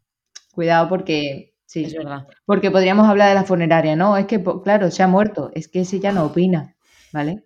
Cuidado 0.53 0.89
porque 0.89 1.55
Sí, 1.71 1.85
es 1.85 1.95
verdad. 1.95 2.27
Porque 2.47 2.73
podríamos 2.73 3.09
hablar 3.09 3.29
de 3.29 3.37
la 3.37 3.45
funeraria, 3.45 3.95
¿no? 3.95 4.17
Es 4.17 4.27
que, 4.27 4.43
claro, 4.65 4.91
se 4.91 5.05
ha 5.05 5.07
muerto, 5.07 5.53
es 5.55 5.69
que 5.69 5.83
ese 5.83 6.01
ya 6.01 6.11
no 6.11 6.25
opina, 6.25 6.75
¿vale? 7.13 7.45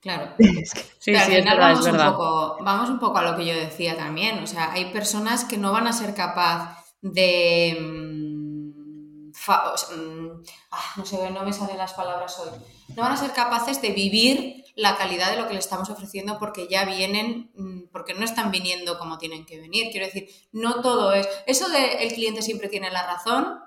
Claro. 0.00 0.32
sí, 0.38 0.64
sí, 0.98 1.12
es 1.12 1.44
verdad, 1.44 1.58
vamos, 1.58 1.80
es 1.80 1.92
verdad. 1.92 2.08
Un 2.08 2.12
poco, 2.14 2.56
vamos 2.64 2.88
un 2.88 2.98
poco 2.98 3.18
a 3.18 3.30
lo 3.30 3.36
que 3.36 3.44
yo 3.44 3.54
decía 3.54 3.94
también. 3.94 4.38
O 4.42 4.46
sea, 4.46 4.72
hay 4.72 4.86
personas 4.86 5.44
que 5.44 5.58
no 5.58 5.70
van 5.70 5.86
a 5.86 5.92
ser 5.92 6.14
capaz 6.14 6.82
de. 7.02 7.76
mm, 7.78 9.32
mm, 9.32 10.42
ah, 10.70 10.92
no 10.96 11.04
sé, 11.04 11.30
no 11.30 11.44
me 11.44 11.52
salen 11.52 11.76
las 11.76 11.92
palabras 11.92 12.38
hoy. 12.38 12.58
No 12.96 13.02
van 13.02 13.12
a 13.12 13.18
ser 13.18 13.32
capaces 13.32 13.82
de 13.82 13.90
vivir 13.90 14.64
la 14.76 14.96
calidad 14.96 15.30
de 15.30 15.36
lo 15.36 15.46
que 15.46 15.52
le 15.52 15.58
estamos 15.58 15.90
ofreciendo 15.90 16.38
porque 16.38 16.68
ya 16.70 16.86
vienen, 16.86 17.50
porque 17.92 18.14
no 18.14 18.24
están 18.24 18.50
viniendo 18.50 18.98
como 18.98 19.18
tienen 19.18 19.46
que 19.46 19.60
venir. 19.60 19.90
Quiero 19.90 20.06
decir, 20.06 20.28
no 20.52 20.80
todo 20.80 21.12
es. 21.12 21.28
Eso 21.46 21.68
de 21.68 22.04
el 22.04 22.12
cliente 22.14 22.42
siempre 22.42 22.68
tiene 22.68 22.90
la 22.90 23.06
razón, 23.06 23.60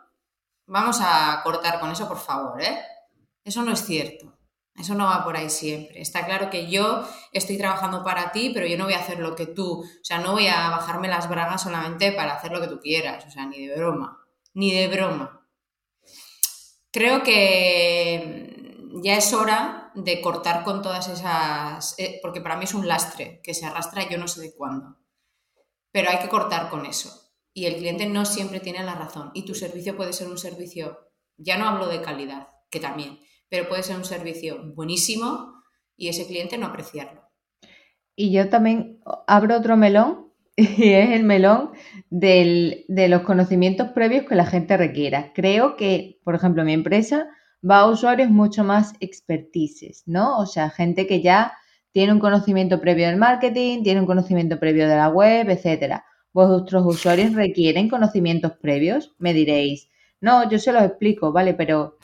vamos 0.65 0.99
a 1.01 1.41
cortar 1.43 1.79
con 1.79 1.91
eso, 1.91 2.07
por 2.07 2.19
favor, 2.19 2.61
¿eh? 2.61 2.81
Eso 3.43 3.61
no 3.61 3.71
es 3.71 3.85
cierto. 3.85 4.35
Eso 4.75 4.93
no 4.93 5.05
va 5.05 5.23
por 5.23 5.37
ahí 5.37 5.49
siempre. 5.49 6.01
Está 6.01 6.25
claro 6.25 6.49
que 6.49 6.69
yo 6.69 7.07
estoy 7.31 7.57
trabajando 7.57 8.03
para 8.03 8.33
ti, 8.33 8.51
pero 8.53 8.67
yo 8.67 8.77
no 8.77 8.85
voy 8.85 8.93
a 8.93 8.99
hacer 8.99 9.19
lo 9.19 9.35
que 9.35 9.45
tú. 9.45 9.81
O 9.81 10.03
sea, 10.03 10.19
no 10.19 10.33
voy 10.33 10.47
a 10.47 10.69
bajarme 10.69 11.07
las 11.07 11.29
bragas 11.29 11.61
solamente 11.61 12.11
para 12.11 12.33
hacer 12.33 12.51
lo 12.51 12.59
que 12.59 12.67
tú 12.67 12.81
quieras. 12.81 13.23
O 13.25 13.31
sea, 13.31 13.45
ni 13.45 13.65
de 13.65 13.75
broma. 13.77 14.19
Ni 14.53 14.73
de 14.73 14.89
broma. 14.89 15.47
Creo 16.91 17.23
que 17.23 18.77
ya 19.01 19.15
es 19.15 19.33
hora 19.33 19.84
de 19.95 20.21
cortar 20.21 20.63
con 20.63 20.81
todas 20.81 21.07
esas. 21.07 21.95
eh, 21.97 22.19
porque 22.21 22.41
para 22.41 22.57
mí 22.57 22.65
es 22.65 22.73
un 22.73 22.87
lastre 22.87 23.41
que 23.43 23.53
se 23.53 23.65
arrastra 23.65 24.09
yo 24.09 24.17
no 24.17 24.27
sé 24.27 24.41
de 24.41 24.55
cuándo. 24.55 24.97
Pero 25.91 26.09
hay 26.09 26.19
que 26.19 26.29
cortar 26.29 26.69
con 26.69 26.85
eso. 26.85 27.33
Y 27.53 27.65
el 27.65 27.77
cliente 27.77 28.05
no 28.05 28.25
siempre 28.25 28.59
tiene 28.59 28.83
la 28.83 28.95
razón. 28.95 29.31
Y 29.33 29.45
tu 29.45 29.55
servicio 29.55 29.95
puede 29.95 30.13
ser 30.13 30.27
un 30.27 30.37
servicio. 30.37 30.99
Ya 31.37 31.57
no 31.57 31.67
hablo 31.67 31.87
de 31.87 32.01
calidad, 32.01 32.49
que 32.69 32.79
también 32.79 33.19
pero 33.49 33.69
puede 33.69 33.83
ser 33.83 33.95
un 33.95 34.05
servicio 34.05 34.73
buenísimo 34.75 35.63
y 35.95 36.09
ese 36.09 36.27
cliente 36.27 36.57
no 36.57 36.67
apreciarlo. 36.67 37.21
Y 38.15 38.31
yo 38.31 38.49
también 38.49 38.99
abro 39.27 39.57
otro 39.57 39.77
melón 39.77 40.31
y 40.55 40.91
es 40.91 41.11
el 41.11 41.23
melón 41.23 41.71
del, 42.09 42.85
de 42.87 43.07
los 43.07 43.21
conocimientos 43.21 43.89
previos 43.89 44.25
que 44.25 44.35
la 44.35 44.45
gente 44.45 44.77
requiera. 44.77 45.31
Creo 45.33 45.75
que, 45.75 46.19
por 46.23 46.35
ejemplo, 46.35 46.63
mi 46.63 46.73
empresa 46.73 47.27
va 47.63 47.79
a 47.79 47.87
usuarios 47.87 48.29
mucho 48.29 48.63
más 48.63 48.93
expertices, 48.99 50.03
¿no? 50.05 50.39
O 50.39 50.45
sea, 50.45 50.69
gente 50.69 51.07
que 51.07 51.21
ya 51.21 51.53
tiene 51.91 52.13
un 52.13 52.19
conocimiento 52.19 52.81
previo 52.81 53.07
del 53.07 53.17
marketing, 53.17 53.83
tiene 53.83 54.01
un 54.01 54.05
conocimiento 54.05 54.59
previo 54.59 54.87
de 54.87 54.95
la 54.95 55.09
web, 55.09 55.49
etcétera. 55.49 56.05
¿Vuestros 56.33 56.85
usuarios 56.85 57.33
requieren 57.33 57.87
conocimientos 57.87 58.53
previos? 58.61 59.15
Me 59.17 59.33
diréis, 59.33 59.89
no, 60.19 60.49
yo 60.49 60.59
se 60.59 60.73
los 60.73 60.83
explico, 60.83 61.31
¿vale? 61.31 61.53
Pero 61.53 61.97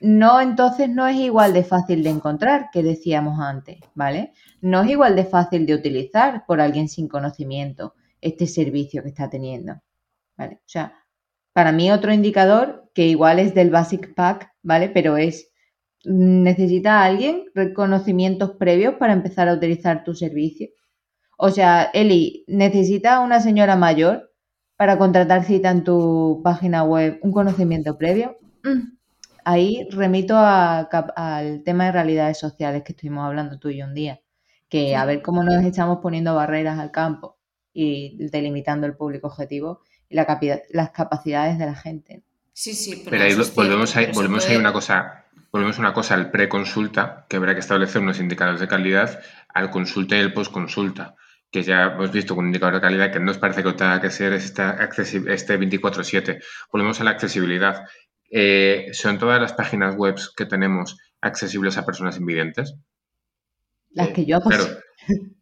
no, 0.00 0.40
entonces 0.40 0.88
no 0.88 1.06
es 1.08 1.16
igual 1.16 1.52
de 1.52 1.64
fácil 1.64 2.02
de 2.02 2.10
encontrar 2.10 2.70
que 2.72 2.82
decíamos 2.82 3.38
antes, 3.40 3.80
¿vale? 3.94 4.32
No 4.60 4.82
es 4.82 4.90
igual 4.90 5.16
de 5.16 5.24
fácil 5.24 5.66
de 5.66 5.74
utilizar 5.74 6.46
por 6.46 6.60
alguien 6.60 6.88
sin 6.88 7.08
conocimiento 7.08 7.94
este 8.20 8.46
servicio 8.46 9.02
que 9.02 9.08
está 9.08 9.28
teniendo, 9.28 9.82
¿vale? 10.38 10.56
O 10.56 10.68
sea, 10.68 10.94
para 11.52 11.72
mí 11.72 11.90
otro 11.90 12.12
indicador 12.12 12.90
que 12.94 13.06
igual 13.06 13.38
es 13.38 13.54
del 13.54 13.70
Basic 13.70 14.14
Pack, 14.14 14.49
¿vale? 14.62 14.88
Pero 14.88 15.16
es, 15.16 15.50
necesita 16.04 17.04
alguien 17.04 17.44
conocimientos 17.74 18.52
previos 18.52 18.94
para 18.94 19.12
empezar 19.12 19.48
a 19.48 19.54
utilizar 19.54 20.04
tu 20.04 20.14
servicio. 20.14 20.68
O 21.38 21.50
sea, 21.50 21.90
Eli, 21.94 22.44
necesita 22.48 23.20
una 23.20 23.40
señora 23.40 23.76
mayor 23.76 24.32
para 24.76 24.98
contratar 24.98 25.44
cita 25.44 25.70
en 25.70 25.84
tu 25.84 26.40
página 26.44 26.84
web 26.84 27.18
un 27.22 27.32
conocimiento 27.32 27.96
previo. 27.98 28.36
Mm 28.62 29.00
ahí 29.44 29.86
remito 29.90 30.36
al 30.38 31.62
tema 31.64 31.86
de 31.86 31.92
realidades 31.92 32.38
sociales 32.38 32.82
que 32.82 32.92
estuvimos 32.92 33.24
hablando 33.24 33.58
tú 33.58 33.68
y 33.68 33.78
yo 33.78 33.86
un 33.86 33.94
día, 33.94 34.20
que 34.68 34.96
a 34.96 35.04
ver 35.04 35.22
cómo 35.22 35.42
nos 35.42 35.64
estamos 35.64 35.98
poniendo 36.00 36.34
barreras 36.34 36.78
al 36.78 36.90
campo 36.90 37.38
y 37.72 38.16
delimitando 38.28 38.86
el 38.86 38.96
público 38.96 39.28
objetivo 39.28 39.80
y 40.08 40.16
la 40.16 40.40
las 40.70 40.90
capacidades 40.90 41.58
de 41.58 41.66
la 41.66 41.74
gente. 41.74 42.22
Sí, 42.52 42.74
sí, 42.74 43.02
pero, 43.04 43.22
ahí 43.22 43.34
volvemos, 43.54 43.96
a, 43.96 44.06
volvemos 44.12 44.48
a 44.48 44.58
una 44.58 44.72
cosa, 44.72 45.26
volvemos 45.50 45.78
a 45.78 45.80
una 45.80 45.94
cosa 45.94 46.14
al 46.14 46.30
preconsulta, 46.30 47.26
que 47.28 47.36
habrá 47.36 47.54
que 47.54 47.60
establecer 47.60 48.02
unos 48.02 48.20
indicadores 48.20 48.60
de 48.60 48.68
calidad, 48.68 49.20
al 49.48 49.70
consulta 49.70 50.16
y 50.16 50.20
el 50.20 50.32
postconsulta 50.32 51.16
que 51.50 51.62
ya 51.62 51.86
hemos 51.86 52.12
visto 52.12 52.34
con 52.34 52.44
un 52.44 52.50
indicador 52.50 52.76
de 52.76 52.80
calidad 52.80 53.12
que 53.12 53.18
no 53.18 53.26
nos 53.26 53.38
parece 53.38 53.62
que 53.62 53.72
tenga 53.72 54.00
que 54.00 54.10
ser 54.10 54.32
este, 54.32 54.62
este 55.26 55.58
24-7. 55.58 56.42
Volvemos 56.72 57.00
a 57.00 57.04
la 57.04 57.10
accesibilidad. 57.10 57.84
Eh, 58.30 58.90
¿son 58.92 59.18
todas 59.18 59.40
las 59.40 59.52
páginas 59.52 59.96
web 59.96 60.14
que 60.36 60.46
tenemos 60.46 60.96
accesibles 61.20 61.76
a 61.76 61.84
personas 61.84 62.18
invidentes? 62.18 62.76
Las 63.90 64.10
que 64.10 64.24
yo 64.24 64.40
claro, 64.40 64.64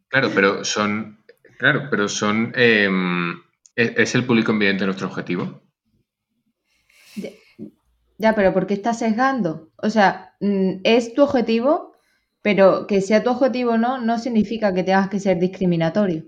claro, 0.09 0.31
pero 0.35 0.65
son, 0.65 1.23
claro, 1.59 1.89
pero 1.91 2.09
son, 2.09 2.53
em, 2.57 3.33
¿e-, 3.77 3.95
¿es 3.99 4.15
el 4.15 4.25
público 4.25 4.53
invidente 4.53 4.87
nuestro 4.87 5.09
objetivo? 5.09 5.68
Ya, 8.19 8.35
pero 8.35 8.53
¿por 8.53 8.67
qué 8.67 8.75
estás 8.75 8.99
sesgando? 8.99 9.71
O 9.77 9.91
sea, 9.91 10.35
mm, 10.41 10.81
es 10.83 11.15
tu 11.15 11.23
objetivo, 11.23 11.97
pero 12.43 12.87
que 12.89 13.01
sea 13.01 13.23
tu 13.23 13.31
objetivo 13.31 13.73
o 13.73 13.79
no, 13.79 13.99
no 14.01 14.19
significa 14.19 14.75
que 14.75 14.83
tengas 14.83 15.09
que 15.09 15.21
ser 15.21 15.39
discriminatorio. 15.39 16.25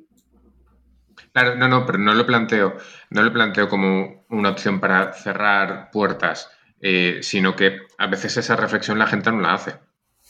Claro, 1.33 1.57
no, 1.57 1.69
no, 1.69 1.87
pero 1.87 1.99
no 1.99 2.15
lo 2.15 2.27
planteo, 2.27 2.77
no 3.11 3.23
lo 3.23 3.33
planteo 3.33 3.69
como 3.69 4.25
una 4.31 4.51
opción 4.51 4.81
para 4.81 5.13
cerrar 5.13 5.91
puertas, 5.91 6.51
eh, 6.81 7.19
sino 7.23 7.57
que 7.57 7.79
a 7.99 8.07
veces 8.07 8.37
esa 8.37 8.57
reflexión 8.57 8.99
la 8.99 9.07
gente 9.07 9.31
no 9.33 9.41
la 9.41 9.55
hace. 9.55 9.75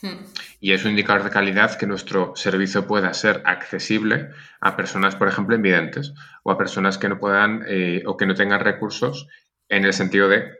Hmm. 0.02 0.24
Y 0.60 0.72
es 0.72 0.84
un 0.84 0.90
indicador 0.90 1.24
de 1.24 1.30
calidad 1.30 1.76
que 1.76 1.86
nuestro 1.86 2.32
servicio 2.36 2.86
pueda 2.86 3.12
ser 3.12 3.42
accesible 3.44 4.30
a 4.60 4.76
personas, 4.76 5.14
por 5.14 5.28
ejemplo, 5.28 5.54
invidentes 5.54 6.14
o 6.42 6.50
a 6.50 6.58
personas 6.58 6.96
que 6.96 7.08
no 7.10 7.18
puedan 7.18 7.64
eh, 7.66 8.02
o 8.06 8.16
que 8.16 8.26
no 8.26 8.34
tengan 8.34 8.60
recursos 8.60 9.28
en 9.68 9.84
el 9.84 9.92
sentido 9.92 10.28
de 10.28 10.59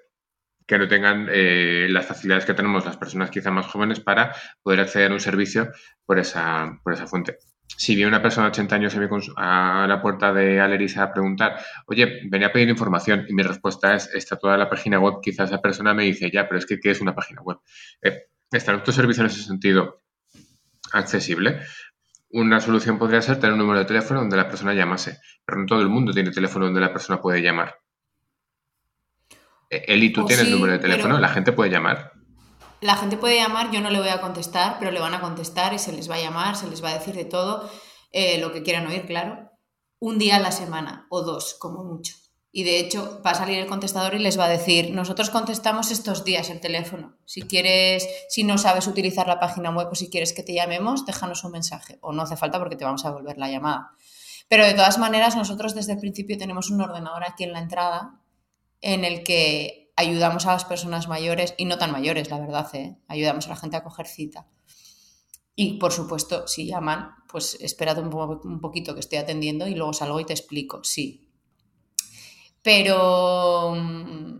que 0.71 0.79
no 0.79 0.87
tengan 0.87 1.27
eh, 1.33 1.89
las 1.91 2.07
facilidades 2.07 2.45
que 2.45 2.55
tenemos 2.55 2.87
las 2.87 2.97
personas 2.97 3.29
quizá 3.29 3.51
más 3.51 3.67
jóvenes 3.67 3.99
para 3.99 4.37
poder 4.63 4.79
acceder 4.79 5.11
a 5.11 5.15
un 5.15 5.19
servicio 5.19 5.73
por 6.07 6.21
esa, 6.21 6.79
por 6.85 6.93
esa 6.93 7.09
fuente 7.09 7.39
si 7.77 7.97
viene 7.97 8.09
una 8.09 8.23
persona 8.23 8.47
de 8.47 8.51
80 8.51 8.75
años 8.77 8.97
a 9.37 9.87
la 9.89 10.01
puerta 10.01 10.33
de 10.33 10.61
Alerisa 10.61 11.03
a 11.03 11.13
preguntar, 11.13 11.59
oye, 11.87 12.21
venía 12.29 12.49
a 12.49 12.53
pedir 12.53 12.69
información 12.69 13.25
y 13.29 13.33
mi 13.33 13.43
respuesta 13.43 13.95
es, 13.95 14.11
está 14.15 14.37
toda 14.37 14.57
la 14.57 14.69
página 14.69 15.01
web, 15.01 15.15
quizás 15.23 15.51
esa 15.51 15.61
persona 15.61 15.95
me 15.95 16.05
dice, 16.05 16.31
ya, 16.31 16.47
pero 16.49 16.59
es 16.59 16.67
que 16.67 16.79
¿qué 16.79 16.91
es 16.91 17.01
una 17.01 17.15
página 17.15 17.43
web? 17.43 17.59
Eh, 18.03 18.27
¿Está 18.51 18.73
nuestro 18.73 18.93
servicio 18.93 19.23
en 19.23 19.31
ese 19.31 19.43
sentido 19.43 20.03
accesible? 20.93 21.61
Una 22.31 22.61
solución 22.61 22.99
podría 22.99 23.23
ser 23.23 23.41
tener 23.41 23.55
un 23.55 23.61
número 23.61 23.81
de 23.81 23.87
teléfono 23.87 24.21
donde 24.21 24.37
la 24.37 24.49
persona 24.49 24.75
llamase, 24.75 25.19
pero 25.45 25.59
no 25.59 25.67
todo 25.67 25.81
el 25.81 25.89
mundo 25.89 26.13
tiene 26.13 26.31
teléfono 26.31 26.67
donde 26.67 26.81
la 26.81 26.93
persona 26.93 27.21
puede 27.21 27.43
llamar. 27.43 27.80
Eli, 29.71 30.13
tú 30.13 30.25
tienes 30.27 30.47
el 30.47 30.53
número 30.53 30.73
de 30.73 30.81
teléfono, 30.81 31.19
la 31.19 31.29
gente 31.29 31.53
puede 31.53 31.71
llamar. 31.71 32.13
La 32.81 32.97
gente 32.97 33.17
puede 33.17 33.37
llamar, 33.37 33.71
yo 33.71 33.81
no 33.81 33.91
le 33.91 34.01
voy 34.01 34.09
a 34.09 34.21
contestar, 34.21 34.77
pero 34.79 34.91
le 34.91 35.01
van 35.01 35.15
a 35.15 35.21
contestar 35.21 35.73
y 35.75 35.79
se 35.79 35.93
les 35.93 36.11
va 36.11 36.17
a 36.17 36.21
llamar, 36.21 36.57
se 36.57 36.69
les 36.69 36.83
va 36.83 36.89
a 36.89 36.95
decir 36.95 37.15
de 37.15 37.25
todo, 37.25 37.71
eh, 38.11 38.39
lo 38.39 38.53
que 38.53 38.63
quieran 38.63 38.87
oír, 38.87 39.07
claro, 39.07 39.51
un 40.01 40.19
día 40.19 40.37
a 40.37 40.41
la 40.41 40.51
semana 40.51 41.07
o 41.09 41.23
dos, 41.23 41.55
como 41.59 41.85
mucho. 41.85 42.15
Y 42.53 42.65
de 42.65 42.81
hecho 42.81 43.21
va 43.25 43.31
a 43.31 43.35
salir 43.35 43.59
el 43.61 43.67
contestador 43.67 44.15
y 44.15 44.19
les 44.19 44.37
va 44.37 44.47
a 44.47 44.49
decir, 44.49 44.93
nosotros 44.93 45.31
contestamos 45.31 45.93
estos 45.93 46.25
días 46.25 46.51
el 46.51 46.61
teléfono. 46.61 47.17
Si 47.25 47.43
quieres, 47.43 48.09
si 48.29 48.43
no 48.43 48.59
sabes 48.59 48.89
utilizar 48.89 49.29
la 49.29 49.39
página 49.39 49.71
web 49.71 49.89
o 49.93 49.95
si 49.95 50.11
quieres 50.11 50.33
que 50.33 50.43
te 50.43 50.55
llamemos, 50.55 51.07
déjanos 51.07 51.45
un 51.45 51.53
mensaje. 51.53 51.99
O 52.01 52.13
no 52.13 52.23
hace 52.23 52.37
falta 52.37 52.59
porque 52.59 52.75
te 52.75 52.85
vamos 52.85 53.05
a 53.05 53.11
devolver 53.11 53.39
la 53.39 53.49
llamada. 53.49 53.93
Pero 54.49 54.67
de 54.67 54.75
todas 54.75 54.99
maneras, 54.99 55.37
nosotros 55.37 55.77
desde 55.77 55.93
el 55.93 56.01
principio 56.01 56.37
tenemos 56.37 56.71
un 56.71 56.81
ordenador 56.81 57.23
aquí 57.23 57.45
en 57.45 57.53
la 57.53 57.61
entrada 57.61 58.20
en 58.81 59.05
el 59.05 59.23
que 59.23 59.93
ayudamos 59.97 60.47
a 60.47 60.53
las 60.53 60.65
personas 60.65 61.09
mayores 61.09 61.55
y 61.59 61.67
no 61.67 61.79
tan 61.79 61.93
mayores, 61.93 62.31
la 62.31 62.39
verdad, 62.39 62.69
¿eh? 62.75 62.97
ayudamos 63.09 63.47
a 63.47 63.51
la 63.51 63.57
gente 63.57 63.77
a 63.77 63.85
coger 63.85 64.07
cita. 64.07 64.47
Y 65.55 65.79
por 65.79 65.93
supuesto, 65.93 66.47
si 66.49 66.67
llaman, 66.67 67.11
pues 67.29 67.59
espérate 67.61 68.01
un, 68.01 68.61
poquito 68.61 68.95
que 68.95 69.01
estoy 69.01 69.19
atendiendo 69.19 69.67
y 69.67 69.75
luego 69.75 69.93
salgo 69.93 70.19
y 70.19 70.25
te 70.25 70.33
explico, 70.33 70.83
sí. 70.85 71.29
Pero 72.63 73.75
mm, 73.77 74.39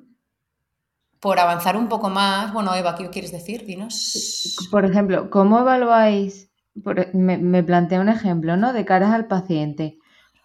por 1.21 1.39
avanzar 1.39 1.77
un 1.77 1.89
poco 1.89 2.09
más, 2.09 2.53
bueno, 2.55 2.75
Eva, 2.75 2.95
¿qué 2.95 3.11
quieres 3.11 3.33
decir? 3.33 3.67
Dinos. 3.67 4.57
Por 4.71 4.87
ejemplo, 4.87 5.29
¿cómo 5.31 5.59
evaluáis? 5.59 6.49
me, 7.13 7.37
me 7.37 7.63
planteo 7.63 8.01
un 8.01 8.09
ejemplo, 8.09 8.57
¿no? 8.57 8.73
De 8.73 8.87
caras 8.87 9.13
al 9.13 9.27
paciente. 9.27 9.99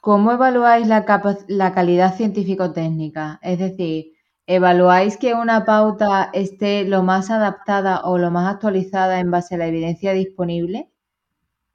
¿Cómo 0.06 0.32
evaluáis 0.32 0.86
la, 0.86 1.74
calidad 1.74 2.16
científico-técnica? 2.16 3.40
Es 3.42 3.58
decir, 3.58 4.14
¿Evaluáis 4.46 5.18
que 5.18 5.34
una 5.34 5.66
pauta 5.66 6.30
esté 6.32 6.84
lo 6.86 7.02
más 7.02 7.32
adaptada 7.32 8.02
o 8.04 8.20
lo 8.20 8.30
más 8.30 8.54
actualizada 8.54 9.20
en 9.20 9.32
base 9.32 9.56
a 9.56 9.58
la 9.58 9.66
evidencia 9.66 10.14
disponible? 10.14 10.92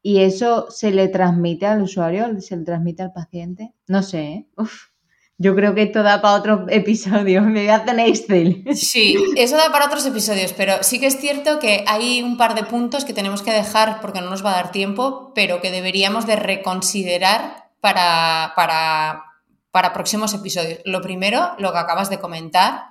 y 0.03 0.21
eso 0.21 0.71
se 0.71 0.93
le 0.93 1.09
transmite 1.09 1.67
al 1.67 1.83
usuario, 1.83 2.41
se 2.41 2.57
le 2.57 2.65
transmite 2.65 3.03
al 3.03 3.13
paciente. 3.13 3.75
No 3.89 4.03
sé, 4.05 4.23
¿eh? 4.23 4.47
Uf. 4.57 4.91
Yo 5.37 5.55
creo 5.55 5.75
que 5.75 5.83
esto 5.83 6.03
da 6.03 6.23
para 6.23 6.37
otro 6.37 6.67
episodio. 6.69 7.43
Me 7.43 7.61
voy 7.61 7.69
a 7.69 7.77
hacer 7.77 7.99
Excel. 7.99 8.65
Sí, 8.75 9.17
eso 9.37 9.57
da 9.57 9.73
para 9.73 9.87
otros 9.87 10.07
episodios, 10.07 10.53
pero 10.53 10.83
sí 10.83 11.01
que 11.01 11.07
es 11.07 11.19
cierto 11.19 11.59
que 11.59 11.85
hay 11.87 12.23
un 12.23 12.37
par 12.37 12.55
de 12.55 12.63
puntos 12.63 13.05
que 13.05 13.13
tenemos 13.13 13.43
que 13.43 13.51
dejar 13.51 14.01
porque 14.01 14.21
no 14.21 14.31
nos 14.31 14.45
va 14.45 14.53
a 14.53 14.63
dar 14.63 14.71
tiempo, 14.71 15.33
pero 15.35 15.61
que 15.61 15.71
deberíamos 15.71 16.27
de 16.27 16.37
reconsiderar 16.37 17.60
para, 17.81 18.53
para, 18.57 19.25
para 19.71 19.93
próximos 19.93 20.35
episodios. 20.35 20.81
Lo 20.85 21.01
primero, 21.01 21.55
lo 21.59 21.73
que 21.73 21.79
acabas 21.79 22.11
de 22.11 22.19
comentar, 22.19 22.91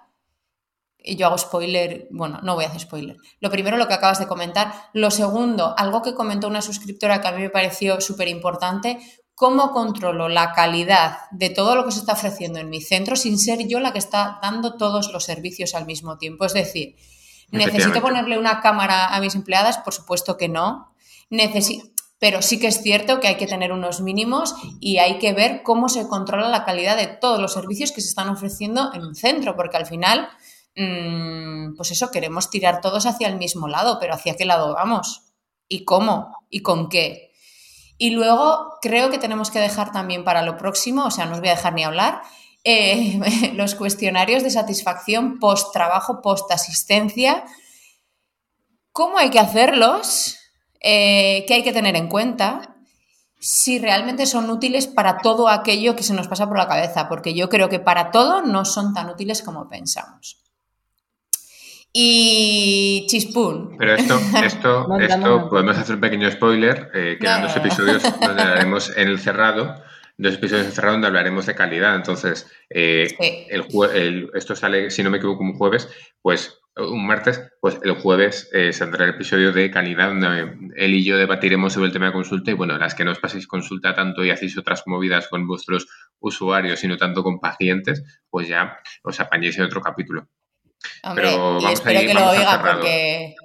y 1.02 1.16
yo 1.16 1.28
hago 1.28 1.38
spoiler, 1.38 2.08
bueno, 2.12 2.40
no 2.44 2.56
voy 2.56 2.66
a 2.66 2.68
hacer 2.68 2.82
spoiler. 2.82 3.18
Lo 3.40 3.50
primero, 3.50 3.78
lo 3.78 3.88
que 3.88 3.94
acabas 3.94 4.20
de 4.20 4.28
comentar. 4.28 4.74
Lo 4.94 5.12
segundo, 5.12 5.74
algo 5.78 6.02
que 6.02 6.14
comentó 6.14 6.48
una 6.48 6.62
suscriptora 6.62 7.22
que 7.22 7.28
a 7.28 7.32
mí 7.32 7.42
me 7.42 7.50
pareció 7.50 8.02
súper 8.02 8.28
importante, 8.28 9.00
cómo 9.34 9.72
controlo 9.72 10.28
la 10.28 10.52
calidad 10.52 11.20
de 11.32 11.50
todo 11.50 11.76
lo 11.76 11.86
que 11.86 11.94
se 11.94 12.00
está 12.00 12.14
ofreciendo 12.14 12.60
en 12.60 12.70
mi 12.70 12.82
centro 12.82 13.16
sin 13.16 13.40
ser 13.40 13.66
yo 13.70 13.80
la 13.80 13.94
que 13.94 13.98
está 13.98 14.38
dando 14.42 14.76
todos 14.76 15.14
los 15.14 15.24
servicios 15.24 15.76
al 15.76 15.86
mismo 15.86 16.18
tiempo. 16.18 16.46
Es 16.46 16.54
decir, 16.54 16.98
¿necesito 17.50 18.02
ponerle 18.02 18.38
una 18.38 18.60
cámara 18.60 19.08
a 19.08 19.22
mis 19.22 19.36
empleadas? 19.36 19.78
Por 19.78 19.94
supuesto 19.94 20.36
que 20.36 20.50
no. 20.50 20.94
Pero 22.20 22.42
sí 22.42 22.60
que 22.60 22.68
es 22.68 22.82
cierto 22.82 23.20
que 23.20 23.30
hay 23.30 23.38
que 23.38 23.48
tener 23.48 23.72
unos 23.72 24.02
mínimos 24.02 24.54
y 24.82 24.98
hay 24.98 25.18
que 25.20 25.34
ver 25.34 25.64
cómo 25.64 25.88
se 25.88 26.08
controla 26.08 26.50
la 26.50 26.66
calidad 26.66 26.98
de 26.98 27.08
todos 27.08 27.40
los 27.40 27.54
servicios 27.54 27.94
que 27.94 28.02
se 28.02 28.10
están 28.10 28.30
ofreciendo 28.30 28.94
en 28.94 29.04
un 29.04 29.16
centro, 29.16 29.56
porque 29.56 29.78
al 29.78 29.86
final, 29.86 30.28
mm, 30.76 31.76
pues 31.78 31.92
eso, 31.92 32.12
queremos 32.12 32.50
tirar 32.50 32.82
todos 32.82 33.06
hacia 33.06 33.30
el 33.30 33.38
mismo 33.38 33.70
lado, 33.70 33.98
pero 34.00 34.14
¿hacia 34.14 34.36
qué 34.36 34.46
lado 34.46 34.74
vamos? 34.74 35.22
¿Y 35.70 35.86
cómo? 35.86 36.36
¿Y 36.50 36.62
con 36.62 36.90
qué? 36.90 37.32
Y 37.98 38.12
luego 38.12 38.78
creo 38.82 39.10
que 39.10 39.18
tenemos 39.18 39.50
que 39.50 39.60
dejar 39.60 39.92
también 39.92 40.26
para 40.26 40.42
lo 40.42 40.58
próximo, 40.58 41.06
o 41.06 41.12
sea, 41.12 41.26
no 41.26 41.34
os 41.34 41.40
voy 41.40 41.50
a 41.50 41.56
dejar 41.56 41.74
ni 41.74 41.86
hablar, 41.86 42.22
eh, 42.66 43.54
los 43.56 43.76
cuestionarios 43.76 44.44
de 44.44 44.50
satisfacción 44.50 45.40
post 45.40 45.72
trabajo, 45.72 46.22
post 46.22 46.52
asistencia. 46.52 47.46
¿Cómo 48.92 49.18
hay 49.18 49.30
que 49.30 49.40
hacerlos? 49.40 50.39
Eh, 50.80 51.46
¿Qué 51.48 51.56
hay 51.56 51.64
que 51.64 51.74
tener 51.74 51.96
en 51.96 52.08
cuenta? 52.08 52.76
Si 53.40 53.80
realmente 53.80 54.26
son 54.26 54.50
útiles 54.50 54.88
para 54.88 55.18
todo 55.18 55.48
aquello 55.50 55.96
que 55.96 56.04
se 56.04 56.14
nos 56.14 56.28
pasa 56.28 56.48
por 56.48 56.58
la 56.58 56.68
cabeza, 56.68 57.08
porque 57.08 57.34
yo 57.34 57.50
creo 57.50 57.70
que 57.70 57.80
para 57.80 58.12
todo 58.12 58.42
no 58.42 58.66
son 58.66 58.94
tan 58.94 59.10
útiles 59.10 59.42
como 59.42 59.70
pensamos. 59.70 60.44
Y 61.92 63.06
chispún. 63.08 63.76
Pero 63.78 63.96
esto, 63.96 64.20
esto, 64.44 65.00
esto 65.00 65.50
podemos 65.50 65.78
hacer 65.78 65.96
un 65.96 66.02
pequeño 66.02 66.30
spoiler. 66.32 66.92
Eh, 66.94 67.18
quedan 67.20 67.44
dos 67.44 67.56
episodios 67.56 68.04
donde 68.04 68.28
hablaremos 68.42 68.96
en 68.96 69.08
el 69.08 69.20
cerrado, 69.20 69.82
dos 70.20 70.36
episodios 70.36 70.68
el 70.68 70.74
cerrado 70.74 70.94
donde 70.94 71.08
hablaremos 71.08 71.46
de 71.46 71.56
calidad. 71.56 71.96
Entonces, 71.96 72.52
eh, 72.70 73.08
el, 73.50 74.30
esto 74.34 74.56
sale, 74.56 74.92
si 74.92 75.02
no 75.02 75.10
me 75.10 75.18
equivoco, 75.18 75.44
un 75.44 75.54
jueves, 75.54 75.90
pues 76.22 76.60
un 76.76 77.06
martes, 77.08 77.42
pues 77.60 77.80
el 77.84 77.94
jueves 77.94 78.50
eh, 78.54 78.72
saldrá 78.72 79.06
el 79.06 79.12
episodio 79.12 79.52
de 79.52 79.72
calidad 79.72 80.10
donde 80.10 80.72
él 80.76 80.94
y 80.94 81.04
yo 81.04 81.18
debatiremos 81.18 81.74
sobre 81.74 81.88
el 81.88 81.94
tema 81.94 82.08
de 82.08 82.14
consulta 82.14 82.52
y 82.52 82.54
bueno, 82.54 82.78
las 82.78 82.96
que 82.96 83.04
no 83.04 83.12
os 83.12 83.20
paséis 83.20 83.48
consulta 83.48 83.94
tanto 83.94 84.24
y 84.24 84.30
hacéis 84.30 84.58
otras 84.58 84.84
movidas 84.86 85.28
con 85.28 85.48
vuestros 85.48 85.88
usuarios 86.20 86.84
y 86.84 86.88
no 86.88 86.98
tanto 86.98 87.24
con 87.24 87.40
pacientes, 87.40 88.04
pues 88.30 88.48
ya 88.48 88.78
os 89.04 89.20
apañéis 89.20 89.58
en 89.58 89.66
otro 89.66 89.82
capítulo. 89.82 90.28
Hombre, 91.04 91.32
y 91.60 91.66
espero 91.66 92.00
que 92.00 92.14
lo 92.14 92.30
oiga 92.30 92.62
porque 92.62 93.36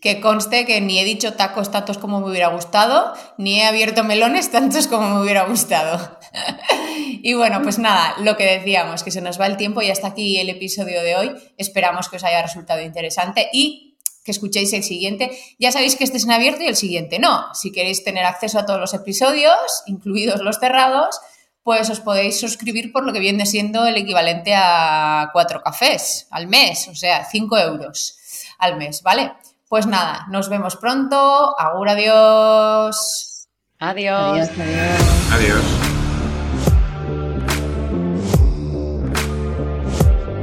que 0.00 0.20
conste 0.20 0.64
que 0.64 0.80
ni 0.80 0.98
he 0.98 1.04
dicho 1.04 1.34
tacos 1.34 1.70
tantos 1.70 1.98
como 1.98 2.20
me 2.20 2.30
hubiera 2.30 2.48
gustado, 2.48 3.14
ni 3.36 3.60
he 3.60 3.64
abierto 3.64 4.04
melones 4.04 4.50
tantos 4.50 4.86
como 4.86 5.08
me 5.08 5.22
hubiera 5.22 5.44
gustado. 5.44 6.18
y 7.22 7.34
bueno, 7.34 7.62
pues 7.62 7.78
nada, 7.78 8.14
lo 8.18 8.36
que 8.36 8.44
decíamos, 8.44 9.02
que 9.02 9.10
se 9.10 9.20
nos 9.20 9.40
va 9.40 9.46
el 9.46 9.56
tiempo 9.56 9.82
y 9.82 9.90
hasta 9.90 10.08
aquí 10.08 10.38
el 10.38 10.50
episodio 10.50 11.02
de 11.02 11.16
hoy. 11.16 11.34
Esperamos 11.56 12.08
que 12.08 12.16
os 12.16 12.24
haya 12.24 12.42
resultado 12.42 12.80
interesante 12.80 13.48
y 13.52 13.96
que 14.24 14.32
escuchéis 14.32 14.72
el 14.74 14.84
siguiente. 14.84 15.36
Ya 15.58 15.72
sabéis 15.72 15.96
que 15.96 16.04
este 16.04 16.18
es 16.18 16.24
en 16.24 16.32
abierto 16.32 16.62
y 16.62 16.66
el 16.66 16.76
siguiente 16.76 17.18
no. 17.18 17.52
Si 17.54 17.72
queréis 17.72 18.04
tener 18.04 18.24
acceso 18.24 18.58
a 18.58 18.66
todos 18.66 18.78
los 18.78 18.94
episodios, 18.94 19.82
incluidos 19.86 20.42
los 20.42 20.58
cerrados, 20.58 21.18
pues 21.62 21.90
os 21.90 22.00
podéis 22.00 22.38
suscribir 22.38 22.92
por 22.92 23.04
lo 23.04 23.12
que 23.12 23.20
viene 23.20 23.46
siendo 23.46 23.86
el 23.86 23.96
equivalente 23.96 24.54
a 24.54 25.30
cuatro 25.32 25.62
cafés 25.62 26.26
al 26.30 26.46
mes, 26.46 26.88
o 26.88 26.94
sea, 26.94 27.24
cinco 27.24 27.58
euros 27.58 28.16
al 28.58 28.76
mes, 28.76 29.02
¿vale? 29.02 29.32
Pues 29.68 29.86
nada, 29.86 30.24
nos 30.30 30.48
vemos 30.48 30.76
pronto. 30.76 31.54
Agur, 31.58 31.90
adiós. 31.90 33.46
Adiós. 33.78 34.48
Adiós. 34.48 35.30
adiós. 35.30 35.62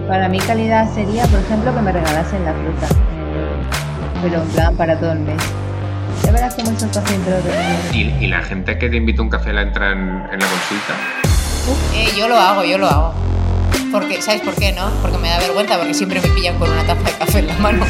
Para 0.08 0.30
mi 0.30 0.38
calidad 0.38 0.94
sería, 0.94 1.26
por 1.26 1.40
ejemplo, 1.40 1.74
que 1.74 1.82
me 1.82 1.92
regalasen 1.92 2.46
la 2.46 2.54
fruta, 2.54 2.88
pero 4.22 4.44
en 4.44 4.48
plan 4.50 4.78
para 4.78 5.00
todo 5.00 5.14
el 5.14 5.20
mes. 5.22 5.42
Ya 6.24 6.32
verás 6.32 6.54
cómo 6.54 6.70
esos 6.70 6.96
pacientes 6.96 7.44
lo 7.44 7.98
¿Y, 7.98 8.02
¿Y 8.24 8.28
la 8.28 8.44
gente 8.44 8.78
que 8.78 8.90
te 8.90 8.98
invita 8.98 9.24
un 9.24 9.30
café 9.30 9.54
la 9.54 9.64
entra 9.64 9.92
en, 9.92 10.00
en 10.00 10.40
la 10.40 10.46
consulta? 10.48 10.94
Eh, 11.96 12.14
yo 12.16 12.28
lo 12.28 12.38
hago, 12.38 12.64
yo 12.64 12.78
lo 12.78 12.88
hago. 12.88 13.14
Porque, 13.92 14.22
¿Sabes 14.22 14.42
por 14.42 14.54
qué, 14.54 14.72
no? 14.72 14.88
Porque 15.02 15.18
me 15.18 15.30
da 15.30 15.40
vergüenza, 15.40 15.78
porque 15.78 15.96
siempre 15.96 16.22
me 16.22 16.28
pillan 16.30 16.60
con 16.60 16.70
una 16.70 16.84
taza 16.84 17.02
de 17.02 17.12
café 17.18 17.40
en 17.40 17.48
la 17.48 17.56
mano. 17.56 17.86